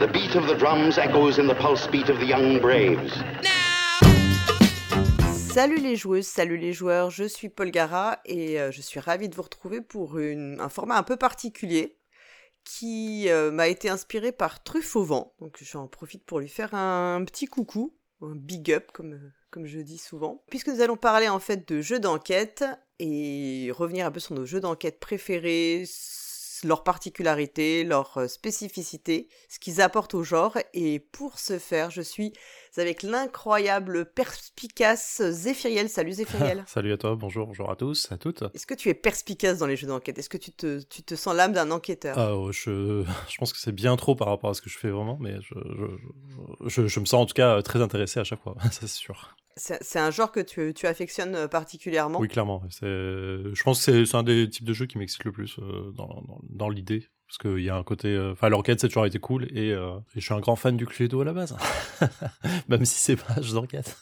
[0.00, 3.22] The beat of the drums echoes in the pulse beat of the young braves.
[5.52, 9.28] Salut les joueuses, salut les joueurs, je suis Paul Gara et euh, je suis ravie
[9.28, 11.98] de vous retrouver pour un format un peu particulier
[12.64, 15.26] qui euh, m'a été inspiré par Truffauvent.
[15.38, 19.20] Donc j'en profite pour lui faire un petit coucou, un big up comme,
[19.50, 20.42] comme je dis souvent.
[20.48, 22.64] Puisque nous allons parler en fait de jeux d'enquête
[23.00, 25.84] et revenir un peu sur nos jeux d'enquête préférés,
[26.64, 30.56] leurs particularités, leurs euh, spécificités, ce qu'ils apportent au genre.
[30.74, 32.32] Et pour ce faire, je suis
[32.76, 35.88] avec l'incroyable, perspicace Zéphiriel.
[35.88, 36.64] Salut Zéphiriel.
[36.68, 38.44] Salut à toi, bonjour, bonjour à tous, à toutes.
[38.54, 40.18] Est-ce que tu es perspicace dans les jeux d'enquête?
[40.18, 42.18] Est-ce que tu te, tu te sens l'âme d'un enquêteur?
[42.18, 44.78] Ah, ouais, je, je pense que c'est bien trop par rapport à ce que je
[44.78, 48.24] fais vraiment, mais je, je, je, je me sens en tout cas très intéressé à
[48.24, 49.36] chaque fois, ça c'est sûr.
[49.60, 52.62] C'est un genre que tu, tu affectionnes euh, particulièrement Oui, clairement.
[52.70, 55.92] c'est- Je pense que c'est- un des types de jeux qui m'excite le plus euh,
[55.92, 57.06] dans, dans, dans l'idée.
[57.26, 58.08] Parce qu'il y a un côté.
[58.08, 59.44] euh, Enfin, l'enquête, c'est toujours été cool.
[59.56, 61.56] Et, euh, et je suis un grand fan du Cluedo à la base.
[62.68, 63.96] Même si c'est pas un jeu d'enquête.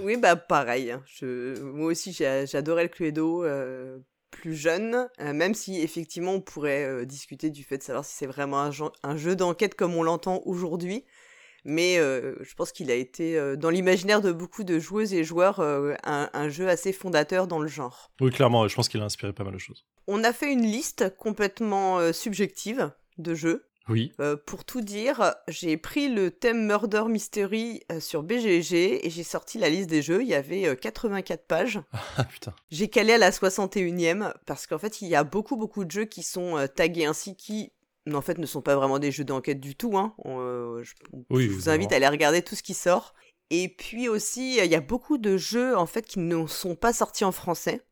[0.00, 0.94] Oui, bah pareil.
[1.06, 3.98] Je, moi aussi, j'adorais le Cluedo euh,
[4.30, 8.14] plus jeune, euh, même si effectivement on pourrait euh, discuter du fait de savoir si
[8.16, 8.70] c'est vraiment
[9.02, 11.04] un jeu d'enquête comme on l'entend aujourd'hui.
[11.64, 15.24] Mais euh, je pense qu'il a été, euh, dans l'imaginaire de beaucoup de joueuses et
[15.24, 18.10] joueurs, euh, un, un jeu assez fondateur dans le genre.
[18.20, 19.86] Oui, clairement, je pense qu'il a inspiré pas mal de choses.
[20.06, 23.66] On a fait une liste complètement subjective de jeux.
[23.88, 24.12] Oui.
[24.46, 29.68] Pour tout dire, j'ai pris le thème Murder Mystery sur BGG et j'ai sorti la
[29.68, 30.22] liste des jeux.
[30.22, 31.80] Il y avait euh, 84 pages.
[32.16, 32.54] Ah putain.
[32.70, 36.04] J'ai calé à la 61e parce qu'en fait, il y a beaucoup, beaucoup de jeux
[36.04, 37.72] qui sont tagués ainsi qui,
[38.12, 39.96] en fait, ne sont pas vraiment des jeux d'enquête du tout.
[39.96, 40.14] Hein.
[40.24, 40.94] On, euh, je,
[41.30, 43.14] Oui, je vous invite à aller regarder tout ce qui sort.
[43.50, 46.92] Et puis aussi, il y a beaucoup de jeux en fait qui ne sont pas
[46.92, 47.82] sortis en français.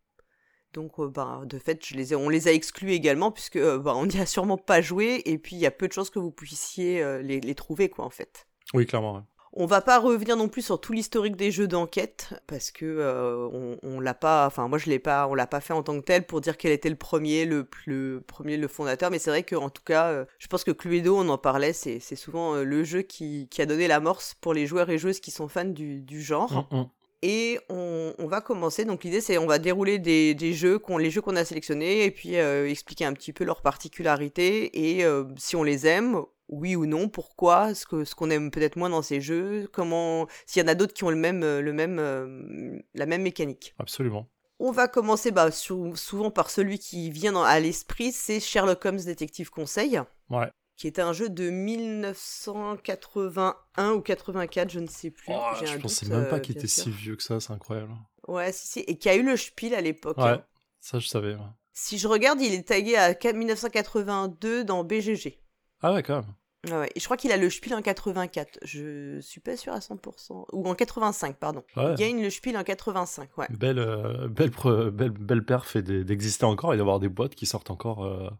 [0.72, 3.78] Donc, euh, bah, de fait, je les ai- on les a exclus également puisque euh,
[3.78, 6.08] bah, on n'y a sûrement pas joué et puis il y a peu de chances
[6.10, 8.46] que vous puissiez euh, les, les trouver, quoi, en fait.
[8.72, 9.16] Oui, clairement.
[9.16, 9.22] ouais.
[9.54, 13.46] On va pas revenir non plus sur tout l'historique des jeux d'enquête parce que euh,
[13.52, 15.94] on, on l'a pas, enfin moi je l'ai pas, on l'a pas fait en tant
[16.00, 19.10] que tel pour dire quel était le premier, le, le premier, le fondateur.
[19.10, 21.74] Mais c'est vrai que en tout cas, euh, je pense que Cluedo, on en parlait,
[21.74, 24.96] c'est c'est souvent euh, le jeu qui, qui a donné l'amorce pour les joueurs et
[24.96, 26.66] joueuses qui sont fans du, du genre.
[26.70, 26.86] Mm, mm.
[27.24, 28.86] Et on, on va commencer.
[28.86, 32.04] Donc l'idée c'est on va dérouler des, des jeux qu'on les jeux qu'on a sélectionnés
[32.04, 35.06] et puis expliquer un petit peu leurs particularités et
[35.36, 38.90] si on les aime, oui ou non, pourquoi, ce que ce qu'on aime peut-être moins
[38.90, 41.72] dans ces jeux, comment s'il y en a d'autres qui ont le même euh, le
[41.72, 43.74] même euh, la même mécanique.
[43.80, 44.28] Absolument.
[44.60, 48.84] On va commencer bah, sou- souvent par celui qui vient dans- à l'esprit, c'est Sherlock
[48.84, 50.48] Holmes Détective Conseil, Ouais.
[50.76, 55.32] qui est un jeu de 1981 ou 84, je ne sais plus.
[55.34, 56.84] Oh, je pensais doute, même pas euh, qu'il bien était sûr.
[56.84, 57.92] si vieux que ça, c'est incroyable.
[58.28, 60.18] Ouais, si, si, et qui a eu le Spiel à l'époque.
[60.18, 60.44] Ouais, hein.
[60.80, 61.34] ça je savais.
[61.34, 61.40] ouais.
[61.72, 65.40] Si je regarde, il est tagué à 4- 1982 dans BGG.
[65.80, 66.34] Ah ouais, quand même.
[66.70, 68.60] Ah ouais, et je crois qu'il a le Spiel en 84.
[68.62, 70.46] Je suis pas sûr à 100%.
[70.52, 71.64] Ou en 85, pardon.
[71.76, 71.92] Ouais.
[71.92, 73.46] Il gagne le Spiel en 85, ouais.
[73.50, 74.52] Belle, euh, belle,
[74.92, 78.30] belle, belle perf d'exister encore et d'avoir des boîtes qui sortent encore, euh,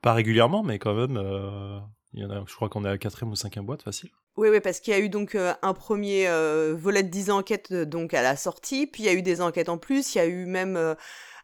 [0.00, 1.78] pas régulièrement, mais quand même, euh,
[2.14, 4.10] il y en a, je crois qu'on est à la quatrième ou cinquième boîte, facile.
[4.36, 7.30] Oui, oui, parce qu'il y a eu donc euh, un premier euh, volet de 10
[7.30, 10.14] enquêtes euh, donc à la sortie, puis il y a eu des enquêtes en plus,
[10.14, 10.94] il y a eu même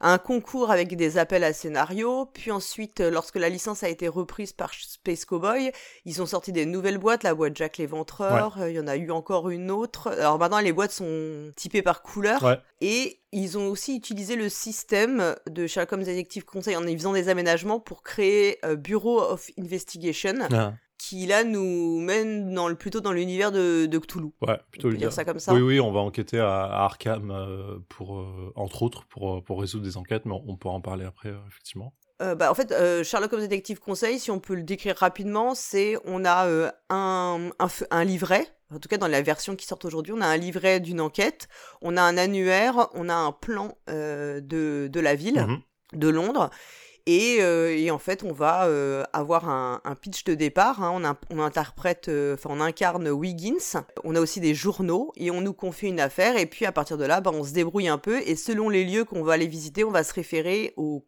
[0.05, 4.53] un concours avec des appels à scénario, puis ensuite, lorsque la licence a été reprise
[4.53, 5.71] par Space Cowboy,
[6.05, 8.97] ils ont sorti des nouvelles boîtes, la boîte Jack l'Éventreur, euh, il y en a
[8.97, 10.09] eu encore une autre.
[10.09, 12.59] Alors maintenant, les boîtes sont typées par couleur, Ouais.
[12.81, 17.13] et ils ont aussi utilisé le système de Sherlock Holmes Detective Conseil en y faisant
[17.15, 23.01] des aménagements pour créer Bureau of Investigation Ah, qui là nous mène dans le, plutôt
[23.01, 24.29] dans l'univers de, de Cthulhu.
[24.43, 26.85] ouais, plutôt On peut dire ça comme ça Oui, oui, on va enquêter à, à
[26.85, 30.57] Arkham euh, pour, euh, entre autres, pour, euh, pour résoudre des enquêtes, mais on, on
[30.57, 31.93] pourra en parler après, euh, effectivement.
[32.21, 36.25] Bah, en fait, Sherlock Holmes Detective Conseil, si on peut le décrire rapidement, c'est on
[36.25, 37.51] a un,
[37.91, 38.47] un, livret.
[38.73, 41.49] En tout cas, dans la version qui sort aujourd'hui, on a un livret d'une enquête,
[41.81, 44.41] on a un annuaire, on a un plan de,
[44.89, 45.61] de la ville, Mhm.
[45.95, 46.51] de Londres.
[47.07, 50.83] Et, euh, et en fait, on va euh, avoir un, un pitch de départ.
[50.83, 50.93] hein.
[50.95, 53.83] On, in- on interprète, euh, enfin, on incarne Wiggins.
[54.05, 56.37] On a aussi des journaux et on nous confie une affaire.
[56.37, 58.21] Et puis à partir de là, bah, on se débrouille un peu.
[58.27, 61.05] Et selon les lieux qu'on va aller visiter, on va se référer au,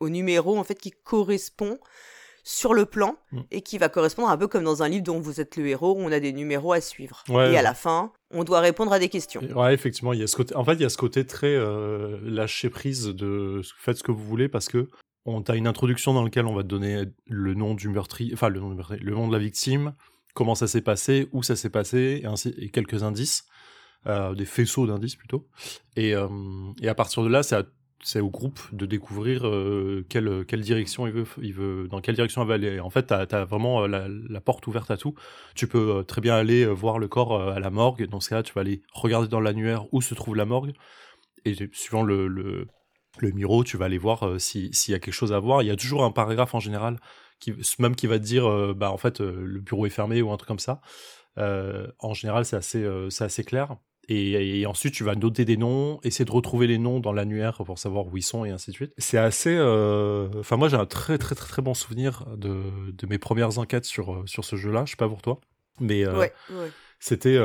[0.00, 1.78] au numéro en fait qui correspond
[2.42, 3.40] sur le plan Mm.
[3.50, 5.92] et qui va correspondre un peu comme dans un livre dont vous êtes le héros.
[5.94, 7.22] où On a des numéros à suivre.
[7.28, 9.40] Ouais, et à la fin, on doit répondre à des questions.
[9.54, 10.54] Ouais, effectivement, il y a ce côté.
[10.56, 14.10] En fait, il y a ce côté très euh, lâcher prise de faites ce que
[14.12, 14.88] vous voulez parce que
[15.30, 18.48] on t'a une introduction dans laquelle on va te donner le nom du meurtrier, enfin
[18.48, 19.94] le nom de la victime,
[20.34, 22.22] comment ça s'est passé, où ça s'est passé,
[22.56, 23.46] et quelques indices,
[24.06, 25.46] euh, des faisceaux d'indices plutôt.
[25.96, 26.28] Et, euh,
[26.86, 32.00] à partir de là, c'est au groupe de découvrir euh, quelle, direction il veut, dans
[32.00, 32.80] quelle direction il va aller.
[32.80, 35.14] En fait, tu as, vraiment la, la, porte ouverte à tout.
[35.54, 38.06] Tu peux très bien aller voir le corps à la morgue.
[38.06, 40.72] Dans ce cas-là, tu vas aller regarder dans l'annuaire où se trouve la morgue.
[41.44, 42.66] Et suivant le,
[43.18, 45.62] le miro, tu vas aller voir s'il y a quelque chose à voir.
[45.62, 46.98] Il y a toujours un paragraphe en général,
[47.38, 50.36] qui, même qui va te dire, bah en fait, le bureau est fermé ou un
[50.36, 50.80] truc comme ça.
[51.36, 52.86] en général, c'est assez,
[53.20, 53.76] assez clair.
[54.12, 57.78] Et, ensuite, tu vas noter des noms, essayer de retrouver les noms dans l'annuaire pour
[57.78, 58.92] savoir où ils sont et ainsi de suite.
[58.98, 59.54] C'est assez.
[59.56, 63.58] Euh, enfin, moi, j'ai un très, très, très, très bon souvenir de, de mes premières
[63.58, 64.84] enquêtes sur, euh, sur ce jeu-là.
[64.84, 65.38] Je sais pas pour toi.
[65.78, 66.04] Mais.
[66.04, 66.32] Euh, ouais,
[66.98, 67.38] C'était.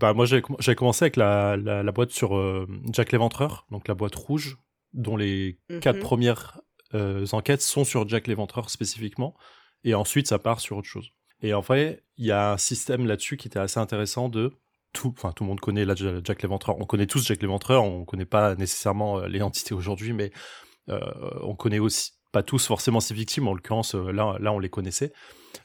[0.00, 2.36] bah, moi, j'avais commencé avec la, la, boîte sur
[2.90, 4.58] Jack l'Éventreur, donc la boîte rouge,
[4.94, 6.02] dont les quatre mhm.
[6.02, 6.60] premières
[7.32, 9.34] enquêtes sont sur Jack l'Éventreur spécifiquement.
[9.82, 11.10] Et ensuite, ça part sur autre chose.
[11.42, 14.52] Et en vrai, il y a un système là-dessus qui était assez intéressant de
[14.94, 16.80] tout, enfin tout le monde connaît là, Jack l'Éventreur.
[16.80, 17.84] On connaît tous Jack l'Éventreur.
[17.84, 20.30] On connaît pas nécessairement euh, les entités aujourd'hui, mais
[20.88, 21.00] euh,
[21.42, 23.46] on connaît aussi pas tous forcément ses victimes.
[23.48, 25.12] En l'occurrence, euh, là, là, on les connaissait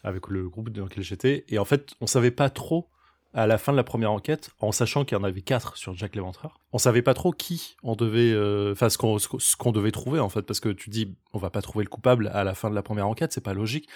[0.04, 1.46] avec le groupe dans lequel j'étais.
[1.48, 2.90] Et en fait, on savait pas trop
[3.34, 5.96] à la fin de la première enquête, en sachant qu'il y en avait quatre sur
[5.96, 8.34] Jack l'Éventreur, on savait pas trop qui on devait,
[8.72, 11.62] enfin ce qu'on ce devait trouver en fait, parce que tu dis on va pas
[11.62, 13.88] trouver le coupable à la fin de la première enquête, c'est pas logique.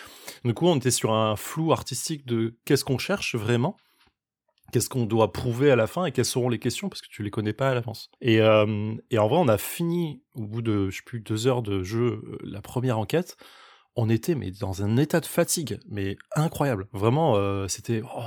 [0.45, 3.75] Du coup, on était sur un flou artistique de qu'est-ce qu'on cherche vraiment
[4.73, 7.23] qu'est-ce qu'on doit prouver à la fin et quelles seront les questions parce que tu
[7.23, 8.09] les connais pas à l'avance.
[8.19, 11.61] Et, euh, en vrai, on a fini au bout de je sais plus deux heures
[11.61, 13.37] de jeu euh, la première enquête.
[13.95, 16.87] On était mais dans un état de fatigue, mais incroyable.
[16.91, 18.23] Vraiment, euh, c'était oh,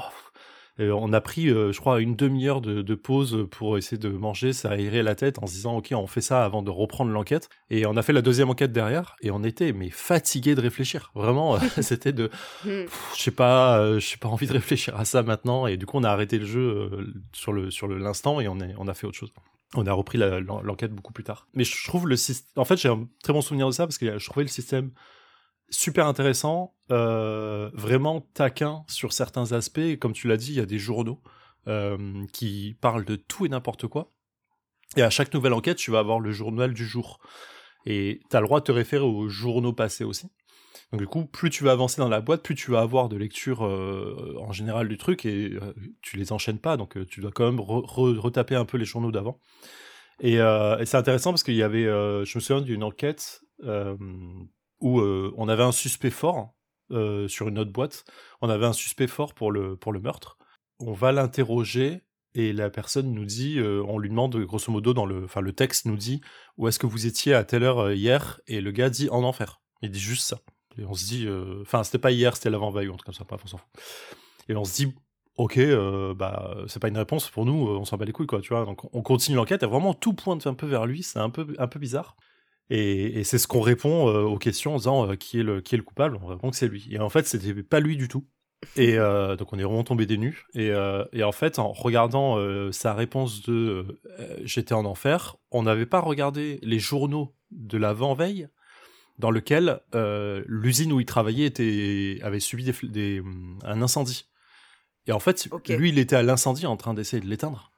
[0.78, 5.02] on a pris, euh, je crois, une demi-heure de, pause pour essayer de manger, s'aérer
[5.02, 7.48] la tête en se disant, ok, on fait ça avant de reprendre l'enquête.
[7.70, 11.10] Et on a fait la deuxième enquête derrière, et on était mais fatigué de réfléchir.
[11.14, 12.30] Vraiment, c'était de,
[12.64, 12.84] hmm.
[13.16, 15.66] je sais pas, euh, je sais pas envie de réfléchir à ça maintenant.
[15.66, 18.60] Et du coup, on a arrêté le jeu euh, sur le sur l'instant et on
[18.60, 19.32] est, on a fait autre chose.
[19.74, 21.48] On a repris l'enquête beaucoup plus tard.
[21.54, 22.60] Mais je trouve le système.
[22.60, 24.90] En fait, j'ai un très bon souvenir de ça parce que je trouvais le système
[25.70, 29.98] super intéressant, euh, vraiment taquin sur certains aspects.
[29.98, 31.20] comme tu l'as dit, il y a des journaux
[31.66, 34.12] euh, qui parlent de tout et n'importe quoi.
[34.96, 37.18] Et à chaque nouvelle enquête, tu vas avoir le journal du jour.
[37.86, 40.28] Et tu as le droit de te référer aux journaux passés aussi.
[40.92, 43.16] Donc du coup, plus tu vas avancer dans la boîte, plus tu vas avoir de
[43.16, 45.58] lecture euh, en général du truc et
[46.02, 49.40] tu les enchaînes pas, donc tu dois quand même retaper un peu les journaux d'avant.
[50.20, 53.40] Et, et c'est intéressant parce qu'il y avait, je me souviens d'une enquête
[54.80, 56.54] où euh, on avait un suspect fort
[56.90, 58.04] euh, sur une autre boîte.
[58.40, 60.38] On avait un suspect fort pour le, pour le meurtre.
[60.78, 62.02] On va l'interroger
[62.34, 65.52] et la personne nous dit, euh, on lui demande grosso modo dans le, enfin le
[65.52, 66.20] texte nous dit
[66.58, 69.60] où est-ce que vous étiez à telle heure hier et le gars dit en enfer.
[69.82, 70.40] Il dit juste ça.
[70.78, 71.26] Et on se dit,
[71.62, 73.68] enfin c'était pas hier, c'était l'avant-veille ou comme ça, on s'en fout.
[74.50, 74.94] Et on se dit,
[75.36, 75.58] ok,
[76.14, 78.66] bah c'est pas une réponse pour nous, on s'en bat les couilles quoi, tu vois.
[78.66, 81.46] Donc on continue l'enquête et vraiment tout pointe un peu vers lui, c'est un peu
[81.58, 82.14] un peu bizarre.
[82.70, 85.74] Et, c'est ce qu'on répond euh, aux questions en disant euh, qui, est le, qui
[85.74, 86.18] est le coupable?
[86.22, 86.88] On répond que c'est lui.
[86.90, 88.26] Et en fait, c'était pas lui du tout.
[88.74, 90.46] Et euh, donc on est vraiment tombé des nues.
[90.54, 90.72] Et,
[91.12, 92.38] et en fait, en regardant
[92.72, 94.00] sa réponse de
[94.42, 98.48] j'étais en enfer, on n'avait pas regardé les journaux de l'avant-veille
[99.18, 99.80] dans lequel
[100.46, 103.22] l'usine où il travaillait était, avait subi des,
[103.62, 104.24] un incendie.
[105.06, 107.70] Et en fait, lui, il était à l'incendie en train d'essayer de l'éteindre.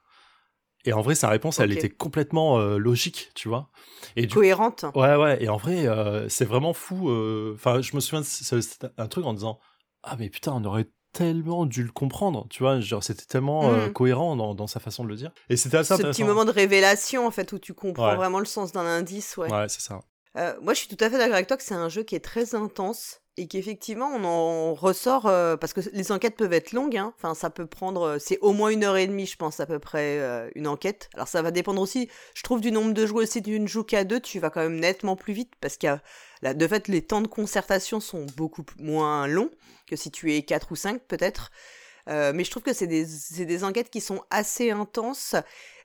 [0.84, 3.70] Et en vrai, sa réponse, elle était complètement euh, logique, tu vois.
[4.16, 4.84] Et Cohérente.
[4.94, 5.42] Ouais, ouais.
[5.42, 7.10] Et en vrai, euh, c'est vraiment fou.
[7.10, 9.58] Euh, enfin, je me souviens, c'était un truc en disant
[10.02, 12.78] Ah, mais putain, on aurait tellement dû le comprendre, tu vois.
[12.78, 13.92] Genre, c'était tellement mm.
[13.92, 15.32] cohérent dans, dans, sa façon de le dire.
[15.48, 18.46] Et c'était assez Ce petit moment de révélation, en fait, où tu comprends vraiment le
[18.46, 19.52] sens d'un indice, ouais.
[19.52, 20.00] Ouais, c'est ça.
[20.62, 22.24] moi, je suis tout à fait d'accord avec toi que c'est un jeu qui est
[22.24, 26.96] très intense et qu'effectivement on en ressort euh, parce que les enquêtes peuvent être longues
[26.96, 27.14] hein.
[27.16, 29.66] enfin ça peut prendre euh, c'est au moins une heure et demie je pense à
[29.66, 33.06] peu près euh, une enquête alors ça va dépendre aussi je trouve du nombre de
[33.06, 35.76] joueurs si tu ne joues qu'à deux tu vas quand même nettement plus vite parce
[35.76, 35.88] qu'il
[36.42, 39.50] y de fait les temps de concertation sont beaucoup moins longs
[39.86, 41.50] que si tu es quatre ou cinq peut-être
[42.08, 43.06] mais je trouve que c'est des,
[43.44, 45.36] des enquêtes qui sont assez intenses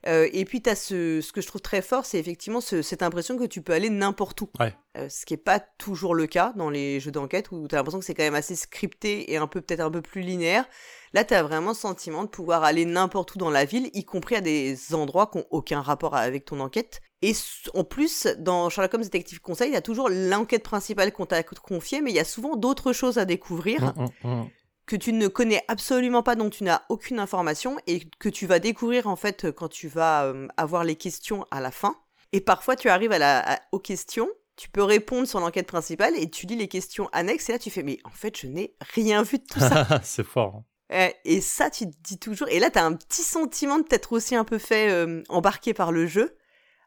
[0.06, 3.02] euh, et puis, tu as ce, ce que je trouve très fort, c'est effectivement cette
[3.02, 4.48] impression que tu peux aller n'importe où.
[4.96, 7.78] Euh, ce qui n'est pas toujours le cas dans les jeux d'enquête, où tu as
[7.78, 10.66] l'impression que c'est quand même assez scripté et un peu peut-être un peu plus linéaire.
[11.14, 14.04] Là, tu as vraiment le sentiment de pouvoir aller n'importe où dans la ville, y
[14.04, 17.00] compris à des endroits qui n'ont aucun rapport avec ton enquête.
[17.22, 17.32] Et
[17.72, 21.42] en plus, dans Sherlock Holmes Detective Conseil, il y a toujours l'enquête principale qu'on t'a
[21.42, 23.94] confiée, mais il y a souvent d'autres choses à découvrir.
[23.96, 24.44] Mmh, mmh, mmh
[24.86, 28.58] que tu ne connais absolument pas, dont tu n'as aucune information et que tu vas
[28.58, 31.96] découvrir en fait quand tu vas euh, avoir les questions à la fin.
[32.32, 36.28] Et parfois tu arrives à la, aux questions, tu peux répondre sur l'enquête principale et
[36.28, 39.22] tu lis les questions annexes et là tu fais mais en fait je n'ai rien
[39.22, 40.00] vu de tout ça.
[40.02, 40.62] C'est fort.
[40.90, 41.10] Hein.
[41.24, 44.12] Et ça tu te dis toujours, et là tu as un petit sentiment de t'être
[44.12, 46.36] aussi un peu fait euh, embarquer par le jeu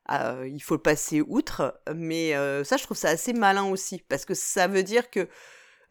[0.09, 1.81] euh, il faut passer outre.
[1.93, 2.31] Mais
[2.63, 5.27] ça, je trouve ça assez malin aussi, parce que ça veut dire que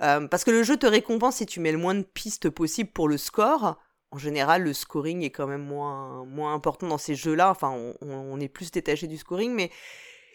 [0.02, 2.90] euh, parce que le jeu te récompense si tu mets le moins de pistes possible
[2.90, 3.78] pour le score.
[4.10, 7.50] En général, le scoring est quand même moins, moins important dans ces jeux-là.
[7.50, 9.70] Enfin, on, est plus détaché du scoring, mais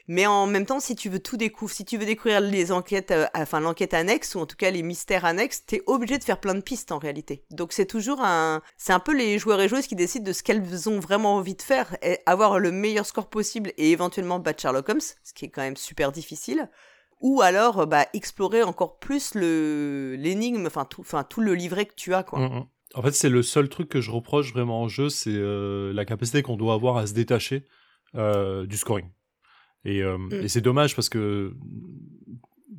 [0.08, 3.12] mais en même temps, si tu veux tout découvrir, si tu veux découvrir les enquêtes,
[3.12, 6.40] euh, enfin l'enquête annexe ou en tout cas les mystères annexes, t'es obligé de faire
[6.40, 7.46] plein de pistes en réalité.
[7.52, 10.44] Donc c'est toujours un, c'est un peu les joueurs et joueuses qui décident de ce
[10.44, 14.90] qu'elles ont vraiment envie de faire, avoir le meilleur score possible et éventuellement battre Sherlock
[14.90, 16.70] Holmes, ce qui est quand même super difficile.
[17.22, 21.94] Ou alors, bah, explorer encore plus le l'énigme, enfin tout, enfin tout le livret que
[21.96, 22.40] tu as, quoi.
[22.40, 22.66] Mm, mm.
[22.96, 26.04] En fait, c'est le seul truc que je reproche vraiment en jeu, c'est euh, la
[26.04, 27.64] capacité qu'on doit avoir à se détacher
[28.16, 29.08] euh, du scoring.
[29.86, 30.34] Et, euh, Mm.
[30.34, 31.54] et c'est dommage parce que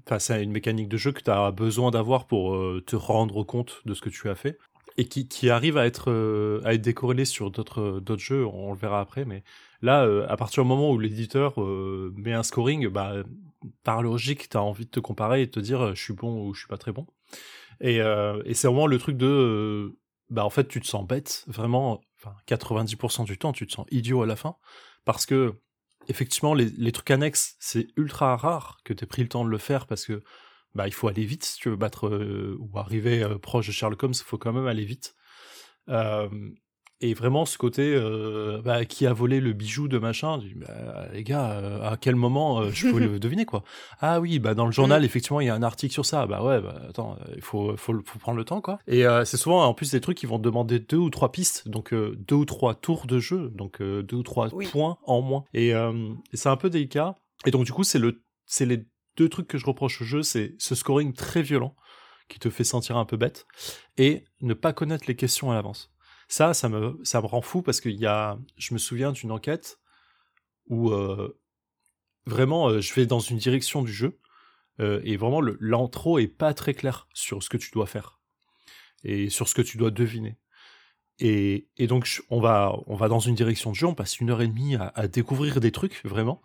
[0.07, 3.43] face à une mécanique de jeu que tu as besoin d'avoir pour euh, te rendre
[3.45, 4.59] compte de ce que tu as fait
[4.99, 8.73] et qui, qui arrive à être, euh, à être décorrélé sur d'autres d'autres jeux, on
[8.73, 9.25] le verra après.
[9.25, 9.43] Mais
[9.81, 13.15] là, euh, à partir du moment où l'éditeur euh, met un scoring, bah,
[13.83, 16.15] par logique, tu as envie de te comparer et de te dire euh, je suis
[16.15, 17.07] bon ou je suis pas très bon.
[17.81, 19.27] Et, euh, et c'est vraiment le truc de.
[19.27, 19.99] euh,
[20.31, 22.01] bah, en fait, tu te sens bête, vraiment.
[22.19, 24.57] Enfin, 90% du temps, tu te sens idiot à la fin.
[25.05, 25.55] Parce que
[26.09, 29.51] effectivement, les, les trucs annexes, c'est ultra rare que tu aies pris le temps de
[29.51, 30.23] le faire parce que
[30.75, 32.09] bah, il faut aller vite si tu veux battre
[32.59, 35.15] ou arriver proche de Sherlock Holmes, il faut quand même aller vite.
[37.03, 41.09] Et vraiment, ce côté euh, bah, qui a volé le bijou de machin, dis, bah,
[41.13, 43.65] les gars, euh, à quel moment euh, je peux le deviner quoi
[44.01, 46.27] Ah oui, bah dans le journal, effectivement, il y a un article sur ça.
[46.27, 48.79] Bah ouais, bah attends, il faut, faut, faut prendre le temps quoi.
[48.87, 51.93] Et c'est souvent en plus des trucs qui vont demander deux ou trois pistes, donc
[51.93, 54.67] deux ou trois tours de jeu, donc deux ou trois Oui.
[54.69, 55.45] points en moins.
[55.55, 57.17] Et, et c'est un peu délicat.
[57.47, 58.85] Et donc du coup, c'est le, c'est les
[59.17, 61.75] deux trucs que je reproche au jeu, c'est ce scoring très violent
[62.29, 63.47] qui te fait sentir un peu bête
[63.99, 65.91] et ne pas connaître les questions à l'avance.
[66.33, 66.97] Ça, ça me,
[67.27, 69.79] rend fou parce qu'il y a, je me souviens d'une enquête
[70.67, 71.39] où euh,
[72.25, 74.19] vraiment euh, je vais dans une direction du jeu
[74.81, 78.19] euh, et vraiment l'intro est pas très clair sur ce que tu dois faire
[79.05, 80.39] et sur ce que tu dois deviner.
[81.19, 84.49] Et, et donc on va, dans une direction de jeu, on passe une heure et
[84.49, 86.41] demie à, découvrir des trucs vraiment.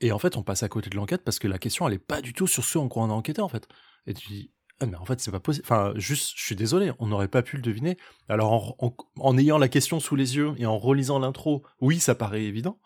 [0.00, 2.22] Et en fait, on passe à côté de l'enquête parce que la question, elle pas
[2.22, 3.68] du tout sur ce en quoi on a enquêté en fait.
[4.08, 4.50] Et tu dis,
[4.80, 5.64] ah, mais en fait, c'est pas possible.
[5.66, 7.96] Enfin, juste, je suis désolé, on n'aurait pas pu le deviner.
[8.28, 12.00] Alors, en, en- en ayant la question sous les yeux et en relisant l'intro, oui,
[12.00, 12.78] ça paraît évident.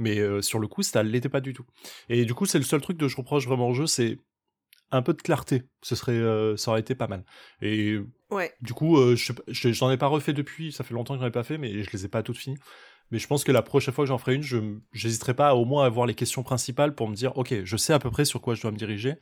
[0.00, 1.64] Mais euh, sur le coup, ça l'était pas du tout.
[2.08, 4.18] Et du coup, c'est le seul truc que je reproche vraiment au jeu, c'est
[4.90, 5.64] un peu de clarté.
[5.82, 7.24] Ce serait, euh, ça aurait été pas mal.
[7.62, 7.98] Et
[8.30, 8.52] Ouais.
[8.60, 11.26] du coup, euh, je je- j'en ai pas refait depuis, ça fait longtemps que j'en
[11.26, 12.58] ai pas fait, mais je les ai pas toutes finies.
[13.10, 14.58] Mais je pense que la prochaine fois que j'en ferai une, je
[14.92, 17.76] j'hésiterai pas à au moins à voir les questions principales pour me dire, ok, je
[17.76, 19.14] sais à peu près sur quoi je dois me diriger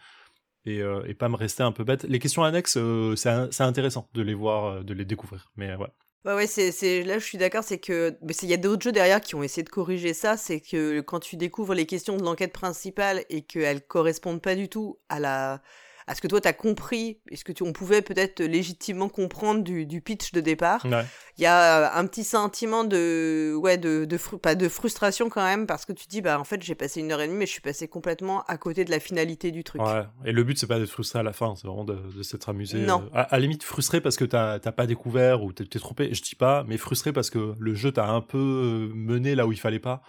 [0.67, 2.05] et, euh, et pas me rester un peu bête.
[2.05, 5.51] Les questions annexes, euh, c'est intéressant de les voir, euh, de les découvrir.
[5.57, 6.47] Mais euh, ouais.
[6.47, 9.45] C'est, là, je suis d'accord, c'est que, il y a d'autres jeux derrière qui ont
[9.45, 13.43] essayé de corriger ça, c'est que quand tu découvres les questions de l'enquête principale et
[13.43, 15.63] qu'elles correspondent pas du tout à la,
[16.09, 19.63] à ce que toi t'as compris, et ce que tu, on pouvait peut-être légitimement comprendre
[19.65, 21.05] du, du pitch de départ, Ouais.
[21.37, 25.29] il y a euh, un petit sentiment de, ouais, de, de, fru- pas de frustration
[25.29, 27.39] quand même, parce que tu dis, bah, en fait, j'ai passé une heure et demie,
[27.39, 29.83] mais je suis passé complètement à côté de la finalité du truc.
[29.83, 30.05] Ouais.
[30.25, 32.49] Et le but, c'est pas d'être frustré à la fin, c'est vraiment de, de s'être
[32.49, 32.79] amusé.
[32.79, 33.03] Non.
[33.03, 36.15] euh, à, à la limite, frustré parce que t'as pas découvert ou t'es t'es trompé,
[36.15, 39.45] je dis pas, mais frustré parce que le jeu t'a un peu euh, mené là
[39.47, 40.03] où il fallait pas.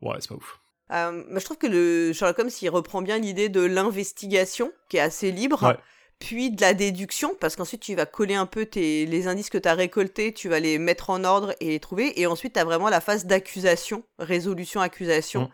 [0.00, 0.58] Ouais, c'est pas ouf.
[0.92, 5.00] Euh, je trouve que le Sherlock Holmes, il reprend bien l'idée de l'investigation, qui est
[5.00, 5.76] assez libre, Ouais.
[6.18, 9.58] puis de la déduction, parce qu'ensuite tu vas coller un peu tes, les indices que
[9.58, 12.60] tu as récoltés, tu vas les mettre en ordre et les trouver, et ensuite tu
[12.60, 15.42] as vraiment la phase d'accusation, résolution-accusation.
[15.42, 15.48] Mm.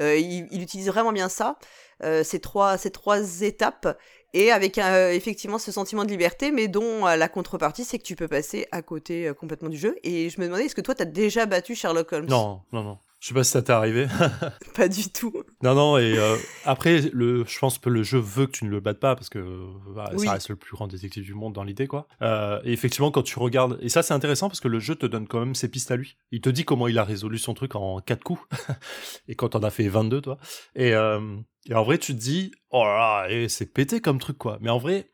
[0.00, 1.58] Euh, il, il utilise vraiment bien ça,
[2.02, 3.98] euh, ces, trois, ces trois étapes,
[4.32, 8.04] et avec euh, effectivement ce sentiment de liberté, mais dont euh, la contrepartie, c'est que
[8.04, 9.96] tu peux passer à côté euh, complètement du jeu.
[10.04, 12.28] Et je me demandais, est-ce que toi, tu as déjà battu Sherlock Holmes?
[12.28, 12.98] Non, non, non.
[13.20, 14.06] Je sais pas si ça t'est arrivé.
[14.74, 15.32] Pas du tout.
[15.62, 18.70] non, non, et euh, après, le, je pense que le jeu veut que tu ne
[18.70, 20.24] le battes pas parce que bah, Oui.
[20.26, 22.08] ça reste le plus grand détective du monde dans l'idée, quoi.
[22.22, 25.04] Euh, et effectivement, quand tu regardes, et ça c'est intéressant parce que le jeu te
[25.04, 26.16] donne quand même ses pistes à lui.
[26.30, 28.40] Il te dit comment il a résolu son truc en 4 coups.
[29.28, 30.38] et quand on a fait 22, toi.
[30.74, 31.20] Et, euh,
[31.66, 34.56] et en vrai, tu te dis, oh là là, et c'est pété comme truc, quoi.
[34.62, 35.10] Mais en vrai,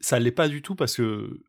[0.00, 1.42] ça l'est pas du tout parce que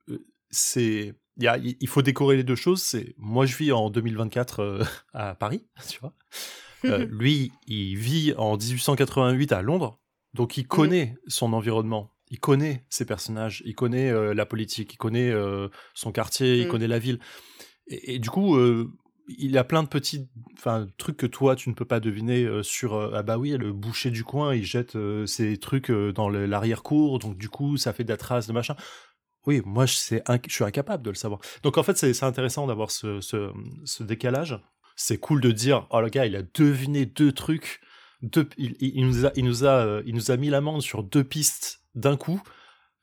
[0.50, 1.14] c'est.
[1.38, 2.82] Il y a- il faut décorer les deux choses.
[2.82, 6.13] C'est moi, je vis en 2024 euh, à Paris, tu vois.
[6.86, 10.00] Euh, lui, il vit en 1888 à Londres,
[10.34, 14.98] donc il connaît son environnement, il connaît ses personnages, il connaît euh, la politique, il
[14.98, 15.32] connaît
[15.94, 16.72] son quartier, il Mm.
[16.72, 17.20] connaît la ville.
[17.88, 18.58] Et, et du coup,
[19.29, 20.29] il a plein de petits
[20.98, 23.74] trucs que toi, tu ne peux pas deviner euh, sur euh, ah bah oui, le
[23.74, 27.91] boucher du coin, il jette euh, ses trucs dans le- l'arrière-cour, donc du coup, ça
[27.94, 28.75] fait de la trace de machin.
[29.48, 31.39] Oui, moi, je, sais je suis incapable de le savoir.
[31.63, 33.51] Donc en fait, c'est intéressant d'avoir ce, ce,
[33.86, 34.60] ce décalage.
[34.98, 37.80] c'est cool de dire, oh le gars, il a deviné deux trucs,
[38.22, 41.24] deux, il, il, nous a, il nous a, il nous a mis l'amende sur deux
[41.24, 42.42] pistes d'un coup.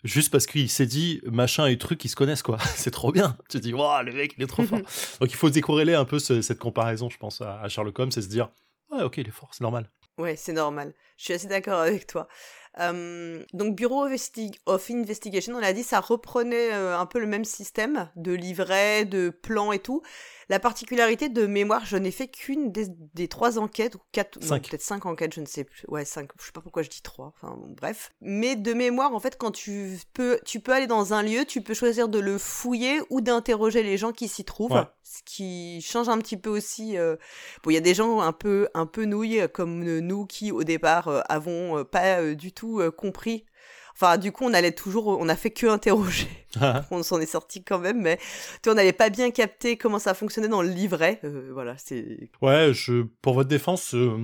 [0.05, 2.59] Juste parce qu'il s'est dit machin et truc, ils se connaissent quoi.
[2.77, 3.39] c'est trop bien.
[3.49, 4.81] Tu te dis, waouh, le mec, il est trop fort.
[5.21, 8.11] Donc il faut décorréler un peu ce, cette comparaison, je pense, à, à Sherlock Holmes,
[8.11, 8.51] c'est se dire,
[8.91, 9.91] ouais, ok, il est fort, c'est normal.
[10.19, 10.93] Ouais, c'est normal.
[11.17, 12.29] Je suis assez d'accord avec toi.
[12.81, 14.07] Euh, donc Bureau
[14.67, 19.05] of Investigation, on l'a dit, ça reprenait euh, un peu le même système de livret,
[19.05, 20.03] de plan et tout.
[20.49, 25.07] La particularité de mémoire, je n'ai fait qu'une des, trois enquêtes, ou quatre, peut-être cinq
[25.07, 25.85] enquêtes, je ne sais plus.
[25.89, 28.11] Ouais, cinq, je sais pas pourquoi je dis trois, enfin bref.
[28.21, 31.63] Mais de mémoire, en fait, quand tu peux, tu peux aller dans un lieu, tu
[31.63, 34.87] peux choisir de le fouiller ou d'interroger les gens qui s'y trouvent.
[35.03, 36.99] Ce qui change un petit peu aussi.
[36.99, 37.17] Euh,
[37.63, 40.65] bon, il y a des gens un peu, un peu nouilles, comme nous qui, au
[40.65, 43.45] départ, euh, avons pas du tout compris
[43.95, 46.29] Enfin, du coup, on allait toujours, on a fait que interroger.
[46.61, 46.85] Ah.
[46.93, 48.17] on s'en est sorti quand même, mais
[48.63, 51.19] tu on n'avait pas bien capté comment ça fonctionnait dans le livret.
[51.25, 52.31] Euh, voilà, c'est.
[52.43, 54.17] Ouais, je, pour votre défense, euh,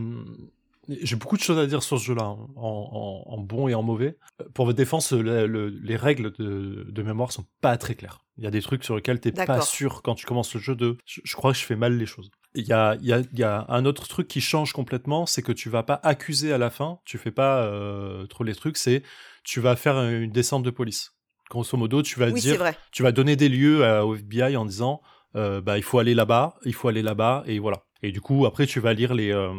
[1.03, 4.19] j'ai beaucoup de choses à dire sur ce jeu-là, en, bon et en mauvais.
[4.55, 8.25] Pour votre défense, les règles de, de, mémoire sont pas très claires.
[8.39, 10.75] Il y a des trucs sur lesquels t'es pas sûr quand tu commences le jeu
[10.75, 10.97] de.
[11.05, 12.31] Je, crois que je fais mal les choses.
[12.55, 15.53] Il y a, y, a, y a, un autre truc qui change complètement, c'est que
[15.53, 19.03] tu vas pas accuser à la fin, tu fais pas euh, trop les trucs, c'est
[19.45, 21.13] tu vas faire une descente de police.
[21.51, 25.01] Grosso modo, tu vas dire, tu vas donner des lieux au FBI en disant,
[25.37, 27.85] euh, bah il faut aller là-bas, il faut aller là-bas, et voilà.
[28.03, 29.53] Et du coup, après, tu vas lire les, euh,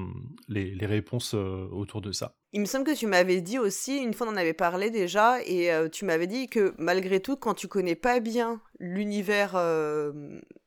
[0.48, 2.36] les, les, réponses euh, autour de ça.
[2.54, 5.38] Il me semble que tu m'avais dit aussi, une fois on en avait parlé déjà,
[5.46, 9.56] et tu m'avais dit que malgré tout, quand tu connais pas bien l'univers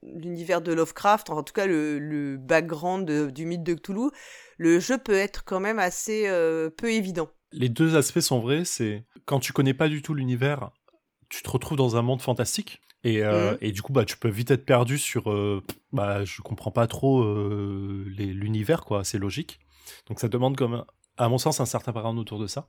[0.03, 4.09] l'univers de Lovecraft, en tout cas le, le background du mythe de Cthulhu,
[4.57, 6.27] le jeu peut être quand même assez
[6.79, 8.65] peu évident les deux aspects sont vrais.
[8.65, 10.71] C'est quand tu connais pas du tout l'univers,
[11.29, 12.83] tu te retrouves dans un monde fantastique.
[13.05, 13.59] Et, euh, mmh.
[13.61, 15.31] et, du coup, bah, tu peux vite être perdu sur.
[15.31, 19.05] Euh, bah, je comprends pas trop euh, l'univers, quoi.
[19.05, 19.61] C'est logique.
[20.09, 20.85] Donc, ça demande, comme,
[21.19, 22.69] à mon sens, un certain background autour de ça.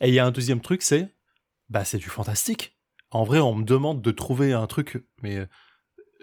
[0.00, 1.14] Et il y a un deuxième truc, c'est.
[1.68, 2.78] Bah, c'est du fantastique.
[3.10, 5.46] En vrai, on me demande de trouver un truc, mais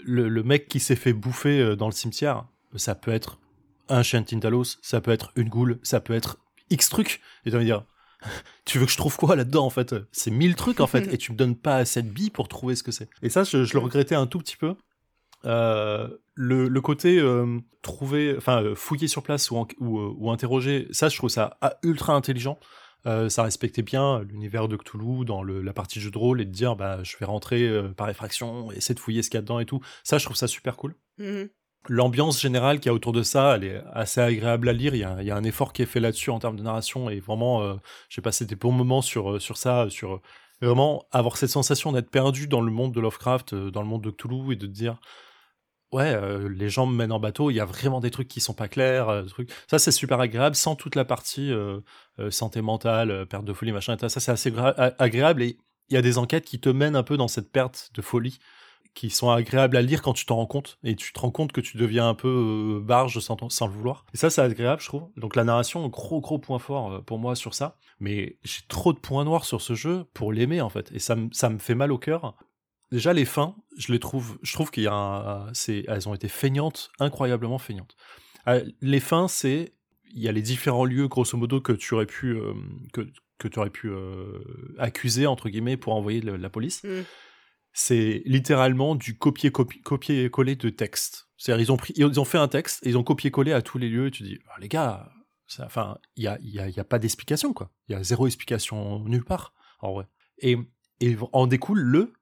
[0.03, 3.39] le, le mec qui s'est fait bouffer dans le cimetière, ça peut être
[3.87, 6.39] un chien Tintalos, ça peut être une goule, ça peut être
[6.70, 7.22] X truc.
[7.46, 7.85] Et tu vas me dire,
[8.66, 9.96] tu veux que je trouve quoi là-dedans en fait?
[10.12, 12.75] C'est mille trucs en fait, et tu me donnes pas assez de billes pour trouver
[12.75, 13.09] ce que c'est.
[13.22, 14.75] Et ça, je, le regrettais un tout petit peu.
[15.46, 21.18] Euh, le, côté euh, trouver, enfin euh, fouiller sur place ou, ou, interroger, ça je
[21.18, 22.57] trouve ça ah, ultra intelligent.
[23.05, 26.77] ça respectait bien l'univers de Cthulhu dans la partie jeu de rôle et de dire
[26.77, 29.66] bah je vais rentrer par effraction, essayer de fouiller ce qu'il y a dedans et
[29.66, 29.81] tout.
[30.03, 30.96] Ça je trouve ça super cool.
[31.18, 31.44] Mmh
[31.89, 34.96] l'ambiance générale qu'il y a autour de ça, elle est assez agréable à lire.
[34.96, 37.61] Il y a, un effort qui est fait là-dessus en termes de narration et vraiment,
[37.61, 37.75] euh,
[38.09, 40.22] j'ai passé des bons moments sur, euh, sur ça, sur euh,
[40.61, 44.11] vraiment avoir cette sensation d'être perdu dans le monde de Lovecraft, dans le monde de
[44.11, 45.00] Cthulhu et de dire
[45.91, 46.19] ouais,
[46.50, 48.67] les gens me mènent en bateau, il y a vraiment des trucs qui sont pas
[48.67, 49.51] clairs, trucs.
[49.69, 51.51] Ça, c'est super agréable, sans toute la partie
[52.31, 53.96] santé mentale, perte de folie, machin.
[54.00, 54.51] Ça, c'est assez
[54.98, 55.57] agréable et
[55.89, 58.39] il y a des enquêtes qui te mènent un peu dans cette perte de folie
[58.94, 61.51] qui sont agréables à lire quand tu t'en rends compte et tu te rends compte
[61.51, 64.06] que tu deviens un peu euh, barge sans, le vouloir.
[64.14, 65.10] Et ça, c'est agréable, je trouve.
[65.18, 67.77] Donc la narration, gros gros point fort euh, pour moi sur ça.
[68.00, 71.16] Mais j'ai trop de points noirs sur ce jeu pour l'aimer en fait, et ça,
[71.16, 72.36] me fait mal au cœur.
[72.92, 76.92] Déjà les fins, je les trouve, je trouve qu'il y a, elles ont été feignantes,
[77.00, 77.96] incroyablement feignantes.
[78.48, 79.74] Euh, les fins, c'est,
[80.14, 82.38] il y a les différents lieux grosso modo que tu aurais pu,
[82.92, 83.92] que, que tu aurais pu
[84.77, 86.84] accuser entre guillemets pour envoyer la police.
[86.84, 87.03] Mm
[87.74, 91.27] c'est littéralement du copier-coller de texte.
[91.38, 93.90] C'est-à-dire, ils ont, pris, ils ont fait un texte ils ont copié-collé à tous les
[93.90, 95.12] lieux et tu dis, ah, les gars,
[95.57, 97.72] il n'y a, y a, y a, pas d'explication, quoi.
[97.88, 100.07] Il y a zéro explication nulle part, en vrai.
[100.38, 100.57] Et,
[101.00, 102.14] et en découle le,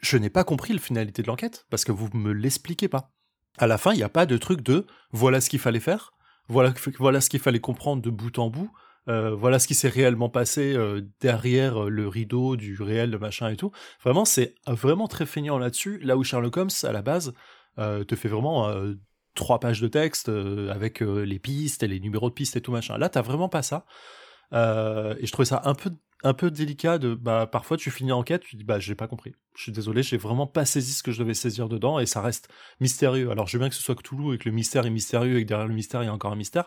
[0.00, 3.12] je n'ai pas compris la finalité de l'enquête parce que vous me l'expliquez pas.
[3.56, 6.12] À la fin, il n'y a pas de truc de, voilà ce qu'il fallait faire,
[6.48, 8.70] voilà, voilà ce qu'il fallait comprendre de bout en bout,
[9.08, 13.18] euh, voilà ce qui s'est réellement passé euh, derrière euh, le rideau du réel, le
[13.18, 13.72] machin et tout.
[14.02, 15.98] Vraiment, c'est vraiment très feignant là-dessus.
[16.00, 17.32] Là où Sherlock Holmes, à la base,
[17.76, 18.72] te fait vraiment
[19.36, 22.98] trois pages de texte avec les pistes et les numéros de pistes et tout machin.
[22.98, 23.86] Là, t'as vraiment pas ça.
[24.52, 25.90] et je trouvais ça un peu
[26.24, 29.36] un peu délicat de bah parfois tu finis enquête tu dis bah j'ai pas compris
[29.54, 32.20] je suis désolé j'ai vraiment pas saisi ce que je devais saisir dedans et ça
[32.20, 32.48] reste
[32.80, 35.38] mystérieux alors je veux bien que ce soit Cthulhu et que le mystère est mystérieux
[35.38, 36.66] et que derrière le mystère il y a encore un mystère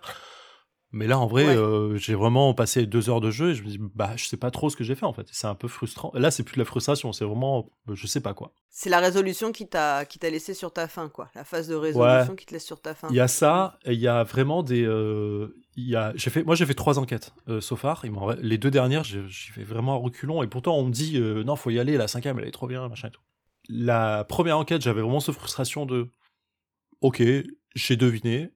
[0.94, 3.70] mais là, en vrai, euh, j'ai vraiment passé deux heures de jeu et je me
[3.70, 5.26] dis, bah, je sais pas trop ce que j'ai fait en fait.
[5.32, 6.12] C'est un peu frustrant.
[6.16, 8.52] Là, c'est plus de la frustration, c'est vraiment, euh, je sais pas quoi.
[8.70, 11.30] C'est la résolution qui t'a qui t'a laissé sur ta fin, quoi.
[11.34, 13.08] La phase de résolution qui te laisse sur ta fin.
[13.10, 16.30] Il y a ça, et il y a vraiment des, euh, il y a, j'ai
[16.30, 18.04] fait, moi j'ai fait trois enquêtes euh, so far.
[18.42, 21.70] les deux dernières, j'ai fait vraiment un reculon et pourtant on me dit, non, faut
[21.70, 21.96] y aller.
[21.96, 23.22] La cinquième, elle est trop bien, machin et tout.
[23.70, 26.10] La première enquête, j'avais vraiment cette frustration de,
[27.00, 27.24] ok,
[27.76, 28.52] j'ai deviné.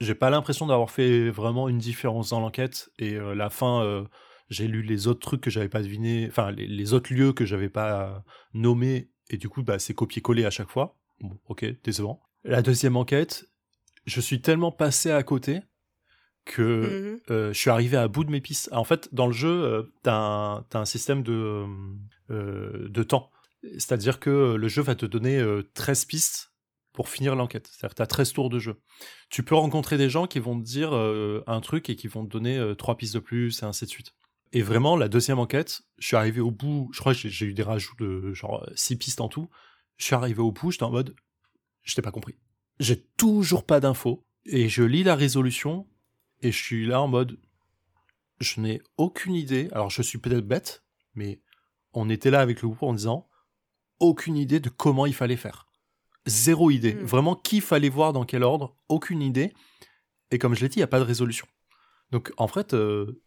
[0.00, 2.90] J'ai pas l'impression d'avoir fait vraiment une différence dans l'enquête.
[2.98, 4.04] Et euh, la fin, euh,
[4.48, 7.44] j'ai lu les autres trucs que j'avais pas deviné, enfin les, les autres lieux que
[7.44, 9.10] j'avais pas nommés.
[9.28, 10.96] Et du coup, bah, c'est copié-collé à chaque fois.
[11.20, 12.22] Bon, ok, décevant.
[12.44, 13.44] La deuxième enquête,
[14.06, 15.60] je suis tellement passé à côté
[16.46, 17.20] que Mhm.
[17.30, 18.70] euh, je suis arrivé à bout de mes pistes.
[18.72, 21.66] En fait, dans le jeu, euh, t'as un, un système de,
[22.30, 23.30] de temps.
[23.62, 26.49] C'est-à-dire que le jeu va te donner euh, 13 pistes
[26.92, 27.68] pour finir l'enquête.
[27.68, 28.80] C'est-à-dire que t'as 13 tours de jeu.
[29.28, 32.24] Tu peux rencontrer des gens qui vont te dire euh, un truc et qui vont
[32.24, 34.14] te donner euh, 3 pistes de plus et ainsi de suite.
[34.52, 37.54] Et vraiment, la deuxième enquête, je suis arrivé au bout, je crois que j'ai- eu
[37.54, 39.48] des rajouts de genre 6 pistes en tout.
[39.96, 41.14] Je suis arrivé au bout, j'étais en mode,
[41.82, 42.34] je t'ai pas compris.
[42.80, 45.86] J'ai toujours pas d'infos et je lis la résolution
[46.40, 47.38] et je suis là en mode,
[48.40, 49.68] je n'ai aucune idée.
[49.72, 50.82] Alors je suis peut-être bête,
[51.14, 51.40] mais
[51.92, 53.28] on était là avec le groupe en disant,
[54.00, 55.66] aucune idée de comment il fallait faire.
[56.26, 56.94] Zéro idée.
[56.94, 57.04] Mm.
[57.04, 59.52] Vraiment, qui fallait voir dans quel ordre, aucune idée.
[60.30, 61.46] Et comme je l'ai dit, il n'y a pas de résolution.
[62.10, 63.22] Donc en fait, euh,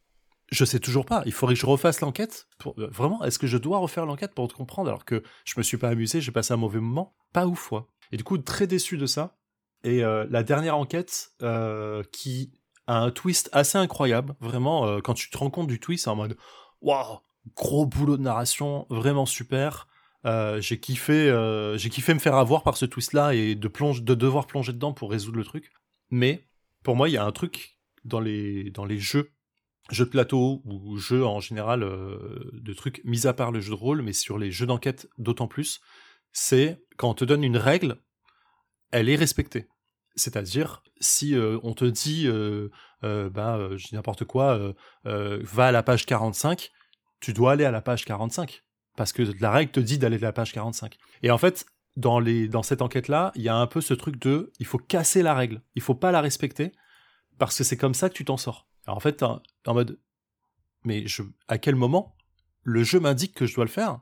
[0.51, 1.23] je sais toujours pas.
[1.25, 2.47] Il faudrait que je refasse l'enquête.
[2.60, 2.75] Pour...
[2.77, 5.63] euh, Vraiment, est-ce que je dois refaire l'enquête pour te comprendre alors que je me
[5.63, 7.15] suis pas amusé, j'ai passé un mauvais moment?
[7.34, 7.88] Pas ouf, quoi.
[8.12, 9.38] Et du coup, très déçu de ça.
[9.84, 12.53] Et euh, la dernière enquête euh, qui
[12.88, 14.36] a un twist assez incroyable.
[14.39, 16.38] Vraiment, quand tu te rends compte du twist, c'est en mode
[16.82, 17.19] waouh,
[17.56, 19.88] gros boulot de narration, vraiment super.
[20.25, 24.03] Euh, j'ai kiffé, euh, j'ai kiffé me faire avoir par ce twist-là et de plonge,
[24.03, 25.71] de devoir plonger dedans pour résoudre le truc.
[26.09, 26.47] Mais
[26.83, 29.31] pour moi, il y a un truc dans les dans les jeux,
[29.91, 33.71] jeux de plateau ou jeux en général euh, de trucs, mis à part le jeu
[33.71, 35.81] de rôle, mais sur les jeux d'enquête d'autant plus,
[36.31, 37.97] c'est quand on te donne une règle,
[38.91, 39.67] elle est respectée.
[40.15, 42.27] C'est-à-dire, si on te dit,
[43.01, 46.69] bah, je dis n'importe quoi, va à la page 45,
[47.19, 48.63] tu dois aller à la page 45.
[48.95, 50.97] Parce que la règle te dit d'aller à la page 45.
[51.23, 54.65] Et en fait, dans, cette enquête-là, il y a un peu ce truc de, il
[54.65, 55.62] faut casser la règle.
[55.75, 56.71] Il faut pas la respecter,
[57.38, 58.67] parce que c'est comme ça que tu t'en sors.
[58.86, 59.99] Alors en fait, en mode,
[60.84, 62.15] mais je, à quel moment
[62.63, 63.99] le jeu m'indique que je dois le faire?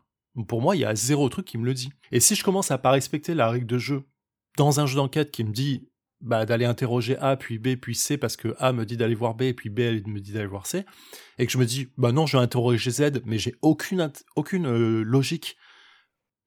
[0.47, 1.91] Pour moi, il y a zéro truc qui me le dit.
[2.11, 4.07] Et si je commence à pas respecter la règle de jeu
[4.57, 5.89] dans un jeu d'enquête qui me dit
[6.21, 9.35] bah, d'aller interroger A, puis B, puis C, parce que A me dit d'aller voir
[9.35, 10.85] B, et puis B elle me dit d'aller voir C,
[11.37, 14.67] et que je me dis, bah non, je vais interroger Z, mais j'ai aucune, aucune
[14.67, 15.57] euh, logique.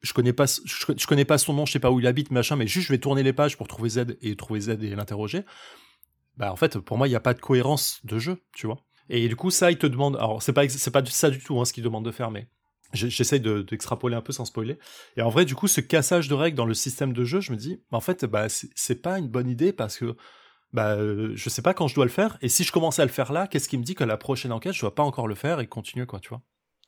[0.02, 2.56] Je connais, pas, je, connais pas son nom, je sais pas où il habite, machin,
[2.56, 5.44] mais juste je vais tourner les pages pour trouver Z et trouver Z et l'interroger.
[6.36, 8.78] Bah en fait, pour moi, il n'y a pas de cohérence de jeu, tu vois.
[9.08, 10.16] Et du coup, ça, il te demande.
[10.16, 12.48] Alors, c'est pas, c'est pas ça du tout hein, ce qu'il demande de faire, mais
[12.94, 14.78] j'essaye de- d'extrapoler un peu sans spoiler.
[15.16, 17.52] Et en vrai, du coup, ce cassage de règles dans le système de jeu, je
[17.52, 20.16] me dis, en fait, bah, c'est pas une bonne idée parce que
[20.72, 22.36] bah, euh, je sais pas quand je dois le faire.
[22.42, 24.52] Et si je commence à le faire là, qu'est-ce qui me dit que la prochaine
[24.52, 26.42] enquête, je dois pas encore le faire et continuer, quoi, tu vois?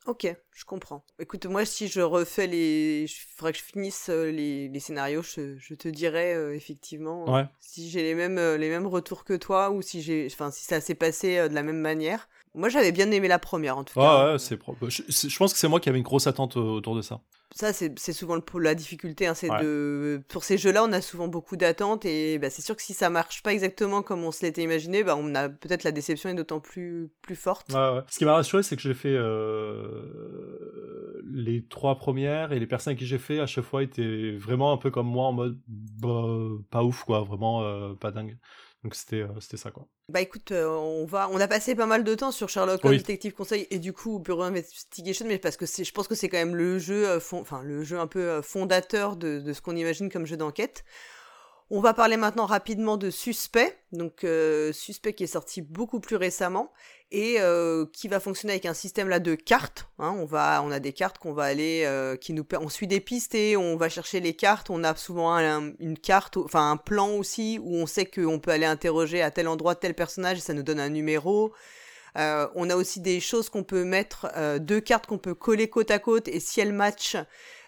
[0.05, 1.03] Ok, je comprends.
[1.19, 3.03] Écoute, moi, si je refais les.
[3.03, 7.25] Il faudrait que je finisse euh, les, les scénarios, je, je te dirai euh, effectivement
[7.35, 10.63] euh, si j'ai les mêmes, les mêmes retours que toi ou si, j'ai, enfin, si
[10.63, 12.29] ça s'est passé euh, de la même manière.
[12.57, 14.33] Moi, j'avais bien aimé la première en tout Ouais, cas.
[14.33, 16.61] ouais, c'est pro- je, je pense que c'est moi qui avais une grosse attente euh,
[16.61, 17.21] autour de ça.
[17.55, 19.27] Ça, c'est souvent le, la difficulté.
[19.27, 19.61] Hein, c'est Ouais.
[19.61, 20.21] de...
[20.27, 23.09] Pour ces jeux-là, on a souvent beaucoup d'attentes et bah, c'est sûr que si ça
[23.09, 26.35] marche pas exactement comme on se l'était imaginé, bah, on a peut-être la déception est
[26.35, 27.71] d'autant plus, plus forte.
[27.71, 28.01] Ouais, ouais.
[28.09, 32.95] Ce qui m'a rassuré, c'est que j'ai fait euh, les trois premières et les personnes
[32.95, 36.25] qui j'ai fait à chaque fois étaient vraiment un peu comme moi en mode bah,
[36.69, 38.37] pas ouf quoi, vraiment euh, pas dingue.
[38.83, 39.87] Donc c'était euh, c'était ça quoi.
[40.09, 42.93] Bah écoute, euh, on va, on a passé pas mal de temps sur Sherlock Holmes
[42.93, 42.97] Oui.
[42.99, 46.29] Detective Conseil et du coup Bureau Investigation, mais parce que c'est, je pense que c'est
[46.29, 49.61] quand même le jeu, euh, fond- enfin le jeu un peu fondateur de, de ce
[49.61, 50.83] qu'on imagine comme jeu d'enquête.
[51.69, 56.15] On va parler maintenant rapidement de Suspect, donc euh, Suspect qui est sorti beaucoup plus
[56.15, 56.71] récemment
[57.11, 59.89] et euh, qui va fonctionner avec un système là de cartes.
[59.99, 60.15] hein.
[60.17, 63.01] on va, on a des cartes qu'on va aller, euh, qui nous, on suit des
[63.01, 64.69] pistes et on va chercher les cartes.
[64.69, 68.51] On a souvent un- une carte, enfin un plan aussi où on sait qu'on peut
[68.51, 71.51] aller interroger à tel endroit tel personnage et ça nous donne un numéro.
[72.17, 75.69] Euh, on a aussi des choses qu'on peut mettre, euh, deux cartes qu'on peut coller
[75.69, 77.15] côte à côte et si elles matchent,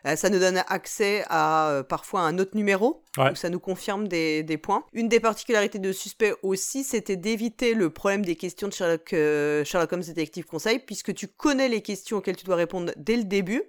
[0.07, 3.31] euh, ça nous donne accès à parfois un autre numéro, Ouais.
[3.31, 4.85] où ça nous confirme des, des points.
[4.93, 9.91] Une des particularités de Suspect aussi, c'était d'éviter le problème des questions de Sherlock, Sherlock
[9.93, 13.63] Holmes Détective Conseil, puisque tu connais les questions auxquelles tu dois répondre dès le début.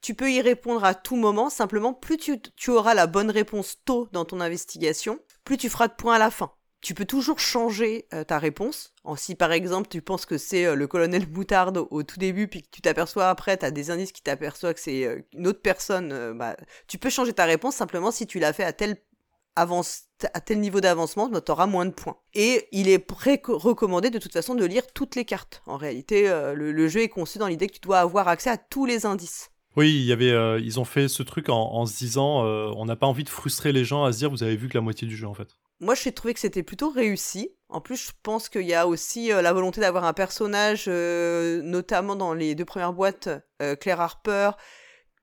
[0.00, 3.78] Tu peux y répondre à tout moment, simplement plus tu, tu auras la bonne réponse
[3.84, 6.52] tôt dans ton investigation, plus tu feras de points à la fin.
[6.82, 8.92] Tu peux toujours changer euh, ta réponse.
[9.04, 12.48] En, si par exemple tu penses que c'est euh, le colonel Moutarde au, tout début,
[12.48, 15.46] puis que tu t'aperçois après, tu as des indices qui t'aperçoivent que c'est euh, une
[15.46, 16.56] autre personne, bah,
[16.88, 18.96] tu peux changer ta réponse simplement si tu l'as fait à tel,
[19.54, 22.16] avance, à niveau d'avancement, tu auras moins de points.
[22.34, 25.62] Et il est recommandé de toute façon de lire toutes les cartes.
[25.66, 28.86] En réalité, le, jeu est conçu dans l'idée que tu dois avoir accès à tous
[28.86, 29.50] les indices.
[29.76, 33.06] Oui, il y avait, ils ont fait ce truc en, se disant, on n'a pas
[33.06, 35.16] envie de frustrer les gens à se dire, vous avez vu que la moitié du
[35.16, 35.48] jeu en fait.
[35.82, 37.50] Moi, j'ai trouvé que c'était plutôt réussi.
[37.68, 41.60] En plus, je pense qu'il y a aussi euh, la volonté d'avoir un personnage, euh,
[41.62, 43.28] notamment dans les deux premières boîtes,
[43.60, 44.52] euh, Claire Harper,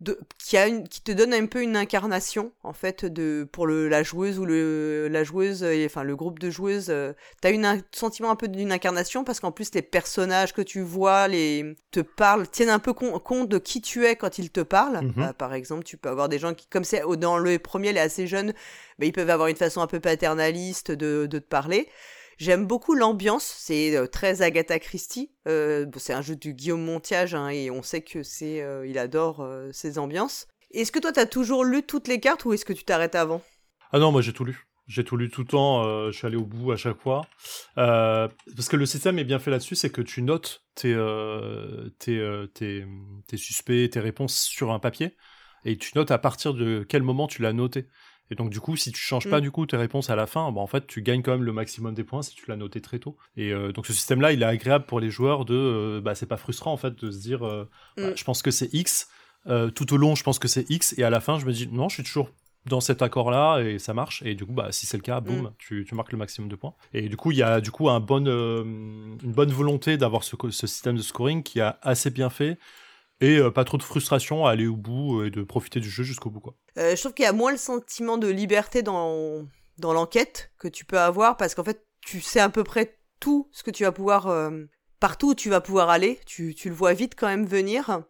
[0.01, 3.67] de, qui, a une, qui te donne un peu une incarnation en fait de pour
[3.67, 7.51] le la joueuse ou le la joueuse et, enfin le groupe de joueuses euh, t'as
[7.51, 11.27] une un sentiment un peu d'une incarnation parce qu'en plus les personnages que tu vois
[11.27, 14.99] les te parlent tiennent un peu compte de qui tu es quand ils te parlent
[15.01, 15.13] Mhm.
[15.17, 17.99] Bah, par exemple tu peux avoir des gens qui comme c'est dans le premier les
[17.99, 18.53] assez jeunes
[18.99, 21.89] bah, ils peuvent avoir une façon un peu paternaliste de, de te parler
[22.39, 25.29] J'aime beaucoup l'ambiance, c'est euh, très Agatha Christie.
[25.45, 28.97] Euh, c'est un jeu du Guillaume Montiage hein, et on sait que c'est, euh, il
[28.97, 30.47] adore euh, ces ambiances.
[30.71, 33.41] Est-ce que toi t'as toujours lu toutes les cartes ou est-ce que tu t'arrêtes avant?
[33.91, 34.67] Ah non, moi j'ai tout lu.
[34.87, 37.27] J'ai tout lu tout le temps, je suis allé au bout à chaque fois.
[37.75, 40.95] Parce que le système est bien fait là-dessus, c'est que tu notes tes,
[41.99, 42.85] tes, tes,
[43.27, 45.15] tes suspects, tes réponses sur un papier,
[45.63, 47.85] et tu notes à partir de quel moment tu l'as noté.
[48.31, 49.41] Et donc du coup, si tu changes pas Mm.
[49.41, 51.51] du coup tes réponses à la fin, bah, en fait tu gagnes quand même le
[51.53, 53.17] maximum des points si tu l'as noté très tôt.
[53.37, 56.25] Et euh, donc ce système-là, il est agréable pour les joueurs de, euh, bah c'est
[56.27, 58.15] pas frustrant en fait de se dire, euh, bah, Mm.
[58.15, 59.07] je pense que c'est X.
[59.47, 61.53] Euh, tout au long, je pense que c'est X, et à la fin, je me
[61.53, 62.29] dis non, je suis toujours
[62.65, 64.21] dans cet accord-là et ça marche.
[64.25, 65.51] Et du coup, bah, si c'est le cas, boum, Mm.
[65.57, 66.73] tu, tu marques le maximum de points.
[66.93, 70.23] Et du coup, il y a du coup un bon, euh, une bonne volonté d'avoir
[70.25, 72.59] ce, ce système de scoring qui a assez bien fait
[73.21, 75.89] et euh, pas trop de frustration à aller au bout euh, et de profiter du
[75.89, 76.39] jeu jusqu'au bout.
[76.39, 76.55] Quoi.
[76.77, 79.45] Euh, Je trouve qu'il y a moins le sentiment de liberté dans,
[79.77, 83.49] dans l'enquête que tu peux avoir parce qu'en fait tu sais à peu près tout
[83.51, 84.27] ce que tu vas pouvoir...
[84.27, 84.65] euh,
[84.99, 88.03] partout où tu vas pouvoir aller, tu, tu le vois vite quand même venir.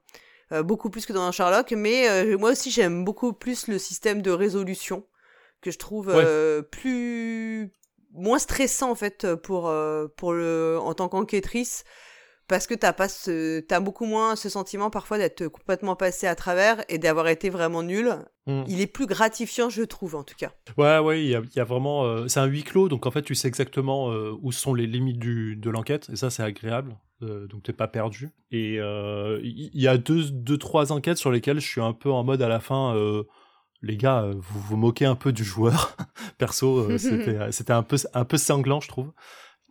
[0.52, 3.78] Euh, beaucoup plus que dans un Sherlock, mais euh, moi aussi j'aime beaucoup plus le
[3.78, 5.06] système de résolution
[5.62, 6.24] que je trouve Ouais.
[6.26, 7.72] euh, plus
[8.12, 11.84] moins stressant en fait pour euh, pour le en tant qu'enquêtrice
[12.50, 16.36] parce que t'as pas ce t'as beaucoup moins ce sentiment parfois d'être complètement passé à
[16.36, 18.14] travers et d'avoir été vraiment nul.
[18.48, 18.64] Mm.
[18.68, 20.52] Il est plus gratifiant je trouve en tout cas.
[20.78, 22.04] Ouais, ouais, il y a, il y a vraiment.
[22.06, 24.88] euh, c'est un huis clos, donc en fait, tu sais exactement euh, où sont les
[24.88, 26.98] limites du, de l'enquête, et ça, c'est agréable.
[27.22, 28.30] euh, donc t'es pas perdu.
[28.52, 32.12] Et euh, il y, a deux, deux, trois enquêtes sur lesquelles je suis un peu
[32.12, 32.96] en mode à la fin.
[33.82, 35.96] les gars, vous vous moquez un peu du joueur.
[36.38, 39.12] Perso, euh, c'était c'était un peu un peu sanglant, je trouve.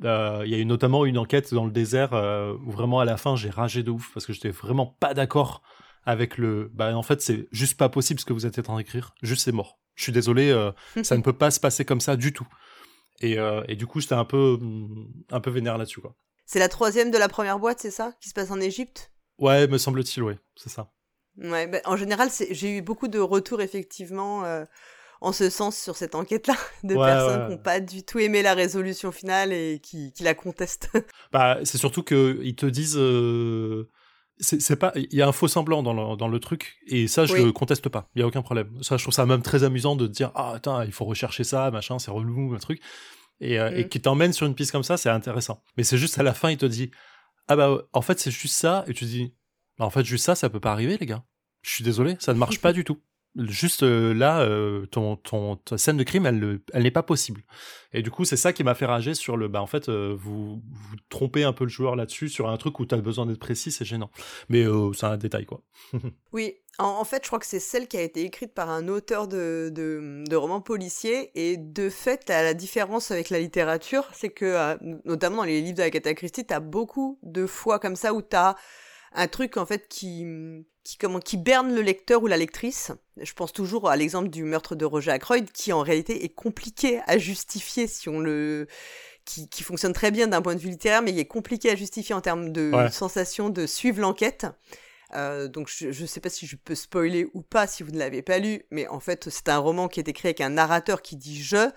[0.04, 3.04] Euh, Il y a eu notamment une enquête dans le désert euh, où vraiment à
[3.04, 5.62] la fin j'ai ragé de ouf parce que j'étais vraiment pas d'accord
[6.04, 6.70] avec le.
[6.72, 9.14] Bah en fait c'est juste pas possible ce que vous êtes en train d'écrire.
[9.22, 9.78] Juste c'est mort.
[9.94, 10.70] Je suis désolé, euh,
[11.02, 12.46] ça ne peut pas se passer comme ça du tout.
[13.20, 16.14] Et, et du coup j'étais un peu hum, un peu vénère là-dessus quoi.
[16.46, 19.10] C'est la troisième de la première boîte, c'est ça Qui se passe en Égypte?
[19.38, 20.92] Ouais, me semble-t-il, ouais, c'est ça.
[21.36, 24.44] Ouais, ben, en général, j'ai eu beaucoup de retours effectivement
[25.20, 26.54] en ce sens sur cette enquête-là,
[26.84, 27.46] de Ouais, personnes ouais.
[27.46, 30.90] qui n'ont pas du tout aimé la résolution finale et qui, qui la contestent.
[31.32, 32.96] Bah, c'est surtout que ils te disent.
[32.98, 33.88] euh,
[34.40, 34.92] c'est pas.
[34.94, 37.42] Il y a un faux semblant dans le, dans le truc, et ça, je Oui.
[37.44, 38.08] le conteste pas.
[38.14, 38.70] Il y a aucun problème.
[38.82, 41.42] Ça, je trouve ça même très amusant de te dire Ah, attends, il faut rechercher
[41.44, 42.80] ça, machin, c'est relou, un truc.
[43.40, 43.88] Et, euh, et Mm.
[43.88, 45.62] qui t'emmène sur une piste comme ça, c'est intéressant.
[45.76, 46.90] Mais c'est juste à la fin, il te dit
[47.48, 49.34] Ah, bah, en fait, c'est juste ça, et tu te dis
[49.78, 51.24] Bah, en fait, juste ça, ça peut pas arriver, les gars.
[51.62, 52.98] Je suis désolé, ça ne marche pas du tout.
[53.38, 55.16] Juste euh, là, euh, ton,
[55.56, 57.42] ta scène de crime, elle, ne- elle n'est pas possible.
[57.92, 59.46] Et du coup, c'est ça qui m'a fait rager sur le.
[59.46, 62.80] Bah, en fait, euh, vous, vous trompez un peu le joueur là-dessus, sur un truc
[62.80, 64.10] où tu as besoin d'être précis, c'est gênant.
[64.48, 65.62] Mais c'est un détail, quoi.
[66.32, 69.28] Oui, en, fait, je crois que c'est celle qui a été écrite par un auteur
[69.28, 71.30] de, romans policiers.
[71.34, 75.76] Et de fait, la, la différence avec la littérature, c'est que, notamment dans les livres
[75.76, 78.56] d'Agatha Christie, t'as beaucoup de fois comme ça où t'as
[79.12, 80.26] un truc, en fait, qui,
[80.84, 82.92] qui, comment, qui berne le lecteur ou la lectrice.
[83.20, 87.00] Je pense toujours à l'exemple du meurtre de Roger Ackroyd, qui en réalité est compliqué
[87.06, 88.66] à justifier si on le...
[89.24, 91.76] Qui, qui fonctionne très bien d'un point de vue littéraire, mais qui est compliqué à
[91.76, 92.90] justifier en termes de Ouais.
[92.90, 94.46] sensation de suivre l'enquête.
[95.14, 97.98] Euh, donc je, je sais pas si je peux spoiler ou pas si vous ne
[97.98, 101.02] l'avez pas lu, mais en fait c'est un roman qui est écrit avec un narrateur
[101.02, 101.68] qui dit je,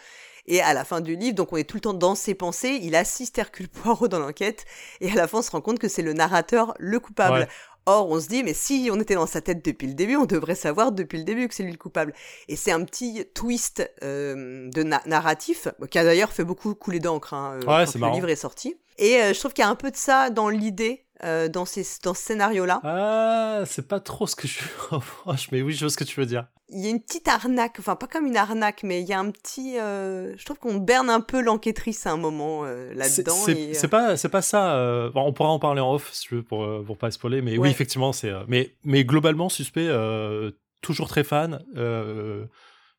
[0.48, 2.80] et à la fin du livre, donc on est tout le temps dans ses pensées,
[2.82, 4.66] il assiste Hercule Poirot dans l'enquête,
[5.00, 7.40] et à la fin on se rend compte que c'est le narrateur le coupable.
[7.40, 7.48] Ouais.
[7.88, 10.26] Or on se dit mais si on était dans sa tête depuis le début, on
[10.26, 12.14] devrait savoir depuis le début que c'est lui le coupable.
[12.48, 17.00] Et c'est un petit twist euh, de na- narratif, qui a d'ailleurs fait beaucoup couler
[17.00, 18.14] d'encre hein, euh, Ouais, quand le marrant.
[18.14, 18.76] livre est sorti.
[18.98, 21.66] Et euh, je trouve qu'il y a un peu de ça dans l'idée, euh, dans,
[21.66, 22.82] ces, dans ce scénario-là.
[22.84, 26.20] Ah, c'est pas trop ce que je reproche, mais oui, je vois ce que tu
[26.20, 26.48] veux dire.
[26.70, 29.20] il y a une petite arnaque, enfin pas comme une arnaque, mais il y a
[29.20, 29.78] un petit.
[29.80, 33.34] euh, je trouve qu'on berne un peu l'enquêtrice à un moment euh, là-dedans.
[33.36, 35.10] c'est- pas, pas ça.
[35.14, 37.52] bon, on pourra en parler en off si tu veux pour, pour pas spoiler, mais
[37.54, 37.58] Ouais.
[37.60, 38.32] oui, effectivement, c'est.
[38.48, 39.90] mais, mais globalement, suspect,
[40.82, 41.64] toujours très fan.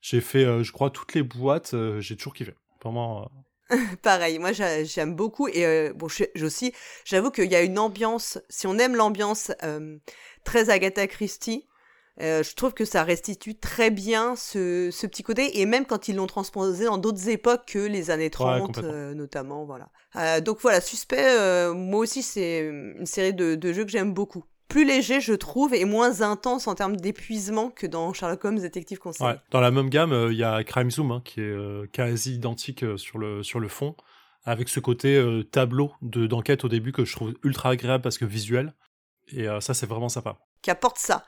[0.01, 2.55] j'ai fait, je crois, toutes les boîtes, j'ai toujours kiffé.
[2.85, 3.29] Vraiment.
[4.03, 6.73] Pareil, moi j'a- j'aime beaucoup et euh, bon, je- j'ai aussi,
[7.05, 8.39] j'avoue qu'il y a une ambiance.
[8.49, 9.97] Si on aime l'ambiance euh,
[10.45, 11.67] très Agatha Christie,
[12.21, 16.09] Euh, je trouve que ça restitue très bien ce, ce petit côté, et même quand
[16.09, 19.89] ils l'ont transposé dans d'autres époques que les années 30, euh, notamment, voilà.
[20.17, 22.59] Euh, donc voilà, Suspect, moi aussi, c'est
[22.99, 24.45] une série de, de jeux que j'aime beaucoup.
[24.73, 28.99] Plus léger, je trouve, et moins intense en termes d'épuisement que dans Sherlock Holmes Détective
[28.99, 29.27] Conseil.
[29.27, 29.37] Ouais.
[29.51, 33.19] Dans la même gamme, il y a Crime Zoom, hein, qui est quasi identique sur
[33.19, 33.95] le, sur le fond,
[34.45, 38.25] avec ce côté tableau de d'enquête au début que je trouve ultra agréable parce que
[38.25, 38.75] visuel.
[39.29, 40.39] Et ça, c'est vraiment sympa.
[40.63, 41.25] Qui apporte ça.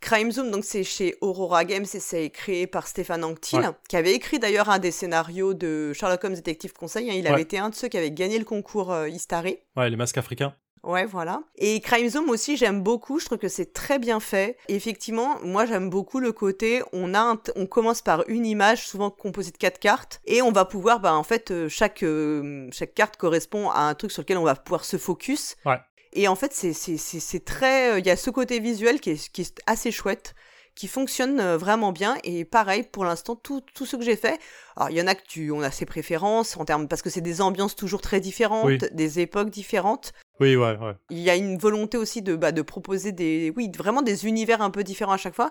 [0.00, 4.12] Crime Zoom, donc c'est chez Aurora Games et c'est créé par Stéphane Anctil, qui avait
[4.12, 7.10] écrit d'ailleurs un des scénarios de Sherlock Holmes Détective Conseil.
[7.10, 7.14] Hein.
[7.14, 9.58] il avait été un de ceux qui avait gagné le concours euh, Istari.
[9.76, 10.54] Ouais, les masques africains.
[10.86, 11.42] Ouais, voilà.
[11.56, 13.18] Et Crime Zoom aussi, j'aime beaucoup.
[13.18, 14.56] Je trouve que c'est très bien fait.
[14.68, 16.80] effectivement, moi, j'aime beaucoup le côté.
[16.92, 20.64] On a, on commence par une image, souvent composée de quatre cartes, et on va
[20.64, 24.38] pouvoir, bah, en fait, euh, chaque euh, chaque carte correspond à un truc sur lequel
[24.38, 25.56] on va pouvoir se focus.
[25.66, 25.80] Ouais.
[26.12, 27.94] Et en fait, c'est très.
[27.94, 30.36] Euh, il y a ce côté visuel qui est, qui est assez chouette,
[30.76, 32.16] qui fonctionne euh, vraiment bien.
[32.22, 34.38] Et pareil, pour l'instant, tout, tout ce que j'ai fait.
[34.76, 35.50] Alors, il y en a que tu.
[35.50, 36.86] On a ses préférences en termes.
[36.86, 40.12] Parce que c'est des ambiances toujours très différentes, des époques différentes.
[40.38, 40.92] Oui, ouais, ouais.
[41.10, 43.52] Il y a une volonté aussi de, bah, de proposer des.
[43.56, 45.50] Oui, vraiment des univers un peu différents à chaque fois.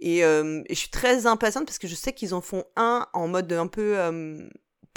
[0.00, 3.06] Et, euh, et je suis très impatiente parce que je sais qu'ils en font un
[3.14, 3.96] en mode un peu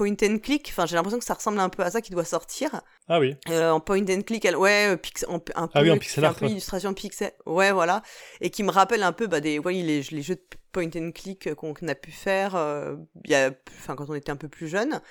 [0.02, 0.68] point and click.
[0.70, 2.82] Enfin, j'ai l'impression que ça ressemble un peu à ça qui doit sortir.
[3.08, 3.36] Ah oui.
[3.50, 6.34] Euh, en point and click, ouais, euh, un peu, ah oui, en pixel art, un
[6.34, 7.32] peu illustration pixel.
[7.46, 8.02] Ouais, voilà.
[8.40, 11.12] Et qui me rappelle un peu bah, des, ouais, les, les jeux de point and
[11.12, 14.68] click qu'on a pu faire euh, y a, enfin, quand on était un peu plus
[14.68, 15.02] jeune.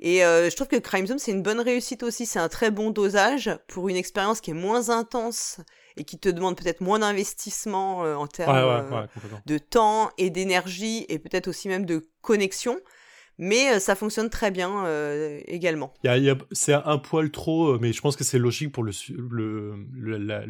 [0.00, 2.26] Et euh, je trouve que Crime Zone, c'est une bonne réussite aussi.
[2.26, 5.60] C'est un très bon dosage pour une expérience qui est moins intense
[5.96, 9.06] et qui te demande peut-être moins d'investissement en termes
[9.46, 12.80] de temps et d'énergie et peut-être aussi même de connexion
[13.38, 15.92] mais euh, ça fonctionne très bien euh, également.
[16.52, 18.92] c'est un poil trop, euh, mais je pense que c'est logique pour le,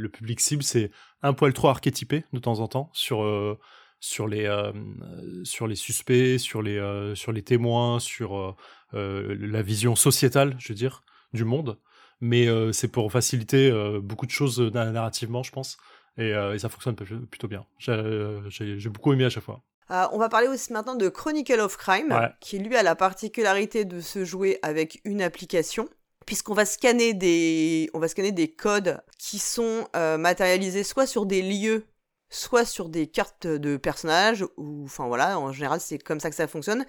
[0.08, 0.90] public cible, c'est
[1.22, 3.24] un poil trop archétypé de temps en temps sur,
[4.28, 4.48] les,
[5.74, 8.56] suspects, sur les, témoins, sur
[8.92, 11.78] la vision sociétale, je veux dire, du monde.
[12.20, 15.78] Mais c'est pour faciliter beaucoup de choses narrativement, je pense.
[16.18, 17.64] Et ça fonctionne plutôt bien.
[17.78, 19.62] J'ai beaucoup aimé à chaque fois.
[19.92, 23.85] Euh, on va parler aussi maintenant de Chronicle of Crime, qui lui a la particularité
[23.85, 25.88] de se jouer avec une application
[26.26, 31.26] puisqu'on va scanner des on va scanner des codes qui sont euh, matérialisés soit sur
[31.26, 31.87] des lieux
[32.31, 36.37] soit sur des cartes de personnages ou enfin voilà en général c'est comme ça que
[36.37, 36.87] ça fonctionne.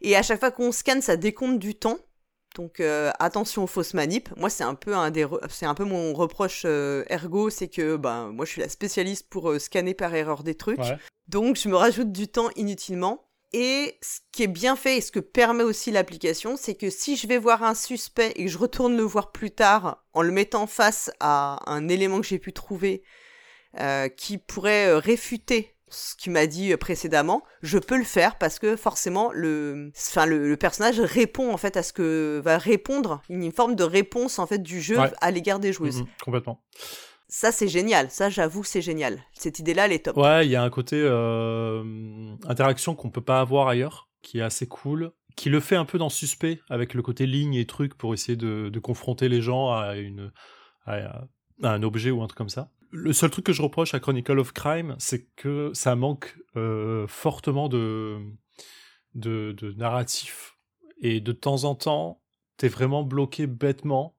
[0.00, 1.98] Et à chaque fois qu'on scanne ça décompte du temps
[2.54, 4.28] donc euh, attention aux fausses manip.
[4.36, 8.30] Moi c'est un peu un des c'est un peu mon reproche ergo, c'est que ben
[8.32, 10.80] moi je suis la spécialiste pour scanner par erreur des trucs.
[11.28, 13.24] Donc je me rajoute du temps inutilement.
[13.54, 17.16] Et ce qui est bien fait et ce que permet aussi l'application, c'est que si
[17.16, 20.32] je vais voir un suspect et que je retourne le voir plus tard en le
[20.32, 23.02] mettant face à un élément que j'ai pu trouver
[23.80, 28.38] euh, qui pourrait euh, réfuter ce qu'il m'a dit euh, précédemment, je peux le faire
[28.38, 33.22] parce que forcément le, enfin le, personnage répond en fait à ce que va répondre
[33.28, 36.00] une forme de réponse en fait du jeu à l'égard des joueuses.
[36.00, 36.62] Mhm, complètement.
[37.28, 38.10] Ça, c'est génial.
[38.10, 39.22] Ça, j'avoue c'est génial.
[39.34, 40.16] Cette idée-là, elle est top.
[40.16, 44.42] Ouais, il y a un côté euh, interaction qu'on peut pas avoir ailleurs, qui est
[44.42, 47.96] assez cool, qui le fait un peu dans Suspect, avec le côté ligne et truc
[47.96, 50.32] pour essayer de, confronter les gens à, une,
[50.86, 51.26] à,
[51.62, 52.70] un objet ou un truc comme ça.
[52.90, 57.06] Le seul truc que je reproche à Chronicle of Crime, c'est que ça manque euh,
[57.06, 58.18] fortement de,
[59.14, 60.56] de, de narratif.
[61.00, 62.22] Et de temps en temps,
[62.56, 64.17] t'es vraiment bloqué bêtement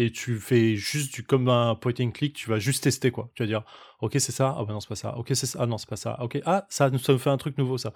[0.00, 3.28] et tu fais juste du comme un point and click, tu vas juste tester quoi.
[3.34, 3.64] Tu vas dire
[4.00, 4.56] OK, c'est ça.
[4.58, 5.14] Ah bah non, c'est pas ça.
[5.18, 5.58] OK, c'est ça.
[5.60, 6.16] Ah non, c'est pas ça.
[6.22, 7.92] OK, ah ça ça me fait un truc nouveau ça.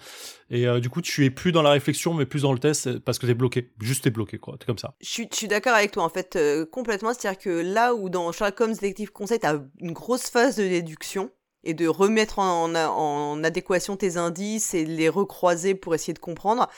[0.50, 2.98] Et euh, du coup, tu es plus dans la réflexion mais plus dans le test
[2.98, 3.72] parce que t'es bloqué.
[3.80, 4.56] Juste t'es bloqué quoi.
[4.58, 4.94] T'es comme ça.
[5.00, 8.60] Je suis, d'accord avec toi en fait euh, complètement, c'est-à-dire que là où dans Sherlock
[8.60, 11.30] Holmes Detective Conseil, t'as une grosse phase de déduction
[11.62, 16.18] et de remettre en, en adéquation tes indices et de les recroiser pour essayer de
[16.18, 16.68] comprendre.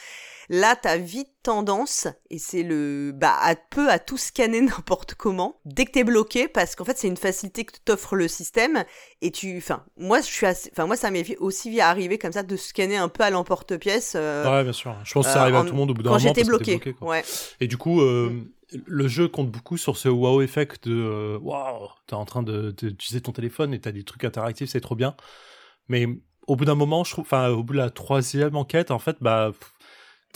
[0.48, 5.60] Là, t'as vite tendance, et c'est le, bah, à peu à tout scanner n'importe comment,
[5.64, 8.84] dès que t'es bloqué, parce qu'en fait, c'est une facilité que t'offre le système,
[9.22, 12.42] et tu, enfin, moi, je suis assez, enfin, moi, ça m'est aussi arrivé comme ça
[12.42, 14.14] de scanner un peu à l'emporte-pièce.
[14.16, 14.96] Euh, ouais, bien sûr.
[15.04, 16.20] Je pense que ça arrive à tout le monde au bout d'un moment.
[16.20, 16.80] Quand j'étais bloqué.
[17.00, 17.24] ouais.
[17.60, 18.78] Et du coup, euh, mm.
[18.86, 23.20] le jeu compte beaucoup sur ce wow effect de, euh, waouh, t'es en train d'utiliser
[23.20, 25.14] ton téléphone et t'as des trucs interactifs, c'est trop bien.
[25.88, 26.06] Mais
[26.46, 29.16] au bout d'un moment, je trouve, enfin, au bout de la troisième enquête, en fait,
[29.20, 29.52] bah,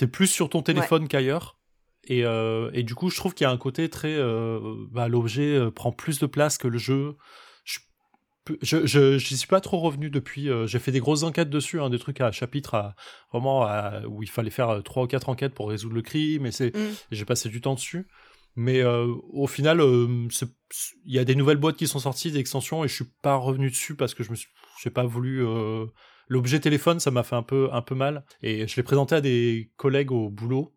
[0.00, 1.58] t'es plus sur ton téléphone qu'ailleurs.
[2.04, 4.14] Et, euh, et, du coup, je trouve qu'il y a un côté très.
[4.14, 4.58] Euh,
[4.90, 7.16] bah, L'objet euh, prend plus de place que le jeu.
[7.64, 10.48] Je je, suis pas trop revenu depuis.
[10.64, 12.96] J'ai fait des grosses enquêtes dessus, hein, des trucs à chapitre, à,
[13.30, 13.68] vraiment
[14.08, 16.46] où il fallait faire trois ou quatre enquêtes pour résoudre le crime.
[16.46, 16.94] Et c'est, mm.
[17.12, 18.08] j'ai passé du temps dessus.
[18.56, 22.88] Mais au final, il y a des nouvelles boîtes qui sont sorties, des extensions, et
[22.88, 24.48] je suis pas revenu dessus parce que je me suis,
[24.82, 25.44] J'ai pas voulu.
[26.30, 28.24] L'objet téléphone, ça m'a fait un peu, un peu mal.
[28.42, 30.72] Et je l'ai présenté à des collègues au boulot.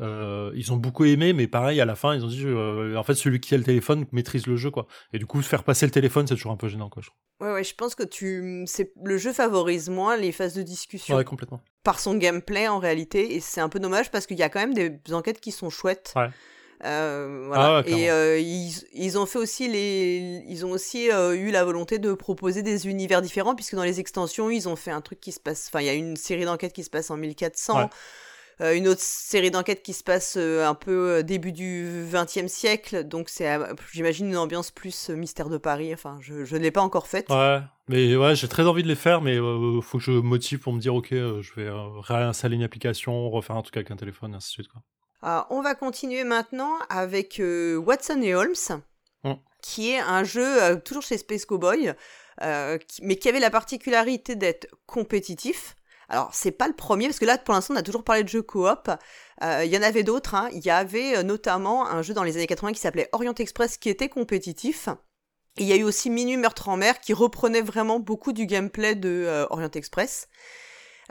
[0.00, 3.02] Euh, ils ont beaucoup aimé, mais pareil, à la fin, ils ont dit euh, en
[3.02, 4.86] fait, celui qui a le téléphone maîtrise le jeu, quoi.
[5.12, 7.00] Et du coup, faire passer le téléphone, c'est toujours un peu gênant, quoi.
[7.02, 7.18] Je trouve.
[7.48, 11.16] Ouais, ouais, je pense que tu, c'est le jeu favorise moins les phases de discussion
[11.16, 11.60] Ouais, complètement.
[11.84, 14.58] par son gameplay en réalité, et c'est un peu dommage parce qu'il y a quand
[14.60, 16.12] même des enquêtes qui sont chouettes.
[16.16, 16.28] Ouais.
[16.84, 17.78] Euh, voilà.
[17.78, 21.50] Ah ouais, et euh, ils, ils ont fait aussi les, ils ont aussi euh, eu
[21.50, 25.00] la volonté de proposer des univers différents puisque dans les extensions ils ont fait un
[25.00, 27.16] truc qui se passe, enfin il y a une série d'enquêtes qui se passe en
[27.16, 27.78] 1400.
[27.78, 27.86] Ouais.
[28.60, 33.28] euh, une autre série d'enquêtes qui se passe un peu début du XXe siècle, donc
[33.28, 33.58] c'est,
[33.92, 35.92] j'imagine, une ambiance plus mystère de Paris.
[35.94, 37.28] Enfin, je, je ne l'ai pas encore faite.
[37.30, 40.20] Ouais, mais ouais, j'ai très envie de les faire, mais euh, faut que je me
[40.20, 41.70] motive pour me dire, ok, je vais
[42.02, 44.82] réinstaller une application, refaire un truc avec un téléphone, et ainsi de suite, quoi.
[45.22, 48.54] Ah, on va continuer maintenant avec euh, Watson et Holmes,
[49.24, 49.32] Mm.
[49.62, 51.92] qui est un jeu euh, toujours chez Space Cowboy,
[52.42, 55.74] euh, qui- mais qui avait la particularité d'être compétitif.
[56.08, 58.28] Alors, c'est pas le premier, parce que là, pour l'instant, on a toujours parlé de
[58.28, 58.90] jeux coop.
[59.42, 60.34] Il y en avait d'autres.
[60.36, 60.48] hein.
[60.52, 63.90] Il y avait notamment un jeu dans les années 80 qui s'appelait Orient Express, qui
[63.90, 64.88] était compétitif.
[65.58, 68.46] Et il y a eu aussi Minuit Meurtre en mer, qui reprenait vraiment beaucoup du
[68.46, 70.28] gameplay de Orient Express.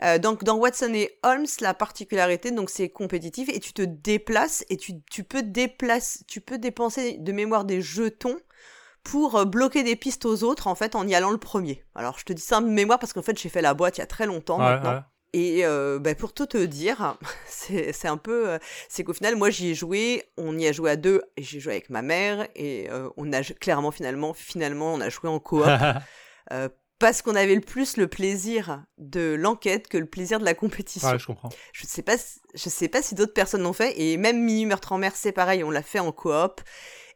[0.02, 4.64] Euh, donc dans Watson et Holmes, la particularité, donc c'est compétitif et tu te déplaces
[4.70, 8.36] et tu, tu peux déplacer, tu peux dépenser de mémoire des jetons
[9.02, 11.84] pour euh, bloquer des pistes aux autres en fait en y allant le premier.
[11.94, 14.00] Alors je te dis ça de mémoire parce qu'en fait j'ai fait la boîte il
[14.00, 14.94] y a très longtemps Ouais, maintenant.
[14.94, 15.00] ouais.
[15.34, 19.36] Et euh, bah, pour tout te dire, c'est c'est un peu, euh, c'est qu'au final,
[19.36, 22.00] moi j'y ai joué, on y a joué à deux, et j'ai joué avec ma
[22.00, 25.66] mère, et euh, on a clairement finalement, finalement, on a joué en coop
[26.52, 26.68] euh,
[26.98, 31.08] parce qu'on avait le plus le plaisir de l'enquête que le plaisir de la compétition.
[31.10, 31.48] ouais, je comprends.
[31.72, 34.66] Je sais pas, si- je sais pas si d'autres personnes l'ont fait, et même Mini
[34.66, 36.60] Meurtre en mer, c'est pareil, on l'a fait en coop.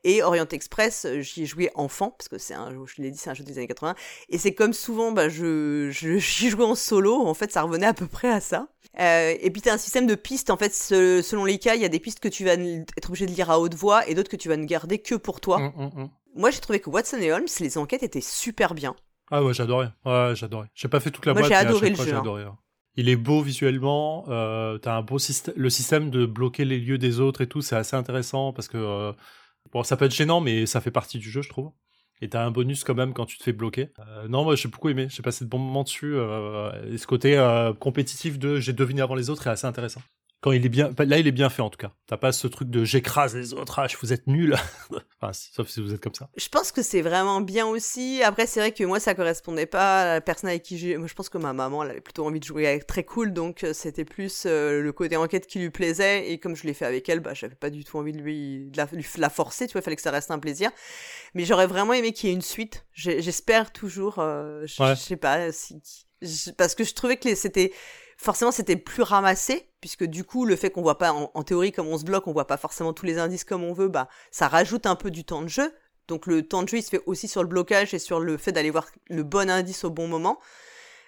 [0.05, 3.19] Et Orient Express, j'y ai joué enfant, parce que c'est un, jeu- je l'ai dit,
[3.19, 3.95] c'est un jeu des années 80.
[4.31, 7.95] Et c'est comme souvent, bah, je, j'y jouais en solo, en fait, ça revenait à
[7.95, 8.67] peu près à ça.
[8.99, 11.83] Euh, et puis t'as un système de pistes, en fait, se- selon les cas, il
[11.83, 14.15] y a des pistes que tu vas être obligé de lire à haute voix, et
[14.15, 15.59] d'autres que tu vas ne garder que pour toi.
[15.59, 16.11] Hum, hum, hum.
[16.35, 18.97] Moi, j'ai trouvé que Watson et Holmes, les enquêtes étaient super bien.
[19.35, 19.91] Ah ouais, j'adorais.
[20.05, 20.69] Ouais, j'adorais.
[20.75, 22.23] J'ai pas fait toute la Moi, boîte, j'ai adoré le fois, jeu, hein.
[22.47, 22.59] hein.
[22.97, 24.27] Il est beau visuellement.
[24.29, 25.55] Euh, T'as un beau système.
[25.57, 28.77] Le système de bloquer les lieux des autres et tout, c'est assez intéressant parce que
[28.77, 29.13] euh,
[29.73, 31.73] bon, ça peut être gênant, mais ça fait partie du jeu, je trouve.
[32.21, 33.91] Et t'as un bonus quand même quand tu te fais bloquer.
[33.99, 35.07] Euh, non, moi j'ai beaucoup aimé.
[35.09, 36.15] J'ai passé de bons moments dessus.
[36.15, 40.03] Euh, et ce côté euh, compétitif de j'ai deviné avant les autres est assez intéressant.
[40.43, 41.93] Quand il est bien, là il est bien fait en tout cas.
[42.09, 44.57] T'as pas ce truc de j'écrase les autres, ah, vous êtes nuls.
[45.23, 46.29] enfin, sauf si vous êtes comme ça.
[46.37, 48.23] Je pense que c'est vraiment bien aussi.
[48.25, 50.97] Après, c'est vrai que moi, ça correspondait pas à la personne avec qui j'ai.
[50.97, 53.33] Moi, je pense que ma maman, elle avait plutôt envie de jouer avec très cool,
[53.33, 56.29] donc euh, c'était plus euh, le côté enquête qui lui plaisait.
[56.33, 58.67] Et comme je l'ai fait avec elle, bah, j'avais pas du tout envie de lui
[58.69, 59.69] de la, lui- la forcer.
[59.69, 60.71] Tu vois, il fallait que ça reste un plaisir.
[61.35, 62.85] Mais j'aurais vraiment aimé qu'il y ait une suite.
[62.95, 64.17] J'espère toujours.
[64.19, 64.97] euh, je Ouais.
[64.97, 65.81] sais pas si.
[66.59, 67.73] Parce que je trouvais que c'était
[68.23, 71.73] forcément c'était plus ramassé puisque du coup le fait qu'on voit pas en, en théorie
[71.73, 74.09] comme on se bloque on voit pas forcément tous les indices comme on veut bah
[74.31, 75.73] ça rajoute un peu du temps de jeu
[76.09, 78.37] donc le temps de jeu il se fait aussi sur le blocage et sur le
[78.37, 80.39] fait d'aller voir le bon indice au bon moment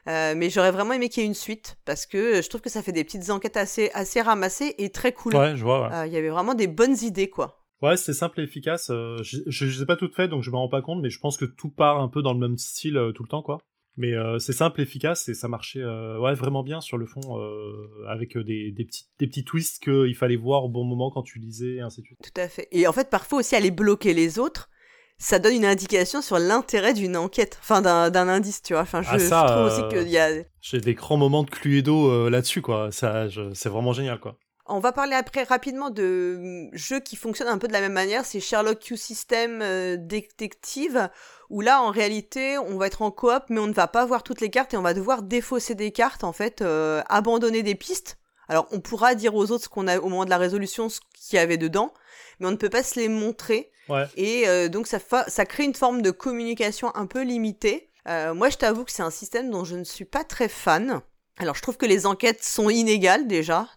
[0.06, 2.68] Euh, mais j'aurais vraiment aimé qu'il y ait une suite parce que je trouve que
[2.68, 5.88] ça fait des petites enquêtes assez assez ramassées et très cool Ouais, je vois.
[5.88, 5.94] ouais.
[5.94, 8.88] Euh, il y avait vraiment des bonnes idées quoi Ouais, c'est simple et efficace.
[8.90, 11.08] Euh, je, je les ai pas toutes faites, donc je me rends pas compte, mais
[11.10, 13.42] je pense que tout part un peu dans le même style euh, tout le temps,
[13.42, 13.58] quoi.
[13.96, 17.38] Mais euh, c'est simple, efficace, et ça marchait euh, ouais, vraiment bien sur le fond,
[17.38, 21.22] euh, avec des, des, petits, des petits twists qu'il fallait voir au bon moment quand
[21.22, 22.18] tu lisais, et ainsi de suite.
[22.22, 24.68] tout à fait et en fait parfois aussi aller bloquer les autres
[25.16, 29.00] ça donne une indication sur l'intérêt d'une enquête enfin d'un d'un indice tu vois enfin
[29.00, 30.28] je, Ah, ça, je trouve aussi qu'il y a
[30.60, 32.90] J'ai des grands moments de Cluedo là-dessus, quoi.
[32.90, 34.38] Ça, c'est vraiment génial, quoi.
[34.66, 37.92] On va parler après rapidement de hum, jeux qui fonctionnent un peu de la même
[37.92, 38.24] manière.
[38.24, 41.10] C'est Sherlock Q System euh, Detective,
[41.50, 44.22] où là, en réalité, on va être en coop, mais on ne va pas voir
[44.22, 47.74] toutes les cartes et on va devoir défausser des cartes, en fait, euh, abandonner des
[47.74, 48.16] pistes.
[48.48, 51.00] Alors, on pourra dire aux autres ce qu'on a au moment de la résolution, ce
[51.14, 51.92] qu'il y avait dedans,
[52.40, 53.70] mais on ne peut pas se les montrer.
[53.90, 54.06] Ouais.
[54.16, 57.90] Et euh, donc, ça, fa- ça crée une forme de communication un peu limitée.
[58.06, 61.00] Moi, je t'avoue que c'est un système dont je ne suis pas très fan.
[61.36, 63.68] Alors, je trouve que les enquêtes sont inégales déjà,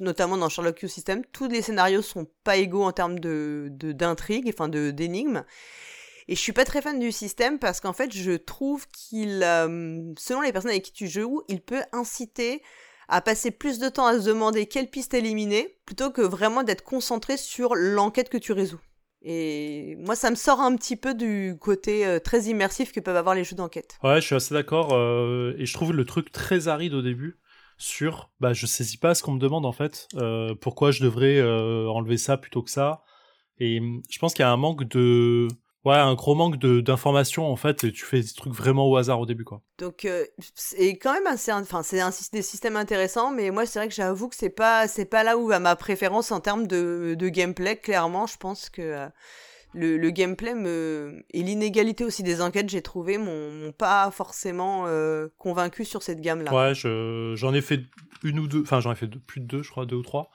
[0.00, 1.22] notamment dans Sherlock Holmes System.
[1.32, 5.44] Tous les scénarios sont pas égaux en termes de- d'intrigue, enfin de d'énigmes.
[6.26, 10.12] Et je suis pas très fan du système parce qu'en fait, je trouve qu'il, euh,
[10.18, 12.62] selon les personnes avec qui tu joues, il peut inciter
[13.08, 16.82] à passer plus de temps à se demander quelle piste éliminer, plutôt que vraiment d'être
[16.82, 18.80] concentré sur l'enquête que tu résous.
[19.26, 23.16] Et moi, ça me sort un petit peu du côté euh, très immersif que peuvent
[23.16, 23.98] avoir les jeux d'enquête.
[24.02, 24.92] Ouais, je suis assez d'accord.
[24.92, 27.38] euh, et je trouve le truc très aride au début
[27.78, 30.08] sur, bah, je saisis pas ce qu'on me demande en fait.
[30.16, 33.02] Euh, pourquoi je devrais enlever ça plutôt que ça
[33.58, 35.48] Et hum, je pense qu'il y a un manque de,
[35.84, 39.20] Ouais, un gros manque d'informations en fait, et tu fais des trucs vraiment au hasard
[39.20, 39.60] au début quoi.
[39.78, 40.24] Donc euh,
[40.54, 43.94] c'est quand même assez, enfin c'est un, des systèmes intéressants, mais moi c'est vrai que
[43.94, 47.28] j'avoue que c'est pas c'est pas là où va ma préférence en termes de, de
[47.28, 47.76] gameplay.
[47.76, 49.08] Clairement, je pense que euh,
[49.74, 55.28] le, le, gameplay me et l'inégalité aussi des enquêtes, j'ai trouvé m'ont pas forcément euh,
[55.36, 56.54] convaincu sur cette gamme là.
[56.54, 57.82] Ouais, j'en ai fait
[58.22, 60.30] une ou deux, enfin j'en ai fait plus de deux, je crois deux ou trois.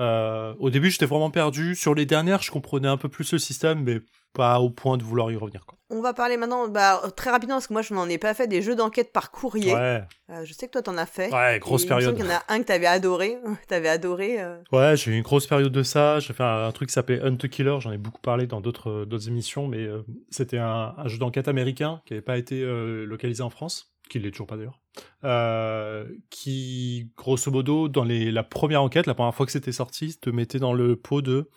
[0.00, 1.74] Euh, au début, j'étais vraiment perdu.
[1.74, 4.00] Sur les dernières, je comprenais un peu plus le système, mais
[4.32, 5.66] pas au point de vouloir y revenir.
[5.66, 5.78] Quoi.
[5.90, 8.46] On va parler maintenant, bah, très rapidement, parce que moi je n'en ai pas fait,
[8.46, 9.74] des jeux d'enquête par courrier.
[9.74, 10.02] Ouais.
[10.30, 11.30] Euh, je sais que toi t'en as fait.
[11.30, 12.16] Ouais, grosse période.
[12.18, 13.36] Il y en a un que t'avais adoré.
[13.68, 14.40] t'avais adoré.
[14.40, 14.56] Euh.
[14.72, 16.18] Ouais, j'ai eu une grosse période de ça.
[16.20, 17.76] J'ai fait un, truc qui s'appelait Hunt Killer.
[17.80, 19.86] J'en ai beaucoup parlé dans d'autres d'autres émissions, mais
[20.30, 22.64] c'était un, un, jeu d'enquête américain qui n'avait pas été
[23.04, 24.80] localisé en France qui l'est toujours pas d'ailleurs,
[25.24, 30.18] euh, qui, grosso modo, dans les, la première enquête, la première fois que c'était sorti,
[30.18, 31.50] te mettait dans le pot de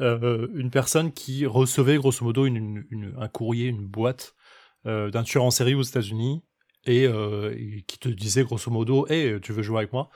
[0.00, 4.34] euh, une personne qui recevait, grosso modo, un courrier, une boîte
[4.86, 6.42] euh, d'un tueur en série aux États-Unis
[6.86, 7.06] et,
[7.86, 10.08] qui te disait, grosso modo, Hey, tu veux jouer avec moi?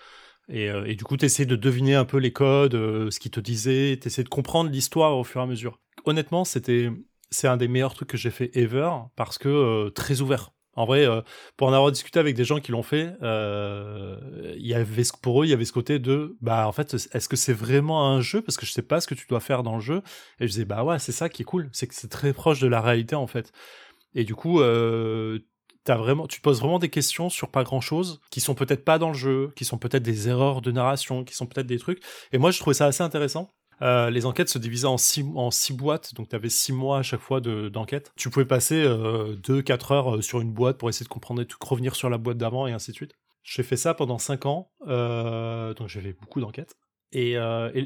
[0.49, 3.41] Et, et, du coup, tu essaies de deviner un peu les codes, ce qu'il te
[3.41, 5.81] disait, tu essaies de comprendre l'histoire au fur et à mesure.
[6.07, 6.91] Honnêtement, c'était
[7.31, 11.07] c'est un des meilleurs trucs que j'ai fait ever parce que très ouvert en vrai,
[11.07, 11.20] euh,
[11.57, 14.16] pour en avoir discuté avec des gens qui l'ont fait, euh,
[14.57, 17.37] y avait pour eux, il y avait ce côté de, bah en fait, est-ce que
[17.37, 18.43] c'est vraiment un jeu?
[18.43, 20.03] Parce que je sais pas ce que tu dois faire dans le jeu.
[20.41, 22.61] Et je disais, bah ouais, c'est ça qui est cool, c'est que c'est très proche
[22.61, 23.53] de la réalité en fait.
[24.14, 25.39] Et du coup, euh,
[25.87, 28.99] vraiment, tu te poses vraiment des questions sur pas grand chose, qui sont peut-être pas
[28.99, 32.03] dans le jeu, qui sont peut-être des erreurs de narration, qui sont peut-être des trucs.
[32.33, 33.53] Et moi, je trouvais ça assez intéressant.
[33.83, 35.22] Euh, les enquêtes se divisaient en six,
[35.72, 38.12] boîtes, donc tu avais six mois à chaque fois d'enquête.
[38.16, 41.47] tu pouvais passer 2-4 euh, heures euh, sur une boîte pour essayer de comprendre et
[41.47, 43.14] tout, revenir sur la boîte d'avant et ainsi de suite.
[43.43, 46.77] J'ai fait ça pendant 5 ans, donc j'avais beaucoup d'enquêtes.
[47.12, 47.37] Et,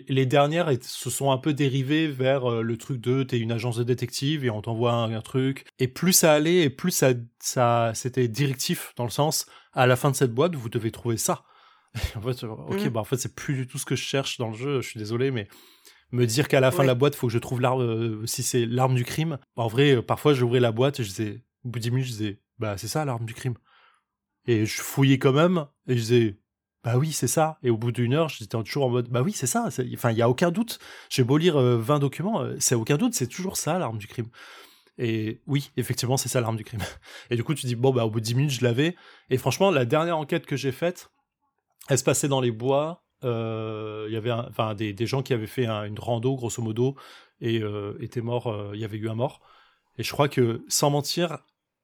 [0.09, 3.83] les dernières se sont un peu dérivées vers le truc de t'es une agence de
[3.83, 5.67] détective et on t'envoie un, truc.
[5.81, 7.09] Et plus ça allait et plus ça,
[7.41, 11.17] ça c'était directif dans le sens à la fin de cette boîte vous devez trouver
[11.17, 11.43] ça.
[12.17, 12.89] en fait, ok, mmh.
[12.89, 14.81] bah en fait c'est plus du tout ce que je cherche dans le jeu.
[14.81, 15.49] Je suis désolé, mais
[16.13, 18.27] me dire qu'à la fin de la boîte, il faut que je trouve l'arme, euh,
[18.27, 19.39] si c'est l'arme du crime.
[19.57, 22.07] En vrai, euh, parfois, j'ouvrais la boîte et je disais, au bout de 10 minutes,
[22.07, 23.55] je disais, bah, c'est ça l'arme du crime.
[24.47, 26.39] Et je fouillais quand même et je disais,
[26.83, 27.59] bah oui, c'est ça.
[27.63, 29.69] Et au bout d'une heure, j'étais toujours en mode, bah oui, c'est ça.
[29.95, 30.79] Enfin, il y a aucun doute.
[31.11, 34.29] J'ai beau lire 20 euh, documents, c'est aucun doute, c'est toujours ça l'arme du crime.
[34.97, 36.81] Et oui, effectivement, c'est ça l'arme du crime.
[37.31, 38.97] Et du coup, tu dis, bon, bah, au bout de 10 minutes, je l'avais.
[39.29, 41.11] Et franchement, la dernière enquête que j'ai faite,
[41.89, 45.47] elle se passait dans les bois euh, il y avait enfin des, gens qui avaient
[45.47, 46.97] fait une rando grosso modo
[47.41, 48.49] et euh, étaient morts.
[48.49, 49.41] Euh, il y avait eu un mort.
[49.97, 51.39] Et je crois que sans mentir,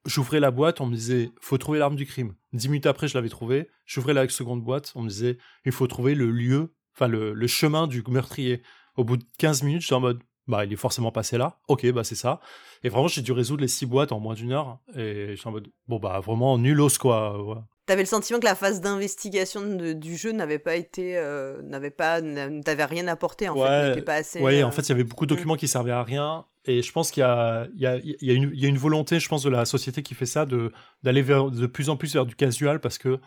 [0.05, 2.35] j'ouvrais la boîte, on me disait faut trouver l'arme du crime.
[2.53, 3.69] Dix minutes après, je l'avais trouvé.
[3.85, 7.47] J'ouvrais la seconde boîte, on me disait il faut trouver le lieu, enfin le, le
[7.47, 8.61] chemin du meurtrier.
[8.95, 11.59] Au bout de 15 minutes, j'étais en mode bah il est forcément passé là.
[11.67, 12.39] Ok, bah c'est ça.
[12.83, 14.79] Et vraiment, j'ai dû résoudre les six boîtes en moins d'une heure.
[14.95, 17.67] Et j'étais en mode bon bah vraiment nulos quoi.
[17.85, 19.61] T'avais le sentiment que la phase d'investigation
[19.93, 24.15] du jeu n'avait pas été, euh, n'avait pas, n'avait rien apporté en ouais, fait, pas
[24.15, 24.41] assez.
[24.41, 25.37] Ouais, en euh, fait, il y avait beaucoup de mm.
[25.37, 28.15] documents qui servaient à rien, et je pense qu'il y a, il y a, il
[28.21, 30.25] y a, une, il y a une volonté, je pense, de la société qui fait
[30.25, 30.71] ça, de
[31.03, 33.19] d'aller vers de plus en plus vers du casual, parce que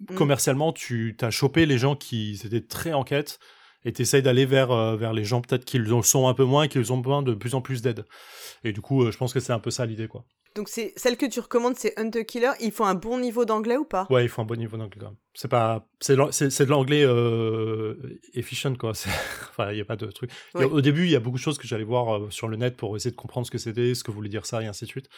[0.00, 0.14] mm.
[0.16, 3.38] commercialement, tu as chopé les gens qui étaient très en quête,
[3.84, 6.44] et tu essayes d'aller vers, euh, vers les gens peut-être qui le sont un peu
[6.44, 8.04] moins et qui ont besoin de plus en plus d'aide.
[8.64, 10.24] Et du coup, je pense que c'est un peu ça l'idée, quoi.
[10.56, 12.52] Donc c'est celle que tu recommandes, c'est Hunter Killer.
[12.60, 14.06] Il faut un bon niveau d'anglais ou pas?
[14.08, 15.06] Ouais, il faut un bon niveau d'anglais.
[15.36, 18.92] C'est pas, c'est de l'anglais euh, efficient quoi.
[19.50, 20.30] Enfin, il y a pas de truc.
[20.54, 22.76] Au début, il y a beaucoup de choses que j'allais voir euh, sur le net
[22.76, 24.90] pour essayer de comprendre ce que c'était, ce que voulait dire ça et ainsi de
[24.90, 25.08] suite.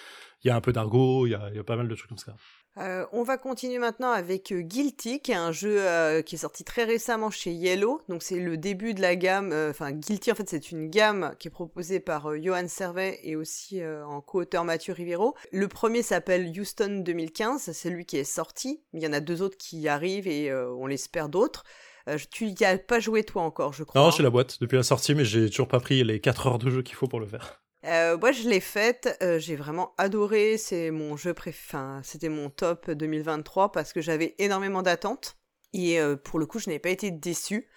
[0.45, 2.37] Il y a un peu d'argot, il y a, pas mal de trucs comme ça.
[2.77, 5.81] Euh, on va continuer maintenant avec Guilty, qui est un jeu
[6.23, 8.03] qui est sorti très récemment chez Yellow.
[8.09, 9.53] Donc c'est le début de la gamme.
[9.71, 13.83] Enfin, Guilty en fait c'est une gamme qui est proposée par Johan Servet et aussi
[13.85, 18.81] en co-auteur Mathieu Rivero le premier s'appelle Houston 2015, c'est lui qui est sorti.
[18.93, 21.65] Il y en a deux autres qui arrivent et euh, on l'espère d'autres.
[22.09, 24.01] Euh, tu n'y as pas joué toi encore, je crois.
[24.01, 26.59] Non, j'ai la boîte depuis la sortie, mais j'ai toujours pas pris les 4 heures
[26.59, 27.63] de jeu qu'il faut pour le faire.
[27.85, 30.57] Euh, moi, je l'ai faite, j'ai vraiment adoré.
[30.59, 35.37] C'est mon jeu préféré, c'était mon top 2023 parce que j'avais énormément d'attentes
[35.73, 37.69] et pour le coup, je n'ai pas été déçu.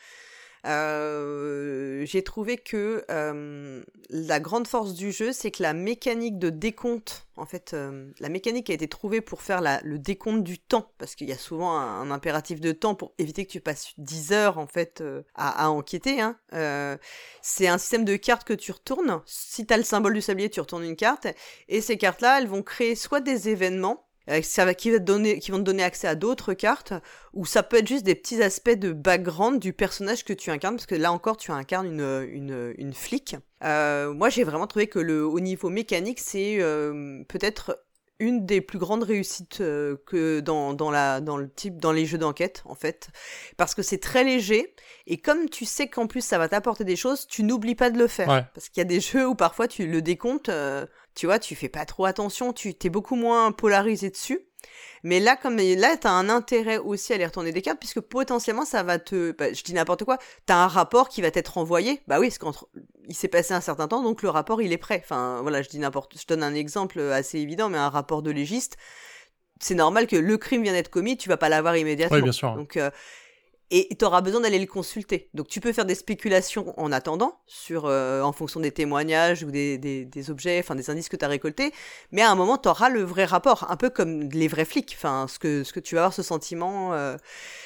[0.64, 3.05] J'ai trouvé que
[4.09, 7.76] la grande force du jeu, c'est que la mécanique de décompte, en fait,
[8.20, 11.38] la mécanique a été trouvée pour faire le décompte du temps, parce qu'il y a
[11.38, 15.03] souvent un, impératif de temps pour éviter que tu passes 10 heures, en fait,
[15.36, 16.22] à, à, enquêter.
[16.22, 16.38] Hein.
[17.41, 19.22] c'est un système de cartes que tu retournes.
[19.26, 21.28] Si tu as le symbole du sablier, tu retournes une carte,
[21.68, 24.07] et ces cartes-là, elles vont créer soit des événements,
[24.39, 26.93] va, qui, vont te donner accès à d'autres cartes,
[27.34, 30.75] ou ça peut être juste des petits aspects de background du personnage que tu incarnes,
[30.75, 33.36] parce que là encore, tu incarnes une, flic.
[33.61, 36.57] moi, j'ai vraiment trouvé que le, au niveau mécanique, c'est
[37.27, 37.77] peut-être
[38.22, 42.05] une des plus grandes réussites euh, que dans, dans, la, dans le type dans les
[42.05, 43.09] jeux d'enquête en fait.
[43.57, 44.74] Parce que c'est très léger
[45.07, 47.97] et comme tu sais qu'en plus ça va t'apporter des choses tu n'oublies pas de
[47.97, 48.47] le faire.
[48.53, 51.55] Parce qu'il y a des jeux où parfois tu le décomptes euh, tu vois tu
[51.55, 54.39] fais pas trop attention tu t'es beaucoup moins polarisé dessus.
[55.03, 58.65] Mais là, comme là, t'as un intérêt aussi à aller retourner des cartes, puisque potentiellement,
[58.65, 62.01] ça va te, bah, je dis n'importe quoi, t'as un rapport qui va t'être envoyé.
[62.07, 62.38] Bah oui, parce
[63.12, 65.01] qu'il s'est passé un certain temps, donc le rapport, il est prêt.
[65.03, 68.32] Enfin, voilà, je dis n'importe, je donne un exemple assez évident, mais un rapport de
[68.32, 68.78] légiste,
[69.59, 72.18] c'est normal que le crime vient d'être commis, tu vas pas l'avoir immédiatement.
[72.18, 72.55] Oui, bien sûr.
[72.55, 72.89] Donc, euh,
[73.72, 75.30] et tu auras besoin d'aller le consulter.
[75.34, 79.51] Donc tu peux faire des spéculations en attendant, sur, euh, en fonction des témoignages ou
[79.51, 81.72] des, des, des objets, enfin des indices que tu as récoltés,
[82.11, 84.93] mais à un moment tu auras le vrai rapport, un peu comme les vrais flics,
[84.97, 86.93] enfin ce que, ce que tu vas avoir ce sentiment.
[86.93, 87.15] Euh.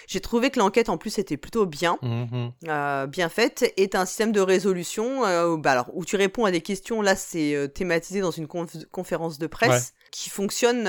[0.08, 3.97] J'ai trouvé que l'enquête en plus était plutôt bien, mmh euh, bien faite, et tu
[3.97, 5.22] un système de résolution
[5.58, 9.47] bah alors, où tu réponds à des questions, là c'est thématisé dans une conférence de
[9.47, 10.88] presse, qui fonctionne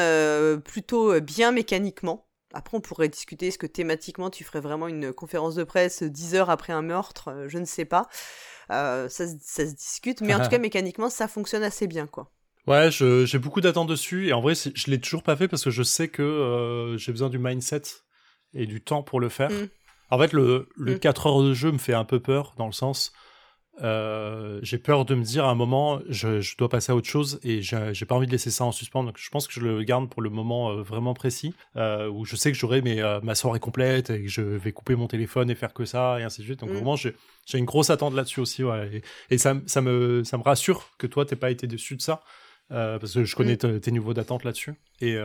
[0.60, 2.26] plutôt bien mécaniquement.
[2.52, 6.34] Après, on pourrait discuter, est-ce que thématiquement, tu ferais vraiment une conférence de presse 10
[6.36, 7.28] heures après un meurtre?
[7.28, 8.08] Euh, Je ne sais pas.
[8.70, 12.30] Euh, ça, ça, se discute, mais en tout cas, mécaniquement, ça fonctionne assez bien, quoi.
[12.66, 15.70] Ouais, j'ai beaucoup d'attentes dessus, et en vrai, je l'ai toujours pas fait parce que
[15.70, 17.82] je sais que euh, j'ai besoin du mindset
[18.54, 19.50] et du temps pour le faire.
[19.50, 19.68] Mmh.
[20.10, 21.28] En fait, le, le 4 mmh.
[21.28, 23.12] heures de jeu me fait un peu peur, dans le sens,
[23.82, 27.08] euh, j'ai peur de me dire à un moment, je, je dois passer à autre
[27.08, 29.04] chose et j'ai pas envie de laisser ça en suspens.
[29.04, 32.24] Donc je pense que je le garde pour le moment euh, vraiment précis euh, où
[32.24, 32.82] je sais que j'aurai
[33.22, 36.22] ma soirée complète et que je vais couper mon téléphone et faire que ça et
[36.22, 36.60] ainsi de suite.
[36.60, 36.74] Donc mm.
[36.74, 37.14] vraiment, j'ai
[37.54, 38.64] une grosse attente là-dessus aussi.
[38.64, 39.02] Ouais.
[39.30, 42.02] Et, et, ça, ça, me, ça me rassure que toi, t'aies pas été déçu de
[42.02, 42.22] ça.
[42.68, 43.80] parce que je connais mm.
[43.80, 44.74] tes niveaux d'attente là-dessus.
[45.00, 45.16] Et,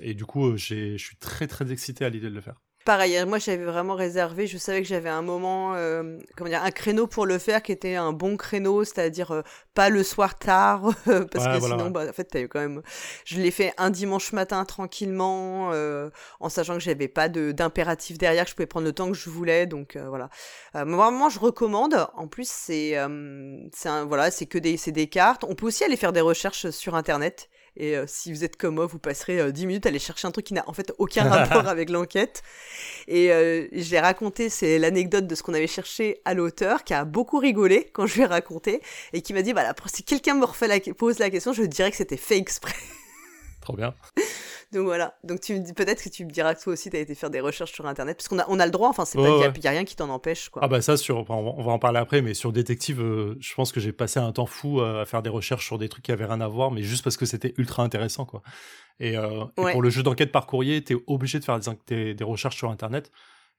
[0.00, 2.56] et du coup, je suis très très excité à l'idée de le faire.
[2.86, 6.70] Pareil, moi j'avais vraiment réservé, je savais que j'avais un moment, euh, comment dire, un
[6.70, 9.42] créneau pour le faire qui était un bon créneau, c'est-à-dire euh,
[9.74, 12.80] pas le soir tard, parce que sinon, bah, en fait, eu quand même,
[13.26, 16.08] je l'ai fait un dimanche matin tranquillement, euh,
[16.40, 19.28] en sachant que j'avais pas d'impératif derrière, que je pouvais prendre le temps que je
[19.28, 20.30] voulais, donc voilà.
[20.72, 22.06] vraiment, je recommande.
[22.14, 22.96] En plus, c'est,
[23.74, 25.44] c'est voilà, c'est que des, c'est des cartes.
[25.44, 27.50] On peut aussi aller faire des recherches sur internet.
[27.76, 30.26] Et euh, si vous êtes comme moi, vous passerez 10 euh, minutes à aller chercher
[30.26, 32.42] un truc qui n'a en fait aucun rapport avec l'enquête.
[33.08, 36.94] Et euh, je l'ai raconté, c'est l'anecdote de ce qu'on avait cherché à l'auteur, qui
[36.94, 38.80] a beaucoup rigolé quand je lui ai raconté,
[39.12, 41.90] et qui m'a dit, bah, si quelqu'un me refait la, pose la question, je dirais
[41.90, 42.74] que c'était fait exprès.
[43.60, 43.94] Trop bien.
[44.72, 45.14] Donc voilà.
[45.24, 47.16] Donc tu me dis peut-être que tu me diras que toi aussi tu as été
[47.16, 48.88] faire des recherches sur internet parce qu'on a on a le droit.
[48.88, 50.62] Enfin c'est pas qu'il y, a rien qui t'en empêche quoi.
[50.64, 53.72] Ah bah ça sur on va en parler après mais sur détective euh, je pense
[53.72, 56.12] que j'ai passé un temps fou euh, à faire des recherches sur des trucs qui
[56.12, 58.42] avaient rien à voir mais juste parce que c'était ultra intéressant quoi.
[59.00, 61.58] Et, euh, pour le jeu d'enquête par courrier t'es obligé de faire
[61.88, 63.10] des, des, recherches sur internet.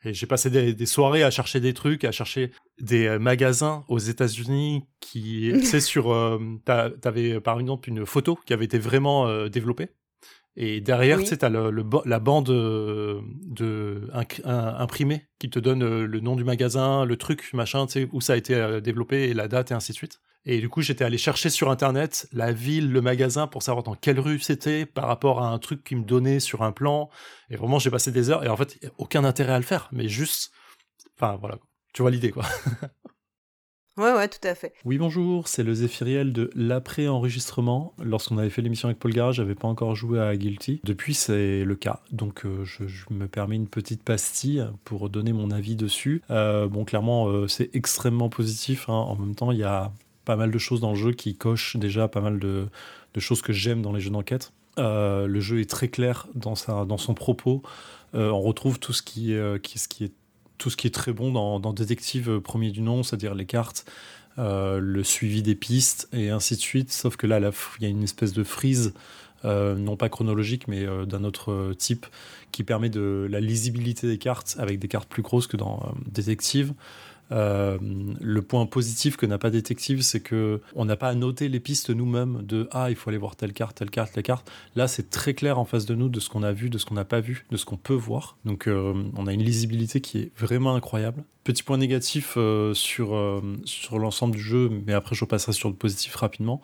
[0.03, 2.49] Et j'ai passé des, soirées à chercher des trucs, à chercher
[2.80, 8.66] des magasins aux États-Unis qui, tu sais, sur, t'avais par exemple une photo qui avait
[8.66, 9.89] été vraiment développée
[10.57, 13.21] et derrière, tu sais, le, la bande euh,
[14.43, 18.19] imprimée qui te donne euh, le nom du magasin, le truc, machin, tu sais, où
[18.19, 20.19] ça a été euh, développé et la date et ainsi de suite.
[20.43, 23.95] Et du coup, j'étais allé chercher sur Internet la ville, le magasin pour savoir dans
[23.95, 27.09] quelle rue c'était par rapport à un truc qui me donnait sur un plan.
[27.49, 30.09] Et vraiment, j'ai passé des heures et en fait, aucun intérêt à le faire, mais
[30.09, 30.51] juste,
[31.17, 31.59] enfin voilà,
[31.93, 32.43] tu vois l'idée quoi.
[34.01, 34.73] Ouais, ouais, tout à fait.
[34.83, 37.93] Oui, bonjour, c'est le Zéphiriel de l'après-enregistrement.
[38.03, 40.81] Lorsqu'on avait fait l'émission avec Paul Garage, j'avais pas encore joué à Guilty.
[40.83, 41.99] Depuis, c'est le cas.
[42.11, 46.23] Donc, euh, je, me permets une petite pastille pour donner mon avis dessus.
[46.31, 48.89] Euh, bon, clairement, euh, c'est extrêmement positif.
[48.89, 48.93] Hein.
[48.93, 49.91] En même temps, il y a
[50.25, 52.69] pas mal de choses dans le jeu qui cochent déjà pas mal de,
[53.19, 54.51] choses que j'aime dans les jeux d'enquête.
[54.77, 57.61] le jeu est très clair dans, son propos.
[58.13, 60.13] on retrouve tout ce qui, ce qui est
[60.62, 63.47] tout ce qui est très bon dans, dans Détective euh, premier du nom, c'est-à-dire les
[63.47, 63.84] cartes,
[64.38, 66.91] euh, le suivi des pistes et ainsi de suite.
[66.91, 68.93] Sauf que là, il y a une espèce de frise,
[69.43, 72.05] euh, non pas chronologique, mais d'un autre type,
[72.51, 76.74] qui permet de la lisibilité des cartes avec des cartes plus grosses que dans Détective.
[77.32, 77.77] Euh,
[78.19, 81.59] le point positif que n'a pas Détective, c'est que on n'a pas à noter les
[81.59, 84.49] pistes nous-mêmes de ah il faut aller voir telle carte, telle carte, telle carte.
[84.75, 86.86] Là c'est très clair en face de nous de ce qu'on a vu, de ce
[86.86, 88.38] qu'on n'a pas vu, de ce qu'on peut voir.
[88.45, 91.23] Donc euh, on a une lisibilité qui est vraiment incroyable.
[91.43, 95.75] Petit point négatif euh, sur sur l'ensemble du jeu, mais après je repasserai sur le
[95.75, 96.61] positif rapidement.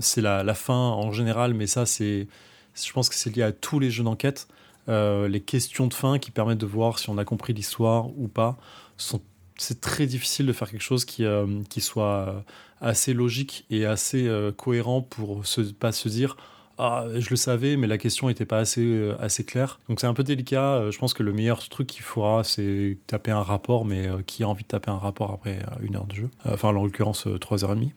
[0.00, 2.28] c'est la, la, fin en général, mais ça c'est
[2.74, 4.48] je pense que c'est lié à tous les jeux d'enquête.
[4.88, 8.56] les questions de fin qui permettent de voir si on a compris l'histoire ou pas
[8.96, 9.20] sont
[9.62, 12.44] c'est très difficile de faire quelque chose qui, euh, qui soit
[12.82, 16.36] assez logique et assez euh, cohérent pour se, pas se dire
[16.78, 19.78] ah, je le savais, mais la question n'était pas assez, euh, assez claire.
[19.88, 20.74] Donc c'est un peu délicat.
[20.74, 24.42] Euh, je pense que le meilleur truc qu'il faudra, c'est taper un rapport, mais qui
[24.42, 27.64] a envie de taper un rapport après une heure de jeu Enfin, en l'occurrence, trois
[27.64, 27.92] heures et demie.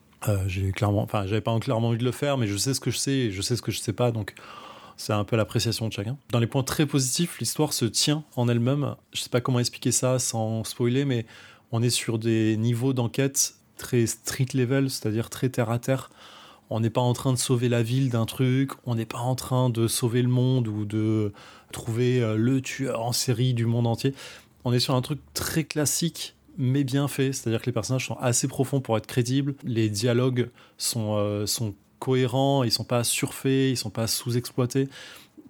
[0.46, 2.90] j'ai clairement, enfin, j'avais pas clairement envie de le faire, mais je sais ce que
[2.90, 4.34] je sais et je sais ce que je sais pas, donc
[4.96, 6.16] c'est un peu l'appréciation de chacun.
[6.30, 8.94] Dans les points très positifs, l'histoire se tient en elle-même.
[9.12, 11.26] Je sais pas comment expliquer ça sans spoiler, mais
[11.72, 16.10] on est sur des niveaux d'enquête très street level, c'est-à-dire très terre à terre.
[16.70, 19.34] On n'est pas en train de sauver la ville d'un truc, on n'est pas en
[19.34, 21.32] train de sauver le monde ou de
[21.72, 24.14] trouver euh, le tueur en série du monde entier.
[24.64, 28.16] On est sur un truc très classique mais bien fait, c'est-à-dire que les personnages sont
[28.16, 30.48] assez profonds pour être crédibles, les dialogues
[30.78, 31.44] sont, euh,
[31.98, 34.88] cohérents, ils sont pas surfaits, ils sont pas sous-exploités.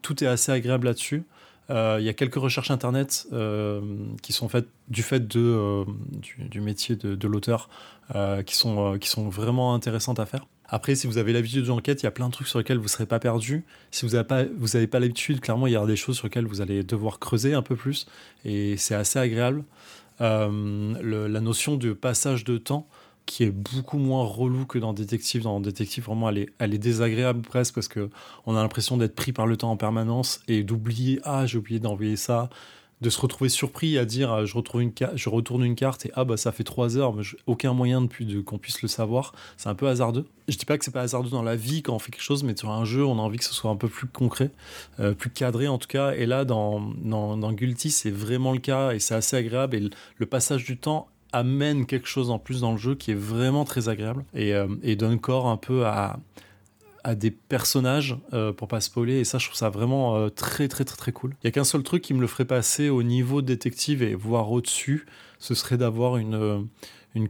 [0.03, 1.25] Tout est assez agréable là-dessus.
[1.71, 3.81] Euh, il y a quelques recherches internet euh,
[4.23, 5.85] qui sont faites du fait euh,
[6.39, 7.69] du, métier de, l'auteur
[8.47, 10.47] qui, sont, qui sont vraiment intéressantes à faire.
[10.69, 12.79] Après, si vous avez l'habitude de l'enquête, il y a plein de trucs sur lesquels
[12.79, 13.65] vous ne serez pas perdu.
[13.91, 14.45] Si vous n'avez pas,
[14.91, 17.63] pas l'habitude, clairement, il y aura des choses sur lesquelles vous allez devoir creuser un
[17.63, 18.07] peu plus.
[18.45, 19.65] Et c'est assez agréable.
[20.21, 22.89] la notion de passage de temps,
[23.27, 25.43] qui est beaucoup moins relou que dans Détective.
[25.43, 28.09] Dans Détective, vraiment, elle est, elle est désagréable presque parce que
[28.47, 31.81] on a l'impression d'être pris par le temps en permanence et d'oublier ah j'ai oublié
[31.81, 32.49] d'envoyer ça,
[33.01, 36.13] de se retrouver surpris à dire ah, je retrouve une je retourne une carte et
[36.15, 39.33] ah bah ça fait trois heures, mais aucun moyen de, de qu'on puisse le savoir.
[39.57, 40.27] C'est un peu hasardeux.
[40.49, 42.45] Je dis pas que c'est pas hasardeux dans la vie quand on fait quelque chose,
[42.45, 44.51] mais sur un jeu, on a envie que ce soit un peu plus concret,
[45.01, 46.13] euh, plus cadré en tout cas.
[46.13, 49.77] Et là, dans, dans, dans Guilty, c'est vraiment le cas et c'est assez agréable.
[49.77, 53.17] Et le passage du temps amène quelque chose en plus dans le jeu qui est
[53.17, 54.67] vraiment très agréable et, euh,
[54.97, 56.19] donne corps un peu à,
[57.15, 60.85] des personnages euh, pour pas spoiler et ça je trouve ça vraiment euh, très très
[60.85, 61.37] très très cool.
[61.43, 64.17] Il y a qu'un seul truc qui me le ferait passer au niveau détective et
[64.17, 65.07] voir au-dessus,
[65.39, 66.69] ce serait d'avoir une,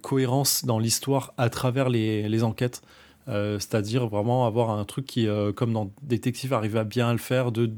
[0.00, 2.80] cohérence dans l'histoire à travers les, les enquêtes.
[3.26, 7.70] c'est-à-dire vraiment avoir un truc qui, comme dans Détective, arrive à bien le faire, de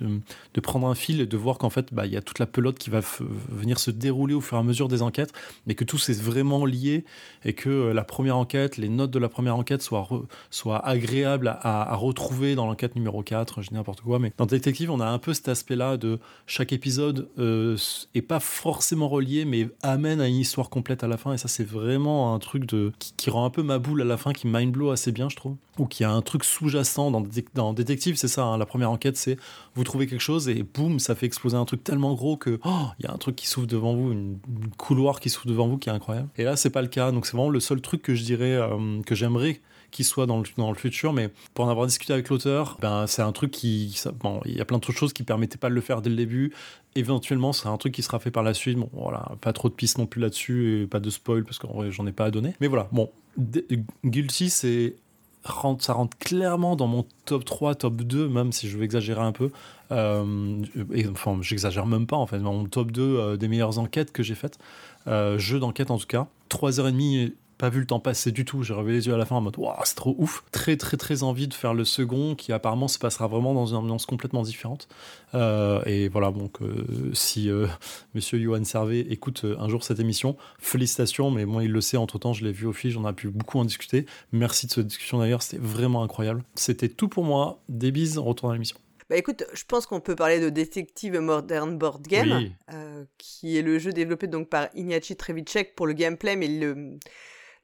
[0.00, 2.46] de, prendre un fil et de voir qu'en fait, bah, il y a toute la
[2.46, 3.00] pelote qui va
[3.48, 5.32] venir se dérouler au fur et à mesure des enquêtes,
[5.66, 7.04] mais que tout c'est vraiment lié
[7.44, 10.08] et que euh, la première enquête, les notes de la première enquête soient,
[10.50, 14.18] soient agréables à, retrouver dans l'enquête numéro 4, je dis n'importe quoi.
[14.18, 17.76] Mais dans Détective, on a un peu cet aspect-là de chaque épisode euh,
[18.14, 21.32] est pas forcément relié, mais amène à une histoire complète à la fin.
[21.32, 24.16] Et ça, c'est vraiment un truc de, qui, rend un peu ma boule à la
[24.16, 25.56] fin, qui mind blow assez bien, je trouve.
[25.78, 27.22] Ou qui a un truc sous-jacent dans,
[27.54, 28.44] dans Détective, c'est ça.
[28.44, 28.58] Hein.
[28.58, 29.36] la première enquête, c'est
[29.76, 32.86] vous trouvez quelque chose et boum, ça fait exploser un truc tellement gros que oh,
[32.98, 34.38] il y a un truc qui s'ouvre devant vous, une,
[34.76, 36.28] couloir qui s'ouvre devant vous qui est incroyable.
[36.36, 37.12] Et là, c'est pas le cas.
[37.12, 39.60] Donc c'est vraiment le seul truc que je dirais euh, que j'aimerais
[39.90, 43.06] qu'il soit dans le, dans le futur, mais pour en avoir discuté avec l'auteur, ben,
[43.06, 43.98] c'est un truc qui.
[44.20, 46.16] bon, il y a plein de choses qui permettaient pas de le faire dès le
[46.16, 46.52] début.
[46.96, 48.78] Éventuellement, c'est un truc qui sera fait par la suite.
[48.78, 51.66] Bon, voilà, pas trop de pistes non plus là-dessus, et pas de spoil, parce que
[51.90, 52.54] j'en ai pas à donner.
[52.60, 53.10] Mais voilà, bon,
[54.04, 54.96] Guilty, c'est
[55.80, 59.32] ça rentre clairement dans mon top 3, top 2, même si je veux exagérer un
[59.32, 59.50] peu.
[59.92, 64.12] Euh, et, enfin, j'exagère même pas en fait, mon top 2 euh, des meilleures enquêtes
[64.12, 64.58] que j'ai faites.
[65.06, 66.26] Euh, jeu d'enquête en tout cas.
[66.50, 68.62] 3h30 pas vu le temps passer du tout.
[68.62, 70.44] J'ai revu les yeux à la fin en mode waouh, c'est trop ouf.
[70.52, 73.76] Très très très envie de faire le second qui apparemment se passera vraiment dans une
[73.76, 74.88] ambiance complètement différente.
[75.34, 77.66] Euh, et voilà, donc euh, si euh,
[78.14, 81.30] Monsieur Johan Servet écoute un jour cette émission, félicitations.
[81.30, 81.96] Mais moi, il le sait.
[81.96, 84.06] Entre temps, je l'ai vu au fil, j'en ai pu beaucoup en discuter.
[84.32, 86.44] Merci de cette discussion d'ailleurs, c'était vraiment incroyable.
[86.54, 87.62] C'était tout pour moi.
[87.68, 88.76] Des bises, on retourne à l'émission.
[89.08, 92.50] Bah écoute, je pense qu'on peut parler de Detective Modern Board Game,
[93.18, 96.98] qui est le jeu développé donc par Ignacy Trevicek pour le gameplay, mais le,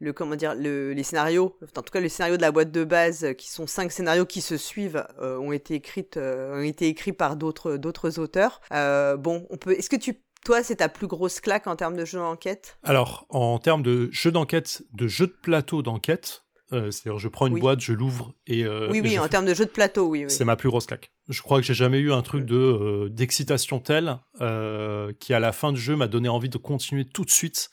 [0.02, 2.84] le comment dire le, les scénarios en tout cas le scénario de la boîte de
[2.84, 6.88] base qui sont cinq scénarios qui se suivent euh, ont été écrites euh, ont été
[6.88, 10.88] écrits par d'autres d'autres auteurs euh, bon on peut est-ce que tu toi, c'est ta
[10.88, 12.76] plus grosse claque en termes de jeu d'enquête?
[12.82, 16.42] Alors, en termes de jeu d'enquête, de jeu de plateau d'enquête,
[16.72, 18.66] c'est-à-dire je prends une boîte, je l'ouvre et...
[18.66, 20.24] oui, oui, en termes de jeu de plateau, oui.
[20.24, 20.30] oui.
[20.32, 21.12] C'est ma plus grosse claque.
[21.28, 24.18] Je crois que j'ai jamais eu un truc de d'excitation telle
[25.20, 27.70] qui, à la fin du jeu, m'a donné envie de continuer tout de suite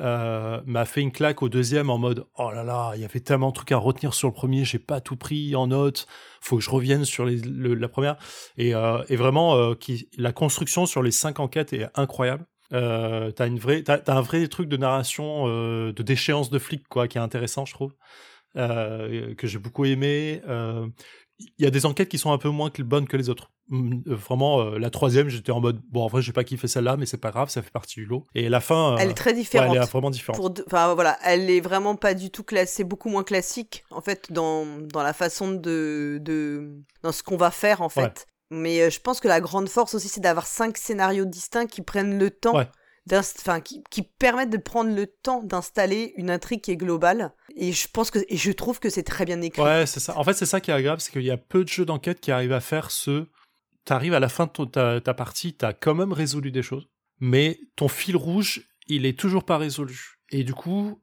[0.00, 3.20] euh, m'a fait une claque au deuxième en mode oh là là, il y avait
[3.20, 6.06] tellement de trucs à retenir sur le premier, j'ai pas tout pris en note,
[6.40, 8.16] faut que je revienne sur la première.
[8.56, 9.74] Et, euh, vraiment, euh,
[10.18, 12.44] la construction sur les cinq enquêtes est incroyable.
[12.70, 17.18] T'as une vraie, t'as, un vrai truc de narration, de déchéance de flic quoi, qui
[17.18, 17.94] est intéressant, je trouve,
[18.56, 20.42] que j'ai beaucoup aimé
[21.40, 23.50] il y a des enquêtes qui sont un peu moins bonnes que les autres.
[23.68, 26.68] Mm, euh, vraiment, euh, la troisième, j'étais en mode bon, en vrai, j'ai pas kiffé
[26.68, 28.24] celle-là, mais c'est pas grave, ça fait partie du lot.
[28.34, 29.74] Et la fin, euh, elle est très différente.
[29.74, 30.62] elle est vraiment différente.
[30.66, 34.66] Enfin voilà, elle est vraiment pas du tout classée, beaucoup moins classique en fait dans
[34.80, 38.26] dans la façon de de dans ce qu'on va faire en fait.
[38.50, 42.18] Mais je pense que la grande force aussi, c'est d'avoir cinq scénarios distincts qui prennent
[42.18, 42.54] le temps
[43.90, 47.32] qui, permettent de prendre le temps d'installer une intrigue qui est globale.
[47.56, 49.62] Et je pense que et je trouve que c'est très bien écrit.
[49.62, 50.16] Ouais, c'est ça.
[50.18, 52.20] En fait, c'est ça qui est agréable, c'est qu'il y a peu de jeux d'enquête
[52.20, 53.26] qui arrivent à faire ce.
[53.84, 56.88] T'arrives à la fin de ta, ta partie, t'as quand même résolu des choses,
[57.20, 60.18] mais ton fil rouge, il est toujours pas résolu.
[60.30, 61.02] Et du coup,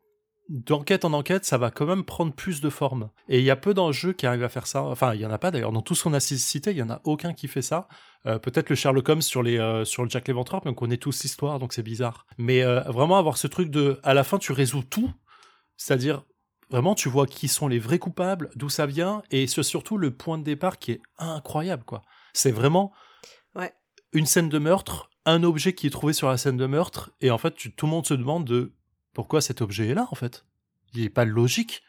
[0.51, 3.09] d'enquête en enquête, ça va quand même prendre plus de forme.
[3.29, 4.83] Et il y a peu d'enjeux qui arrivent à faire ça.
[4.83, 5.71] Enfin, il y en a pas d'ailleurs.
[5.71, 7.87] Dans tout ce qu'on a cité, il y en a aucun qui fait ça.
[8.25, 10.97] Euh, peut-être le Sherlock Holmes sur, les, euh, sur le Jack l'Éventreur, mais on connaît
[10.97, 12.25] tous l'histoire, donc c'est bizarre.
[12.37, 15.09] Mais euh, vraiment avoir ce truc de, à la fin, tu résous tout,
[15.77, 16.23] c'est-à-dire
[16.69, 20.37] vraiment tu vois qui sont les vrais coupables, d'où ça vient, et surtout le point
[20.37, 22.01] de départ qui est incroyable, quoi.
[22.33, 22.91] C'est vraiment
[23.55, 23.73] ouais.
[24.13, 27.31] une scène de meurtre, un objet qui est trouvé sur la scène de meurtre, et
[27.31, 28.73] en fait, tu, tout le monde se demande de
[29.13, 30.45] pourquoi cet objet est là, en fait?
[30.93, 31.83] Il n'est pas logique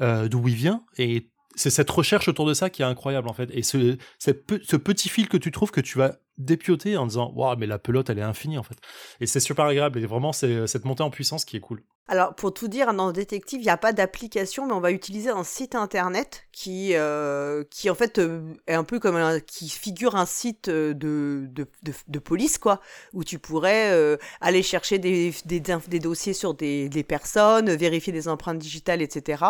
[0.00, 3.50] d'où il vient, et c'est cette recherche autour de ça qui est incroyable en fait.
[3.52, 4.30] Et ce, ce
[4.76, 8.10] petit fil que tu trouves que tu vas dépioter en disant waouh mais la pelote
[8.10, 8.76] elle est infinie en fait.
[9.20, 11.82] Et c'est super agréable et vraiment c'est cette montée en puissance qui est cool.
[12.08, 15.30] Alors pour tout dire dans Détective il n'y a pas d'application mais on va utiliser
[15.30, 19.68] un site internet qui euh, qui en fait euh, est un peu comme un, qui
[19.68, 22.80] figure un site euh, de, de, police quoi
[23.12, 25.60] où tu pourrais aller chercher des, des,
[26.00, 29.44] dossiers sur des personnes vérifier des empreintes digitales etc.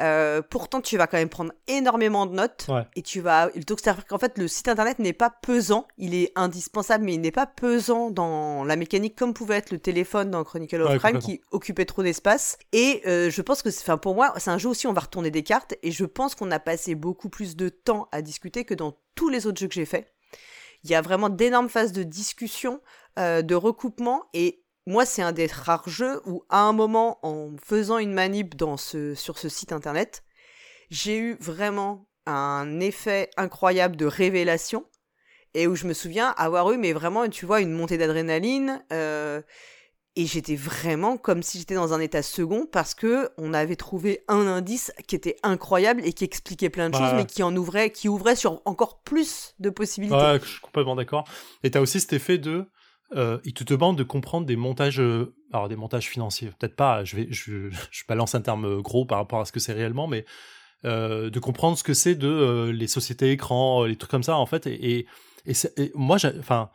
[0.00, 2.66] Euh, pourtant, tu vas quand même prendre énormément de notes.
[2.96, 3.48] Et tu vas.
[3.66, 5.86] Donc, c'est-à-dire qu'en fait, le site internet n'est pas pesant.
[5.98, 9.78] Il est indispensable, mais il n'est pas pesant dans la mécanique comme pouvait être le
[9.78, 12.58] téléphone dans Chronicle of Crime qui occupait trop d'espace.
[12.72, 15.30] Et euh, je pense que, enfin, pour moi, c'est un jeu aussi, on va retourner
[15.30, 15.74] des cartes.
[15.82, 19.28] Et je pense qu'on a passé beaucoup plus de temps à discuter que dans tous
[19.28, 20.10] les autres jeux que j'ai faits.
[20.82, 22.80] Il y a vraiment d'énormes phases de discussion,
[23.18, 24.24] euh, de recoupement.
[24.34, 28.54] Et moi, c'est un des rares jeux où, à un moment, en faisant une manip
[28.56, 30.24] dans ce, sur ce site internet,
[30.90, 34.84] j'ai eu vraiment un effet incroyable de révélation
[35.54, 38.84] et où je me souviens avoir eu, mais vraiment, tu vois, une montée d'adrénaline.
[38.92, 39.40] Euh,
[40.16, 44.22] et j'étais vraiment comme si j'étais dans un état second parce que on avait trouvé
[44.28, 47.90] un indice qui était incroyable et qui expliquait plein de choses, mais qui en ouvrait,
[47.90, 50.16] qui ouvrait sur encore plus de possibilités.
[50.16, 51.24] Ouais, je suis complètement d'accord.
[51.64, 52.64] Et t'as aussi cet effet de
[53.12, 57.04] euh, il te demande de comprendre des montages, euh, alors des montages financiers, peut-être pas,
[57.04, 60.06] je, vais, je, je, balance un terme gros par rapport à ce que c'est réellement,
[60.06, 60.24] mais
[60.84, 64.46] euh, de comprendre ce que c'est de les sociétés écrans, les trucs comme ça, en
[64.46, 64.66] fait.
[64.66, 65.06] Et,
[65.94, 66.70] moi, enfin,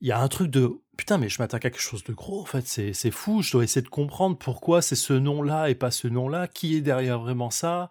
[0.00, 2.40] il y a un truc de putain, mais je m'attaque à quelque chose de gros,
[2.40, 5.90] en fait, c'est fou, je dois essayer de comprendre pourquoi c'est ce nom-là et pas
[5.90, 7.90] ce nom-là, qui est derrière vraiment ça.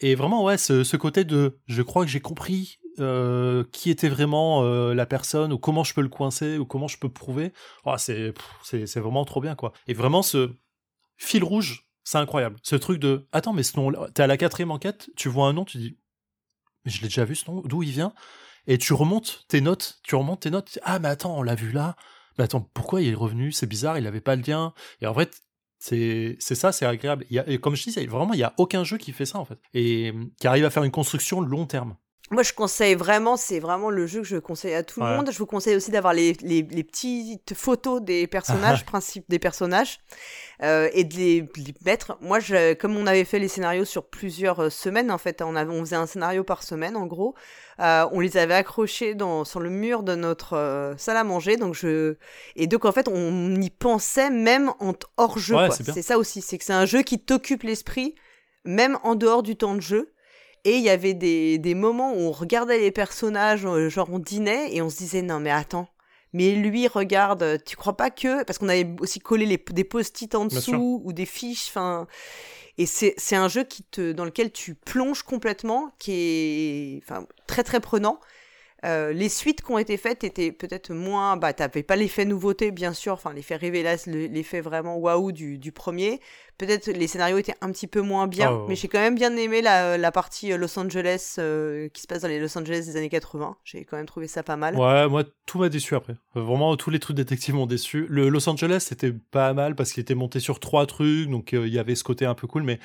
[0.00, 4.62] Et vraiment, ouais, ce côté de je crois que j'ai compris euh, qui était vraiment
[4.62, 7.52] euh, la personne ou comment je peux le coincer ou comment je peux prouver.
[7.84, 9.72] Oh, c'est c'est vraiment trop bien quoi.
[9.86, 10.50] Et vraiment ce
[11.16, 12.56] fil rouge, c'est incroyable.
[12.62, 15.52] Ce truc de attends mais ce nom, t'es à la quatrième enquête, tu vois un
[15.52, 15.98] nom, tu dis
[16.84, 18.14] mais je l'ai déjà vu ce nom, d'où il vient?
[18.68, 20.78] Et tu remontes tes notes, tu remontes tes notes.
[20.82, 21.96] Ah mais attends, on l'a vu là.
[22.38, 23.52] Mais attends, pourquoi il est revenu?
[23.52, 24.72] C'est bizarre, il avait pas le lien.
[25.00, 25.42] Et en fait,
[25.78, 27.26] c'est ça, c'est agréable.
[27.30, 29.58] Et comme je dis, vraiment, il y a aucun jeu qui fait ça en fait
[29.74, 31.96] et qui arrive à faire une construction long terme.
[32.30, 35.30] Moi, je conseille vraiment, c'est vraiment le jeu que je conseille à tout le monde.
[35.30, 40.00] Je vous conseille aussi d'avoir les, les, les, petites photos des personnages, principes des personnages,
[40.62, 41.48] euh, et de les,
[41.84, 42.18] mettre.
[42.20, 45.54] Moi, je, comme on avait fait les scénarios sur plusieurs euh, semaines, en fait, on,
[45.54, 47.36] avait, on faisait un scénario par semaine, en gros.
[47.78, 51.56] Euh, on les avait accrochés dans, sur le mur de notre euh, salle à manger.
[51.56, 52.16] Donc je
[52.54, 55.56] et donc en fait, on y pensait même en hors jeu.
[55.70, 58.14] c'est ça aussi, c'est que c'est un jeu qui t'occupe l'esprit,
[58.64, 60.12] même en dehors du temps de jeu.
[60.66, 64.18] Et il y avait des, des moments où on regardait les personnages, euh, genre on
[64.18, 65.88] dînait et on se disait non mais attends,
[66.32, 70.34] mais lui regarde, tu crois pas que parce qu'on avait aussi collé les, des post-it
[70.34, 72.08] en dessous ou des fiches, enfin
[72.78, 77.26] et c'est c'est un jeu qui te dans lequel tu plonges complètement, qui est enfin
[77.46, 78.18] très très prenant
[78.84, 81.36] euh, les suites qui ont été faites étaient peut-être moins.
[81.36, 85.72] Bah, t'avais pas l'effet nouveauté, bien sûr, enfin, l'effet révélation, l'effet vraiment waouh du, du
[85.72, 86.20] premier.
[86.58, 88.66] Peut-être les scénarios étaient un petit peu moins bien, oh.
[88.68, 92.06] mais j'ai quand même bien aimé la, la partie euh, Los Angeles euh, qui se
[92.06, 93.56] passe dans les Los Angeles des années 80.
[93.64, 94.74] J'ai quand même trouvé ça pas mal.
[94.74, 96.16] Ouais, moi, tout m'a déçu après.
[96.34, 98.06] Vraiment, tous les trucs détectives m'ont déçu.
[98.08, 101.68] Le Los Angeles, c'était pas mal parce qu'il était monté sur trois trucs, donc il
[101.68, 102.78] y avait ce côté un peu cool, mais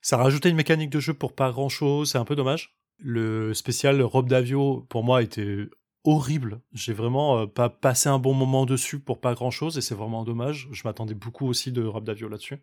[0.00, 2.76] ça rajoutait une mécanique de jeu pour pas grand chose, c'est un peu dommage.
[2.98, 5.66] Le spécial Rob Davio, pour moi, était
[6.04, 6.60] horrible.
[6.72, 9.94] J'ai vraiment euh, pas passé un bon moment dessus pour pas grand chose et c'est
[9.94, 10.68] vraiment dommage.
[10.72, 12.62] Je m'attendais beaucoup aussi de Rob Davio là-dessus.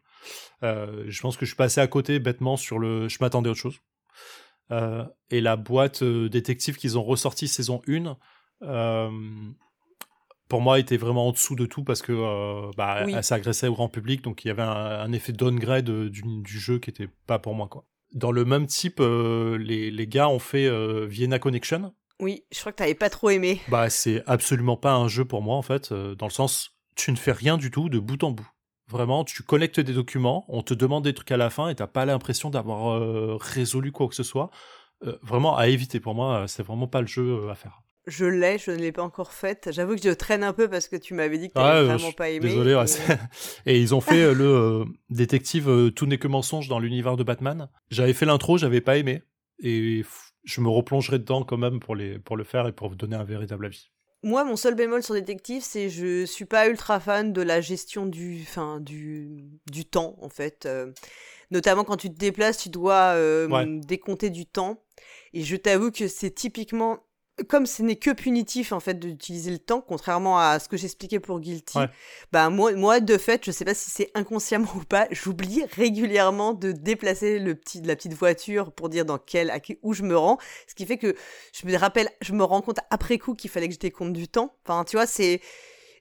[0.63, 3.07] Euh, je pense que je suis passé à côté bêtement sur le.
[3.07, 3.79] Je m'attendais à autre chose.
[4.71, 8.17] Euh, et la boîte détective qu'ils ont ressorti saison 1,
[10.49, 13.89] pour moi, était vraiment en dessous de tout parce que bah, elle s'agressait au grand
[13.89, 17.37] public, donc il y avait un, un effet downgrade du, du jeu qui était pas
[17.37, 17.85] pour moi quoi.
[18.13, 20.69] Dans le même type, les, les, gars ont fait
[21.05, 21.93] Vienna Connection.
[22.19, 23.61] Oui, je crois que t'avais pas trop aimé.
[23.69, 27.11] Bah, c'est absolument pas un jeu pour moi, en fait, euh, dans le sens, tu
[27.11, 28.49] ne fais rien du tout de bout en bout.
[28.89, 31.87] Vraiment, tu connectes des documents, on te demande des trucs à la fin et t'as
[31.87, 34.49] pas l'impression d'avoir euh, résolu quoi que ce soit.
[35.05, 37.81] Euh, vraiment, à éviter pour moi, c'est vraiment pas le jeu à faire.
[38.07, 39.69] Je l'ai, je ne l'ai pas encore faite.
[39.73, 42.13] J'avoue que je traîne un peu parce que tu m'avais dit que tu n'avais vraiment
[42.13, 42.47] pas aimé.
[42.47, 42.71] Désolé,
[43.65, 43.71] et...
[43.71, 43.81] et...
[43.81, 47.67] ils ont fait le détective Tout n'est que mensonge dans l'univers de Batman.
[47.91, 49.23] J'avais fait l'intro, j'avais pas aimé.
[49.59, 50.05] Et
[50.47, 53.17] je me replongerai dedans quand même pour, les, pour le faire et pour vous donner
[53.17, 53.91] un véritable avis.
[54.23, 58.05] Moi, mon seul bémol sur Détective, c'est je suis pas ultra fan de la gestion
[58.05, 60.65] du, fin, du, du temps, en fait.
[60.65, 60.91] Euh,
[61.51, 64.81] notamment quand tu te déplaces, tu dois euh, décompter du temps.
[65.33, 66.99] Et je t'avoue que c'est typiquement
[67.47, 71.19] comme ce n'est que punitif en fait d'utiliser le temps, contrairement à ce que j'expliquais
[71.19, 71.77] pour Guilty,
[72.31, 76.53] bah moi, moi de fait, je sais pas si c'est inconsciemment ou pas, j'oublie régulièrement
[76.53, 80.17] de déplacer le petit, la petite voiture pour dire dans quel, à où je me
[80.17, 81.15] rends, ce qui fait que
[81.53, 84.27] je me rappelle, je me rends compte après coup qu'il fallait que je décompte du
[84.27, 84.55] temps.
[84.65, 85.41] Enfin, tu vois, c'est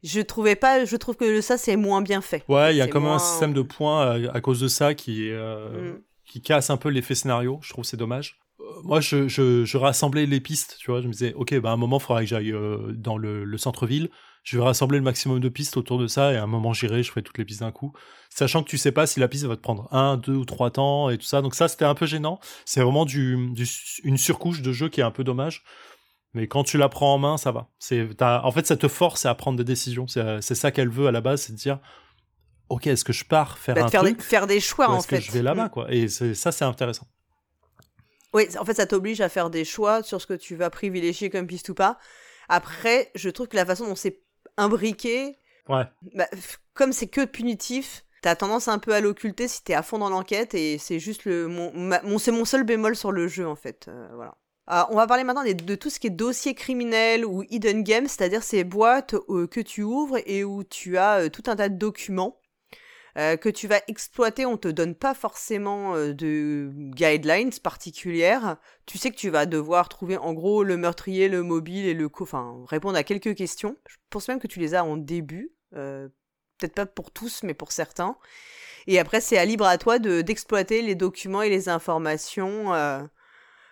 [0.02, 2.44] je trouvais pas je trouve que ça c'est moins bien fait.
[2.48, 5.94] Ouais il y a comme un système de points à, cause de ça qui euh,
[5.94, 6.02] mm.
[6.26, 7.58] qui casse un peu l'effet scénario.
[7.62, 8.38] Je trouve c'est dommage
[8.84, 11.00] moi, je, je, rassemblais les pistes, tu vois.
[11.00, 13.58] Je me disais, ok, bah, à un moment, il faudra que j'aille euh, dans le,
[13.58, 14.10] centre-ville.
[14.44, 17.02] Je vais rassembler le maximum de pistes autour de ça, et à un moment, j'irai,
[17.02, 17.92] je ferai toutes les pistes d'un coup.
[18.30, 20.70] Sachant que tu sais pas si la piste va te prendre un, deux ou trois
[20.70, 21.42] temps, et tout ça.
[21.42, 22.38] Donc, ça, c'était un peu gênant.
[22.64, 23.36] C'est vraiment du,
[24.04, 25.62] une surcouche de jeu qui est un peu dommage.
[26.32, 27.70] Mais quand tu la prends en main, ça va.
[28.44, 30.06] En fait, ça te force à prendre des décisions.
[30.06, 31.78] C'est, ça qu'elle veut à la base, c'est de dire,
[32.68, 34.98] ok, est-ce que je pars faire bah, un faire truc, des, faire des choix en
[34.98, 35.70] est-ce que je vais là-bas, mm.
[35.70, 35.92] quoi.
[35.92, 37.06] Et ça, c'est intéressant.
[38.36, 41.30] Oui, en fait, ça t'oblige à faire des choix sur ce que tu vas privilégier
[41.30, 41.98] comme piste ou pas.
[42.50, 44.20] Après, je trouve que la façon dont c'est
[44.58, 45.38] imbriqué,
[45.70, 45.84] ouais.
[46.14, 46.26] Bah,
[46.74, 50.10] comme c'est que punitif, t'as tendance un peu à l'occulter si t'es à fond dans
[50.10, 53.86] l'enquête et c'est juste le mon, c'est mon seul bémol sur le jeu en fait.
[53.88, 54.36] Euh, voilà.
[54.66, 58.06] Ah, on va parler maintenant de, tout ce qui est dossier criminel ou hidden game,
[58.06, 61.70] c'est-à-dire ces boîtes euh, que tu ouvres et où tu as euh, tout un tas
[61.70, 62.38] de documents
[63.16, 68.58] euh, que tu vas exploiter, on te donne pas forcément euh, de guidelines particulières.
[68.84, 72.10] Tu sais que tu vas devoir trouver en gros le meurtrier, le mobile et le
[72.10, 73.78] co, enfin répondre à quelques questions.
[73.88, 76.08] Je pense même que tu les as en début, euh,
[76.58, 78.18] peut-être pas pour tous, mais pour certains.
[78.86, 82.66] Et après, c'est à libre à toi de d'exploiter les documents et les informations.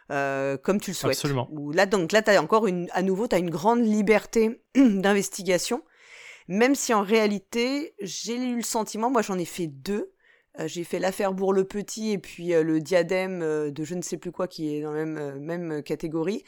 [0.08, 1.18] comme tu le souhaites.
[1.18, 1.50] Absolument.
[1.74, 5.82] là, donc là, as encore une, à nouveau, tu as une grande liberté d'investigation.
[6.48, 10.14] Même si en réalité, j'ai eu le sentiment, moi j'en ai fait deux.
[10.60, 14.16] Euh, j'ai fait l'affaire Bourg-le-Petit et puis euh, le diadème euh, de je ne sais
[14.16, 16.44] plus quoi qui est dans la même, même catégorie.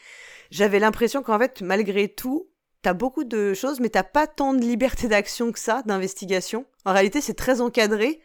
[0.51, 2.49] J'avais l'impression qu'en fait, malgré tout,
[2.83, 6.67] t'as beaucoup de choses, mais t'as pas tant de liberté d'action que ça, d'investigation.
[6.85, 8.21] En réalité, c'est très encadré,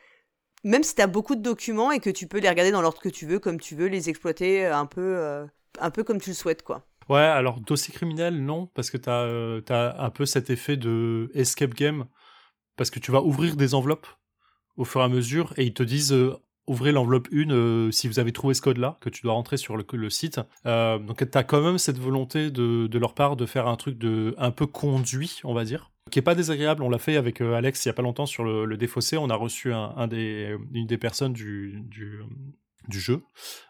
[0.63, 3.09] même si t'as beaucoup de documents et que tu peux les regarder dans l'ordre que
[3.09, 5.47] tu veux, comme tu veux, les exploiter un peu,
[5.79, 6.85] un peu comme tu le souhaites, quoi.
[7.09, 11.29] Ouais, alors dossier criminel, non, parce que tu as, euh, un peu cet effet de
[11.33, 12.05] escape game,
[12.77, 14.07] parce que tu vas ouvrir des enveloppes
[14.77, 16.37] au fur et à mesure, et ils te disent euh,
[16.67, 19.75] ouvrez l'enveloppe 1 euh, si vous avez trouvé ce code-là, que tu dois rentrer sur
[19.75, 20.39] le, le site.
[20.65, 23.97] donc tu as quand même cette volonté de, de, leur part de faire un truc
[23.97, 26.83] de un peu conduit, on va dire, qui est pas désagréable.
[26.83, 29.17] On l'a fait avec Alex il y a pas longtemps sur le, le défaussé.
[29.17, 32.21] On a reçu un des, une des personnes du, du,
[32.87, 33.21] du jeu,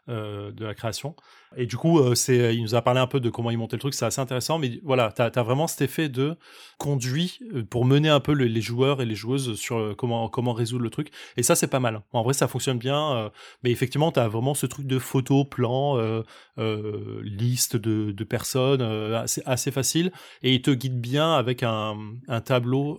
[0.10, 1.16] euh, de la création.
[1.58, 3.76] Et du coup, euh, c'est, il nous a parlé un peu de comment il montait
[3.76, 6.38] le truc, c'est assez intéressant, mais voilà, tu as, vraiment cet effet de
[6.78, 10.84] conduit euh, pour mener un peu les joueurs et les joueuses sur comment, comment résoudre
[10.84, 11.12] le truc.
[11.36, 12.02] Et ça, c'est pas mal.
[12.14, 13.32] En vrai, ça fonctionne bien,
[13.64, 16.24] mais effectivement, tu as vraiment ce truc de photo, plan,
[16.58, 21.98] liste de, de personnes, assez, assez, facile, et ils te guident bien avec un,
[22.28, 22.98] un tableau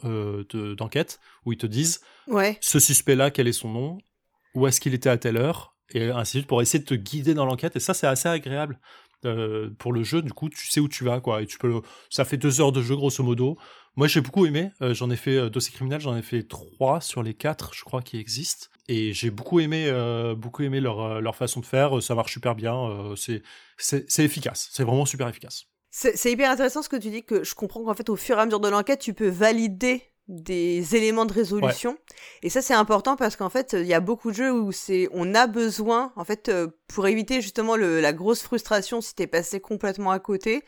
[0.76, 2.58] d'enquête où ils te disent ouais.
[2.60, 3.98] ce suspect-là, quel est son nom?
[4.54, 5.71] Où est-ce qu'il était à telle heure?
[5.92, 7.76] Et ainsi de suite pour essayer de te guider dans l'enquête.
[7.76, 8.78] Et ça, c'est assez agréable
[9.24, 10.22] euh, pour le jeu.
[10.22, 11.42] Du coup, tu sais où tu vas, quoi.
[11.42, 11.80] Et tu peux.
[12.10, 13.56] Ça fait deux heures de jeu, grosso modo.
[13.94, 14.70] Moi, j'ai beaucoup aimé.
[14.80, 17.84] Euh, j'en ai fait euh, dossier criminel, j'en ai fait trois sur les quatre, je
[17.84, 18.66] crois, qui existent.
[18.88, 19.90] Et j'ai beaucoup aimé,
[20.36, 22.02] beaucoup aimé leur, leur façon de faire.
[22.02, 23.14] Ça marche super bien.
[23.16, 23.42] c'est
[23.76, 24.68] c'est efficace.
[24.72, 25.66] C'est vraiment super efficace.
[25.90, 28.40] C'est hyper intéressant ce que tu dis, que je comprends qu'en fait, au fur et
[28.40, 31.98] à mesure de l'enquête, tu peux valider des éléments de résolution.
[32.42, 35.08] Et ça, c'est important parce qu'en fait, il y a beaucoup de jeux où c'est,
[35.12, 39.26] on a besoin, en fait, euh, pour éviter justement le, la grosse frustration si t'es
[39.26, 40.64] passé complètement à côté,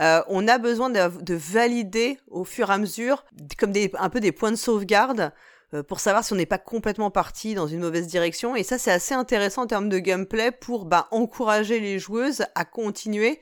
[0.00, 3.24] euh, on a besoin de, de, valider au fur et à mesure,
[3.58, 5.32] comme des, un peu des points de sauvegarde,
[5.72, 8.56] euh, pour savoir si on n'est pas complètement parti dans une mauvaise direction.
[8.56, 12.64] Et ça, c'est assez intéressant en termes de gameplay pour bah, encourager les joueuses à
[12.64, 13.40] continuer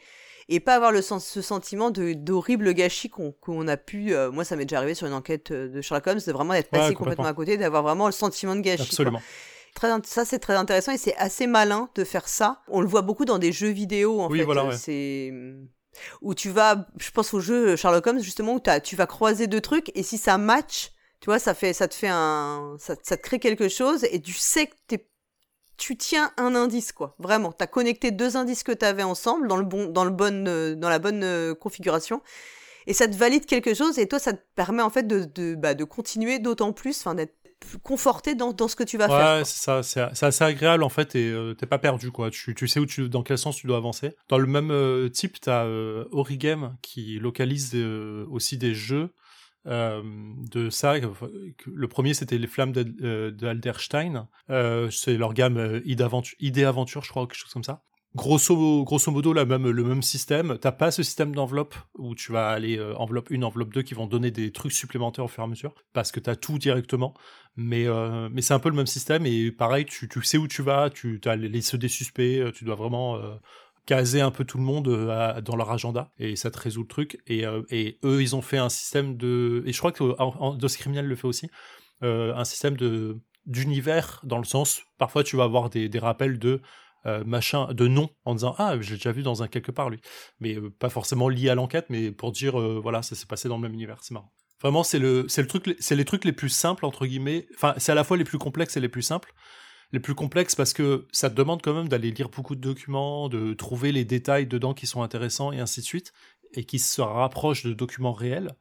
[0.48, 4.14] et pas avoir le sens, ce sentiment de d'horrible gâchis qu'on a pu.
[4.14, 6.54] Euh, moi, ça m'est déjà arrivé sur une enquête euh, de Sherlock Holmes, de vraiment
[6.54, 7.24] être passé complètement.
[7.24, 8.82] à côté, d'avoir vraiment le sentiment de gâchis.
[8.82, 9.22] Absolument.
[9.74, 12.62] Très, ça, c'est très intéressant et c'est assez malin de faire ça.
[12.68, 14.44] On le voit beaucoup dans des jeux vidéo, en oui, fait.
[14.44, 15.32] Voilà, C'est
[16.20, 19.60] où tu vas, je pense au jeu Sherlock Holmes justement où tu vas croiser deux
[19.60, 23.16] trucs et si ça match, tu vois, ça fait, ça te fait un, ça, ça
[23.16, 25.06] te crée quelque chose et tu sais que t'es
[25.82, 27.16] tu tiens un indice, quoi.
[27.18, 30.12] Vraiment, tu as connecté deux indices que tu avais ensemble dans, le bon, dans, le
[30.12, 32.22] bon, euh, dans la bonne euh, configuration.
[32.86, 35.56] Et ça te valide quelque chose et toi, ça te permet en fait de, de,
[35.56, 37.34] bah, de continuer d'autant plus, enfin d'être
[37.82, 39.38] conforté dans, dans, ce que tu vas faire.
[39.38, 42.30] Ouais, c'est ça, c'est assez agréable en fait et euh, t'es pas perdu quoi.
[42.30, 44.14] Tu, tu, sais où tu, dans quel sens tu dois avancer.
[44.28, 47.74] Dans le même type, t'as euh, Origame qui localise
[48.30, 49.10] aussi des jeux
[49.66, 50.02] euh,
[50.50, 50.94] de ça.
[51.66, 54.12] Le premier, c'était les flammes d'Alderstein.
[54.48, 57.82] De, euh, c'est leur gamme euh, Idée Aventure, je crois, quelque chose comme ça.
[58.14, 60.58] Grosso, grosso modo, la même, le même système.
[60.60, 64.06] T'as pas ce système d'enveloppe où tu vas aller enveloppe 1, enveloppe 2 qui vont
[64.06, 67.14] donner des trucs supplémentaires au fur et à mesure parce que t'as tout directement.
[67.56, 67.86] Mais,
[68.30, 70.90] mais c'est un peu le même système et pareil, tu, tu sais où tu vas,
[70.90, 73.18] tu as les listes des suspects, tu dois vraiment
[73.86, 76.88] caser un peu tout le monde euh, dans leur agenda et ça te résout le
[76.88, 77.18] truc.
[77.26, 79.62] Et, euh, et, eux, ils ont fait un système de.
[79.66, 81.48] Et je crois que Dos Criminal le fait aussi.
[82.02, 86.38] Euh, un système de d'univers dans le sens parfois tu vas avoir des, des rappels
[86.38, 86.60] de
[87.26, 90.00] machin de nom en disant ah j'ai déjà vu dans un quelque part lui
[90.38, 93.62] mais pas forcément lié à l'enquête mais pour dire voilà ça s'est passé dans le
[93.62, 96.50] même univers c'est marrant vraiment c'est le c'est le truc c'est les trucs les plus
[96.50, 99.34] simples entre guillemets enfin c'est à la fois les plus complexes et les plus simples
[99.92, 103.28] les plus complexes parce que ça te demande quand même d'aller lire beaucoup de documents,
[103.28, 106.12] de trouver les détails dedans qui sont intéressants et ainsi de suite,
[106.54, 108.56] et qui se rapprochent de documents réels.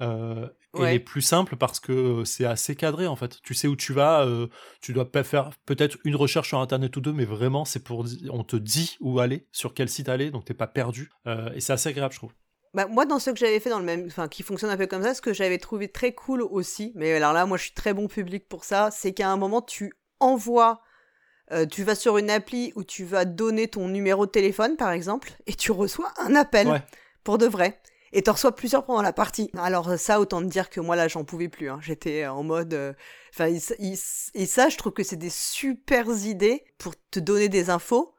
[0.00, 3.40] Euh, et les plus simples parce que c'est assez cadré en fait.
[3.42, 4.48] Tu sais où tu vas, euh,
[4.80, 8.04] tu dois pas faire peut-être une recherche sur internet ou deux, mais vraiment c'est pour
[8.30, 11.10] on te dit où aller, sur quel site aller, donc t'es pas perdu.
[11.28, 12.32] Euh, et c'est assez agréable je trouve.
[12.74, 14.88] Bah, moi, dans ce que j'avais fait dans le même, enfin, qui fonctionne un peu
[14.88, 17.72] comme ça, ce que j'avais trouvé très cool aussi, mais alors là, moi, je suis
[17.72, 20.80] très bon public pour ça, c'est qu'à un moment, tu envoie,
[21.52, 24.90] euh, tu vas sur une appli où tu vas donner ton numéro de téléphone, par
[24.90, 26.82] exemple, et tu reçois un appel
[27.22, 27.80] pour de vrai.
[28.16, 29.50] Et tu reçois plusieurs pendant la partie.
[29.58, 31.68] Alors ça, autant te dire que moi là, j'en pouvais plus.
[31.68, 31.80] Hein.
[31.82, 32.72] J'étais en mode.
[32.72, 32.92] Euh,
[33.34, 38.14] enfin, et ça, je trouve que c'est des super idées pour te donner des infos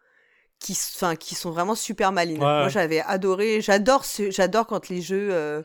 [0.60, 0.78] qui,
[1.20, 2.40] qui sont vraiment super malines.
[2.40, 3.62] Moi, j'avais adoré.
[3.62, 5.30] J'adore, j'adore quand les jeux.
[5.32, 5.64] Euh,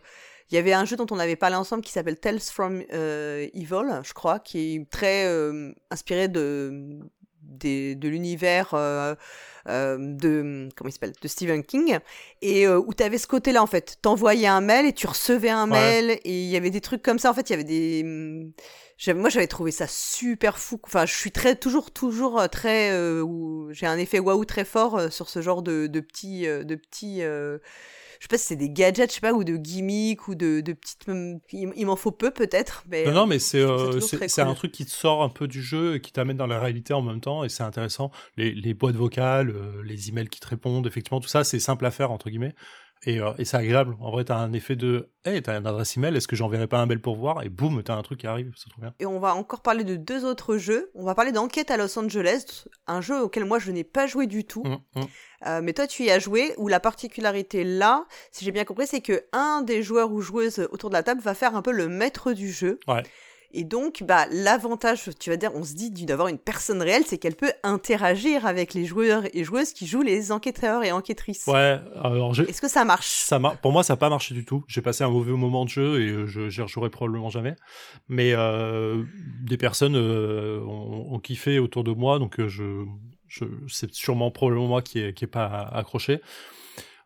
[0.50, 3.46] il y avait un jeu dont on avait parlé ensemble qui s'appelle Tales from euh,
[3.54, 6.98] Evil, je crois, qui est très euh, inspiré de,
[7.42, 9.14] de l'univers euh,
[9.66, 11.98] de comment il s'appelle de Stephen King
[12.42, 13.98] et où tu avais ce côté-là en fait.
[14.02, 17.20] T'envoyais un mail et tu recevais un mail et il y avait des trucs comme
[17.20, 17.30] ça.
[17.30, 18.02] En fait, il y avait des
[19.14, 20.80] moi j'avais trouvé ça super fou.
[20.82, 22.90] Enfin, je suis très toujours toujours très
[23.70, 27.22] j'ai un effet waouh très fort sur ce genre de, de petits de petits
[28.20, 30.60] je sais pas si c'est des gadgets, je sais pas, ou de gimmicks, ou de,
[30.60, 31.06] de petites.
[31.52, 32.84] Il, m'en faut peu peut-être.
[32.86, 35.62] Mais non, non, mais c'est euh, c'est un truc qui te sort un peu du
[35.62, 38.10] jeu et qui t'amène dans la réalité en même temps, et c'est intéressant.
[38.36, 41.86] Les, les boîtes vocales, euh, les emails qui te répondent, effectivement, tout ça, c'est simple
[41.86, 42.54] à faire, entre guillemets.
[43.06, 43.96] Et, euh, et c'est agréable.
[44.00, 46.78] En vrai, t'as un effet de Hey, t'as une adresse email, est-ce que j'enverrai pas
[46.78, 47.42] un mail pour voir?
[47.42, 48.94] Et boum, t'as un truc qui arrive, c'est trop bien.
[49.00, 50.90] Et on va encore parler de deux autres jeux.
[50.94, 54.26] On va parler d'Enquête à Los Angeles, un jeu auquel moi je n'ai pas joué
[54.26, 54.62] du tout.
[54.64, 55.04] Mmh, mmh.
[55.46, 58.86] Euh, mais toi, tu y as joué, où la particularité là, si j'ai bien compris,
[58.86, 61.72] c'est que un des joueurs ou joueuses autour de la table va faire un peu
[61.72, 62.78] le maître du jeu.
[62.88, 63.02] Ouais.
[63.52, 67.18] Et donc, bah, l'avantage, tu vas dire, on se dit d'avoir une personne réelle, c'est
[67.18, 71.46] qu'elle peut interagir avec les joueurs et joueuses qui jouent les enquêteurs et enquêtrices.
[71.46, 73.08] Ouais, alors Est-ce que ça marche?
[73.08, 74.64] Ça Pour moi, ça n'a pas marché du tout.
[74.68, 77.56] J'ai passé un mauvais moment de jeu et euh, je n'y rejouerai probablement jamais.
[78.08, 79.02] Mais euh,
[79.42, 82.84] des personnes euh, ont, kiffé autour de moi, donc je,
[83.26, 86.20] je, c'est sûrement probablement moi qui n'ai qui est pas accroché.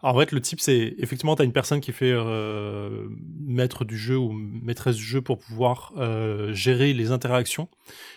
[0.05, 3.09] En fait, le type, c'est effectivement, tu as une personne qui fait euh,
[3.41, 7.71] maître du jeu ou maîtresse du jeu pour pouvoir euh, gérer les interactions.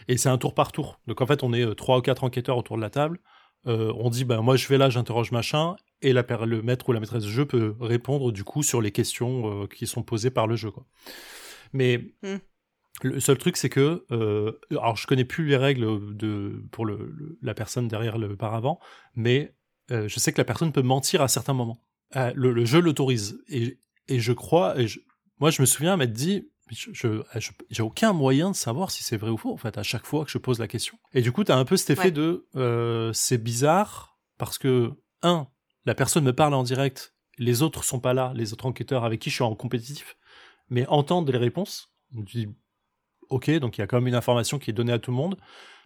[0.10, 1.00] Et c'est un tour par tour.
[1.08, 3.22] Donc en fait, on est euh, trois ou quatre enquêteurs autour de la table.
[3.66, 5.78] on dit, ben moi je vais là, j'interroge machin.
[6.02, 8.92] Et la, le maître ou la maîtresse du jeu peut répondre du coup sur les
[8.92, 10.72] questions qui sont posées par le jeu.
[10.72, 10.86] Quoi.
[11.72, 12.14] Mais.
[12.22, 12.38] Hmm.
[13.04, 14.04] Le seul truc, c'est que,
[14.72, 18.80] alors je connais plus les règles de, pour le, la personne derrière le paravent,
[19.14, 19.54] mais
[19.92, 21.80] euh, je sais que la personne peut mentir à certains moments.
[22.16, 23.40] Euh, le, jeu l'autorise.
[23.48, 24.88] Et, et, je crois, et
[25.40, 27.22] moi je me souviens m'être dit, je,
[27.70, 30.26] j'ai aucun moyen de savoir si c'est vrai ou faux, en fait, à chaque fois
[30.26, 30.98] que je pose la question.
[31.14, 34.92] Et du coup, tu as un peu cet effet de, euh, c'est bizarre, parce que,
[35.22, 35.48] un,
[35.86, 39.22] la personne me parle en direct, les autres sont pas là, les autres enquêteurs avec
[39.22, 40.18] qui je suis en compétitif,
[40.70, 41.94] mais entendent les réponses.
[42.16, 42.50] On dit,
[43.30, 45.18] ok, donc il y a quand même une information qui est donnée à tout le
[45.18, 45.38] monde.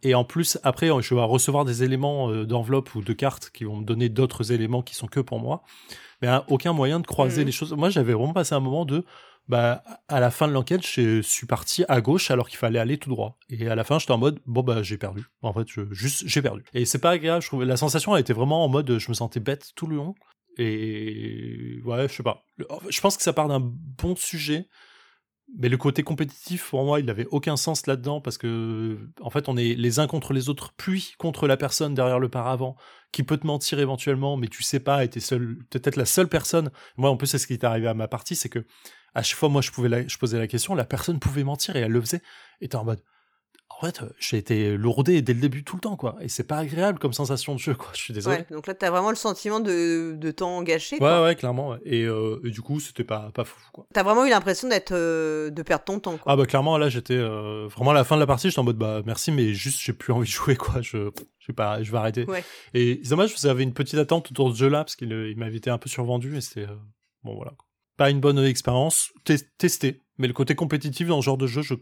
[0.03, 3.65] Et en plus, après, je vais recevoir des éléments euh, d'enveloppe ou de cartes qui
[3.65, 5.63] vont me donner d'autres éléments qui sont que pour moi.
[6.21, 7.45] Mais aucun moyen de croiser mmh.
[7.45, 7.73] les choses.
[7.73, 9.05] Moi, j'avais vraiment passé un moment de,
[9.47, 12.97] bah, à la fin de l'enquête, je suis parti à gauche alors qu'il fallait aller
[12.97, 13.37] tout droit.
[13.49, 15.25] Et à la fin, j'étais en mode, bon, bah, j'ai perdu.
[15.41, 16.63] En fait, je, juste, j'ai perdu.
[16.73, 17.63] Et c'est pas agréable, je trouve.
[17.63, 20.15] La sensation a été vraiment en mode, je me sentais bête tout le long.
[20.57, 22.43] Et ouais, je sais pas.
[22.89, 24.67] Je pense que ça part d'un bon sujet,
[25.57, 29.49] mais le côté compétitif, pour moi, il n'avait aucun sens là-dedans parce que, en fait,
[29.49, 32.75] on est les uns contre les autres, puis contre la personne derrière le paravent
[33.11, 36.29] qui peut te mentir éventuellement, mais tu sais pas, et t'es seul, peut-être la seule
[36.29, 36.71] personne.
[36.95, 38.65] Moi, en plus, c'est ce qui est arrivé à ma partie, c'est que
[39.13, 41.81] à chaque fois, moi, je pouvais, je posais la question, la personne pouvait mentir et
[41.81, 42.21] elle le faisait.
[42.61, 43.01] Et t'es en mode,
[43.81, 46.15] en fait, j'ai été lourdé dès le début tout le temps, quoi.
[46.21, 47.89] Et c'est pas agréable comme sensation de jeu, quoi.
[47.95, 48.37] Je suis désolé.
[48.37, 50.97] Ouais, donc là, t'as vraiment le sentiment de, de temps gâché.
[51.01, 51.75] Ouais, ouais, clairement.
[51.83, 53.87] Et, euh, et, du coup, c'était pas, pas fou, quoi.
[53.91, 56.31] T'as vraiment eu l'impression d'être, euh, de perdre ton temps, quoi.
[56.31, 58.63] Ah, bah, clairement, là, j'étais, euh, vraiment à la fin de la partie, j'étais en
[58.63, 60.81] mode, bah, merci, mais juste, j'ai plus envie de jouer, quoi.
[60.81, 61.09] Je,
[61.39, 62.25] je, pas, je vais arrêter.
[62.25, 62.43] Ouais.
[62.75, 65.37] Et c'est dommage, vous avez une petite attente autour de ce jeu-là, parce qu'il il
[65.37, 66.67] m'avait été un peu survendu, et c'était,
[67.23, 67.53] bon, voilà.
[67.97, 69.11] Pas une bonne expérience.
[69.57, 70.03] Testé.
[70.17, 71.73] Mais le côté compétitif dans ce genre de jeu, je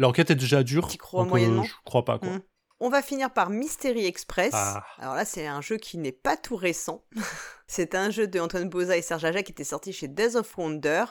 [0.00, 0.88] L'enquête est déjà dure.
[0.88, 2.30] Tu crois donc, moyennement Je crois pas, quoi.
[2.30, 2.42] Mmh.
[2.80, 4.52] On va finir par Mystery Express.
[4.54, 4.82] Ah.
[4.98, 7.04] Alors là, c'est un jeu qui n'est pas tout récent.
[7.66, 10.56] c'est un jeu de Antoine Boza et Serge Aja qui était sorti chez Days of
[10.56, 11.04] Wonder,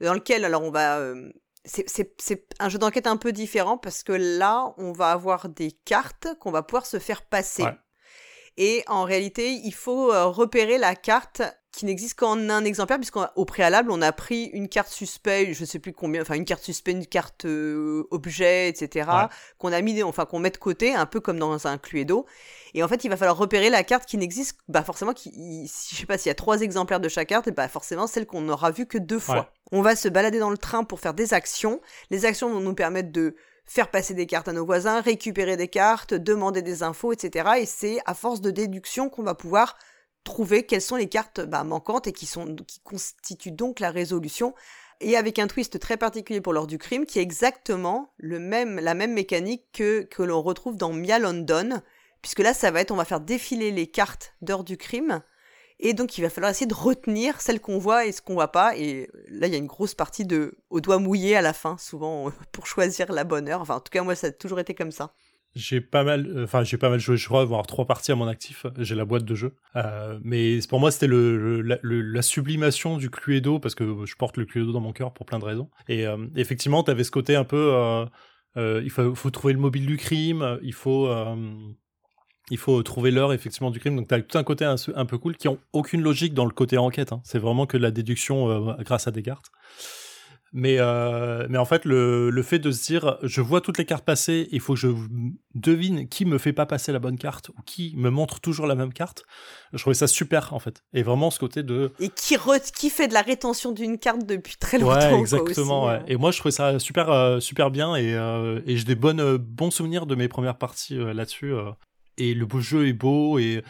[0.00, 0.98] dans lequel, alors, on va.
[0.98, 1.32] Euh,
[1.64, 6.28] c'est un jeu d'enquête un peu différent parce que là, on va avoir des cartes
[6.38, 7.64] qu'on va pouvoir se faire passer.
[7.64, 7.76] Ouais.
[8.56, 13.44] Et en réalité, il faut euh, repérer la carte qui n'existe qu'en un exemplaire, puisqu'au
[13.44, 16.90] préalable, on a pris une carte suspect, je sais plus combien, enfin une carte suspect,
[16.90, 19.28] une carte euh, objet, etc., Ouais.
[19.56, 22.26] qu'on a mis, enfin qu'on met de côté, un peu comme dans un Cluedo.
[22.74, 25.68] Et en fait, il va falloir repérer la carte qui n'existe, bah forcément, qui, il-
[25.68, 28.08] si- je sais pas s'il y a trois exemplaires de chaque carte, et bah forcément
[28.08, 29.36] celle qu'on n'aura vue que deux fois.
[29.36, 29.48] Ouais.
[29.70, 31.80] On va se balader dans le train pour faire des actions.
[32.10, 33.36] Les actions vont nous permettre de
[33.70, 37.50] faire passer des cartes à nos voisins, récupérer des cartes, demander des infos, etc.
[37.60, 39.78] Et c'est à force de déduction qu'on va pouvoir
[40.24, 44.56] trouver quelles sont les cartes bah, manquantes et qui, sont, qui constituent donc la résolution.
[45.00, 48.80] Et avec un twist très particulier pour l'heure du crime, qui est exactement le même,
[48.80, 51.80] la même mécanique que, que l'on retrouve dans Mia London,
[52.22, 55.22] puisque là, ça va être, on va faire défiler les cartes d'heure du crime,
[55.80, 58.52] et donc il va falloir essayer de retenir celles qu'on voit et ce qu'on voit
[58.52, 58.76] pas.
[58.76, 61.76] Et là, il y a une grosse partie de au doigt mouillé à la fin,
[61.78, 63.60] souvent pour choisir la bonne heure.
[63.60, 65.12] Enfin, en tout cas, moi, ça a toujours été comme ça.
[65.56, 68.14] J'ai pas mal, euh, enfin j'ai pas mal joué, je crois avoir trois parties à
[68.14, 68.66] mon actif.
[68.78, 72.96] J'ai la boîte de jeu, Euh, mais pour moi c'était le, la, le- la sublimation
[72.98, 75.68] du Cluedo parce que je porte le Cluedo dans mon cœur pour plein de raisons.
[75.88, 77.72] Et euh, effectivement, t'avais ce côté un peu,
[78.56, 81.08] euh, il faut, trouver le mobile du crime, il faut,
[82.50, 83.96] il faut trouver l'heure effectivement du crime.
[83.96, 86.52] Donc t'as tout un côté un, un peu cool qui ont aucune logique dans le
[86.52, 87.12] côté enquête.
[87.12, 87.20] hein.
[87.24, 89.46] C'est vraiment que de la déduction euh, grâce à des cartes.
[90.52, 93.84] Mais, euh, mais en fait, le, le fait de se dire, je vois toutes les
[93.84, 94.88] cartes passer, il faut que je
[95.54, 98.74] devine qui me fait pas passer la bonne carte ou qui me montre toujours la
[98.74, 99.22] même carte,
[99.72, 100.82] je trouvais ça super en fait.
[100.92, 101.92] Et vraiment ce côté de...
[102.00, 104.96] Et qui, re- qui fait de la rétention d'une carte depuis très longtemps.
[104.96, 105.84] Ouais, quoi, exactement.
[105.84, 106.00] aussi, ouais.
[106.00, 106.04] hein.
[106.08, 109.20] Et moi, je trouvais ça super, euh, super bien et, euh, et j'ai des bonnes,
[109.20, 111.54] euh, bons souvenirs de mes premières parties euh, là-dessus.
[112.20, 113.62] Et le beau jeu est beau et,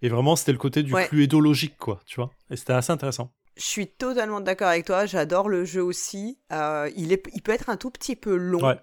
[0.00, 1.06] et vraiment, c'était le côté du Ouais.
[1.06, 2.30] Cluedo logique, quoi, tu vois.
[2.50, 3.32] Et c'était assez intéressant.
[3.56, 5.04] Je suis totalement d'accord avec toi.
[5.04, 6.38] J'adore le jeu aussi.
[6.52, 8.66] Euh, il, est, il peut être un tout petit peu long.
[8.66, 8.78] Ouais.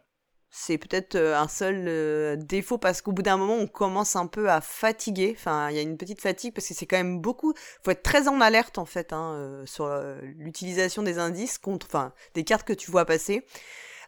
[0.52, 4.28] C'est peut-être euh, un seul euh, défaut parce qu'au bout d'un moment, on commence un
[4.28, 5.34] peu à fatiguer.
[5.38, 7.54] Enfin, il y a une petite fatigue parce que c'est quand même beaucoup.
[7.84, 9.90] faut être très en alerte en fait hein, euh, sur
[10.22, 13.44] l'utilisation des indices contre, enfin, des cartes que tu vois passer.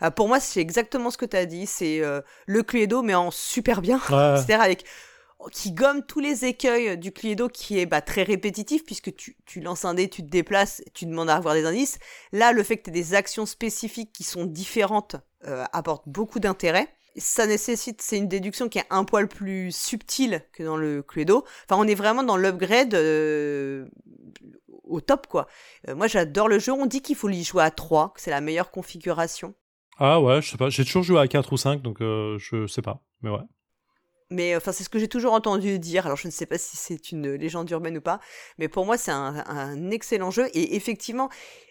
[0.03, 1.65] Euh, pour moi, c'est exactement ce que tu as dit.
[1.65, 3.97] C'est euh, le Cluedo, mais en super bien.
[4.09, 4.35] Ouais.
[4.35, 4.85] C'est-à-dire avec
[5.51, 9.59] qui gomme tous les écueils du Cluedo qui est bah, très répétitif puisque tu, tu
[9.59, 11.99] lances un dé, tu te déplaces, tu demandes à avoir des indices.
[12.31, 15.15] Là, le fait que tu des actions spécifiques qui sont différentes
[15.45, 16.87] euh, apporte beaucoup d'intérêt.
[17.15, 21.45] Ça nécessite, c'est une déduction qui est un poil plus subtile que dans le Cluedo.
[21.67, 23.87] Enfin, on est vraiment dans l'upgrade euh,
[24.83, 25.47] au top, quoi.
[25.87, 26.71] Euh, moi, j'adore le jeu.
[26.71, 29.55] On dit qu'il faut y jouer à 3, que c'est la meilleure configuration.
[29.99, 30.69] Ah ouais, je sais pas.
[30.69, 33.03] J'ai toujours joué à 4 ou 5, donc euh, je sais pas.
[33.21, 33.39] Mais ouais.
[34.29, 36.05] Mais enfin, c'est ce que j'ai toujours entendu dire.
[36.05, 38.19] Alors, je ne sais pas si c'est une légende urbaine ou pas,
[38.57, 40.47] mais pour moi, c'est un, un excellent jeu.
[40.53, 41.29] Et effectivement,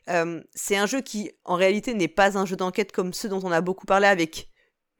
[0.08, 3.40] euh, c'est un jeu qui, en réalité, n'est pas un jeu d'enquête comme ceux dont
[3.44, 4.48] on a beaucoup parlé, avec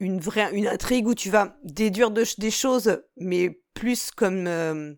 [0.00, 4.92] une vraie une intrigue où tu vas déduire de- des choses, mais plus comme euh,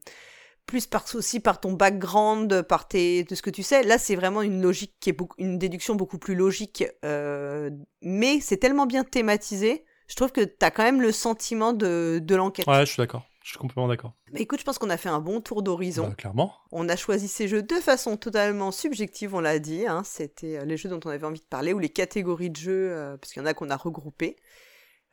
[0.66, 3.82] plus par aussi par ton background, par tes de ce que tu sais.
[3.85, 7.70] Là, c'est vraiment une logique qui est beaucoup, une déduction beaucoup plus logique, euh,
[8.02, 9.85] mais c'est tellement bien thématisé.
[10.09, 12.66] Je trouve que tu as quand même le sentiment de, de l'enquête.
[12.66, 13.24] Ouais, je suis d'accord.
[13.43, 14.12] Je suis complètement d'accord.
[14.32, 16.09] Bah, écoute, je pense qu'on a fait un bon tour d'horizon.
[16.09, 16.52] Bah, clairement.
[16.72, 19.86] On a choisi ces jeux de façon totalement subjective, on l'a dit.
[19.86, 20.02] hein.
[20.05, 22.90] C'était euh, les jeux dont on avait envie de parler ou les catégories de jeux,
[22.93, 24.36] euh, parce qu'il y en a qu'on a regroupés.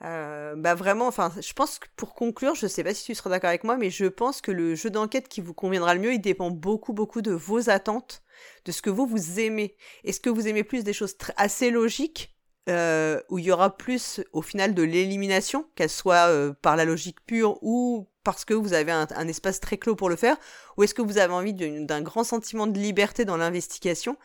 [0.03, 3.29] Euh, bah vraiment, enfin, je pense que pour conclure, je sais pas si tu seras
[3.29, 6.13] d'accord avec moi, mais je pense que le jeu d'enquête qui vous conviendra le mieux,
[6.13, 8.21] il dépend beaucoup, beaucoup de vos attentes,
[8.65, 9.77] de ce que vous vous aimez.
[10.03, 12.34] Est-ce que vous aimez plus des choses assez logiques,
[12.67, 16.85] euh, où il y aura plus au final de l'élimination, qu'elle soit euh, par la
[16.85, 20.35] logique pure ou parce que vous avez un, espace très clos pour le faire
[20.75, 24.17] ou est-ce que vous avez envie d'un grand sentiment de liberté dans l'investigation?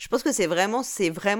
[0.00, 0.82] Je pense que c'est vraiment,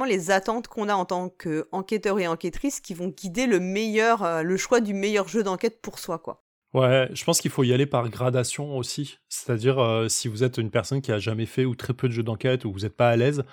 [0.04, 4.42] les attentes qu'on a en tant qu'enquêteur et enquêtrice qui vont guider le meilleur, euh,
[4.42, 6.44] le choix du meilleur jeu d'enquête pour soi, quoi.
[6.72, 9.18] Ouais, je pense qu'il faut y aller par gradation aussi.
[9.28, 12.24] C'est-à-dire, si vous êtes une personne qui a jamais fait ou très peu de jeux
[12.24, 13.44] d'enquête ou vous n'êtes pas à l'aise,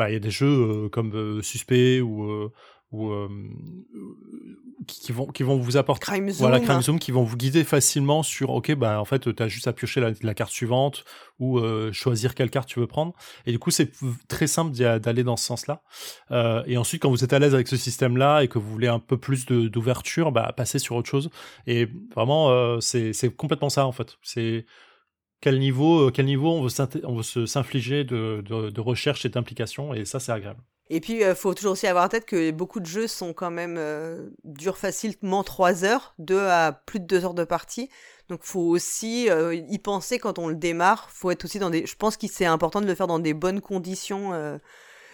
[0.00, 2.50] bah il y a des jeux comme Suspect ou
[2.92, 3.28] ou euh,
[4.88, 6.38] qui, vont qui vont vous apporter Crime Zoom.
[6.38, 9.46] voilà Crime Zoom qui vont vous guider facilement sur ok bah en fait tu as
[9.46, 11.04] juste à piocher la, carte suivante
[11.38, 13.14] ou euh, choisir quelle carte tu veux prendre.
[13.46, 13.92] Et du coup c'est
[14.26, 15.82] très simple d'aller dans ce sens là
[16.32, 18.70] euh, et ensuite quand vous êtes à l'aise avec ce système là et que vous
[18.70, 21.30] voulez un peu plus d'ouverture bah passer sur autre chose.
[21.68, 24.18] Et vraiment c'est complètement ça en fait.
[24.22, 24.66] C'est
[25.40, 26.70] quel niveau, quel niveau on veut,
[27.04, 30.60] on veut s'infliger de, de, de, recherche et d'implication, et ça, c'est agréable.
[30.92, 33.32] Et puis, il euh, faut toujours aussi avoir en tête que beaucoup de jeux sont
[33.32, 37.88] quand même euh, durent facilement 3 heures, 2 à plus de 2 heures de partie.
[38.28, 41.08] Donc, faut aussi euh, y penser quand on le démarre.
[41.10, 41.86] Faut être aussi dans des.
[41.86, 44.32] Je pense que c'est important de le faire dans des bonnes conditions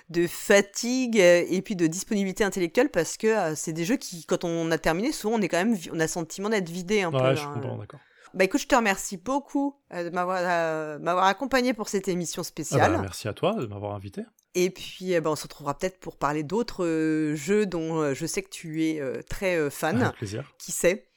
[0.09, 4.71] de fatigue et puis de disponibilité intellectuelle parce que c'est des jeux qui, quand on
[4.71, 7.19] a terminé, souvent on est quand même, on a le sentiment d'être vidé un ouais,
[7.19, 7.35] peu.
[7.35, 8.01] Je hein, comprends, d'accord.
[8.37, 12.93] Bah écoute, je te remercie beaucoup de m'avoir accompagné pour cette émission spéciale.
[12.95, 14.23] Ah bah, merci à toi de m'avoir invité.
[14.55, 18.15] Et puis, eh ben, on se retrouvera peut-être pour parler d'autres euh, jeux dont euh,
[18.15, 20.03] je sais que tu es euh, très fan.
[20.03, 20.51] Avec plaisir.
[20.59, 21.09] Qui sait?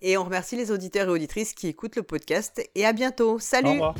[0.00, 2.62] Et on remercie les auditeurs et auditrices qui écoutent le podcast.
[2.74, 3.38] Et à bientôt.
[3.38, 3.94] Salut Au revoir.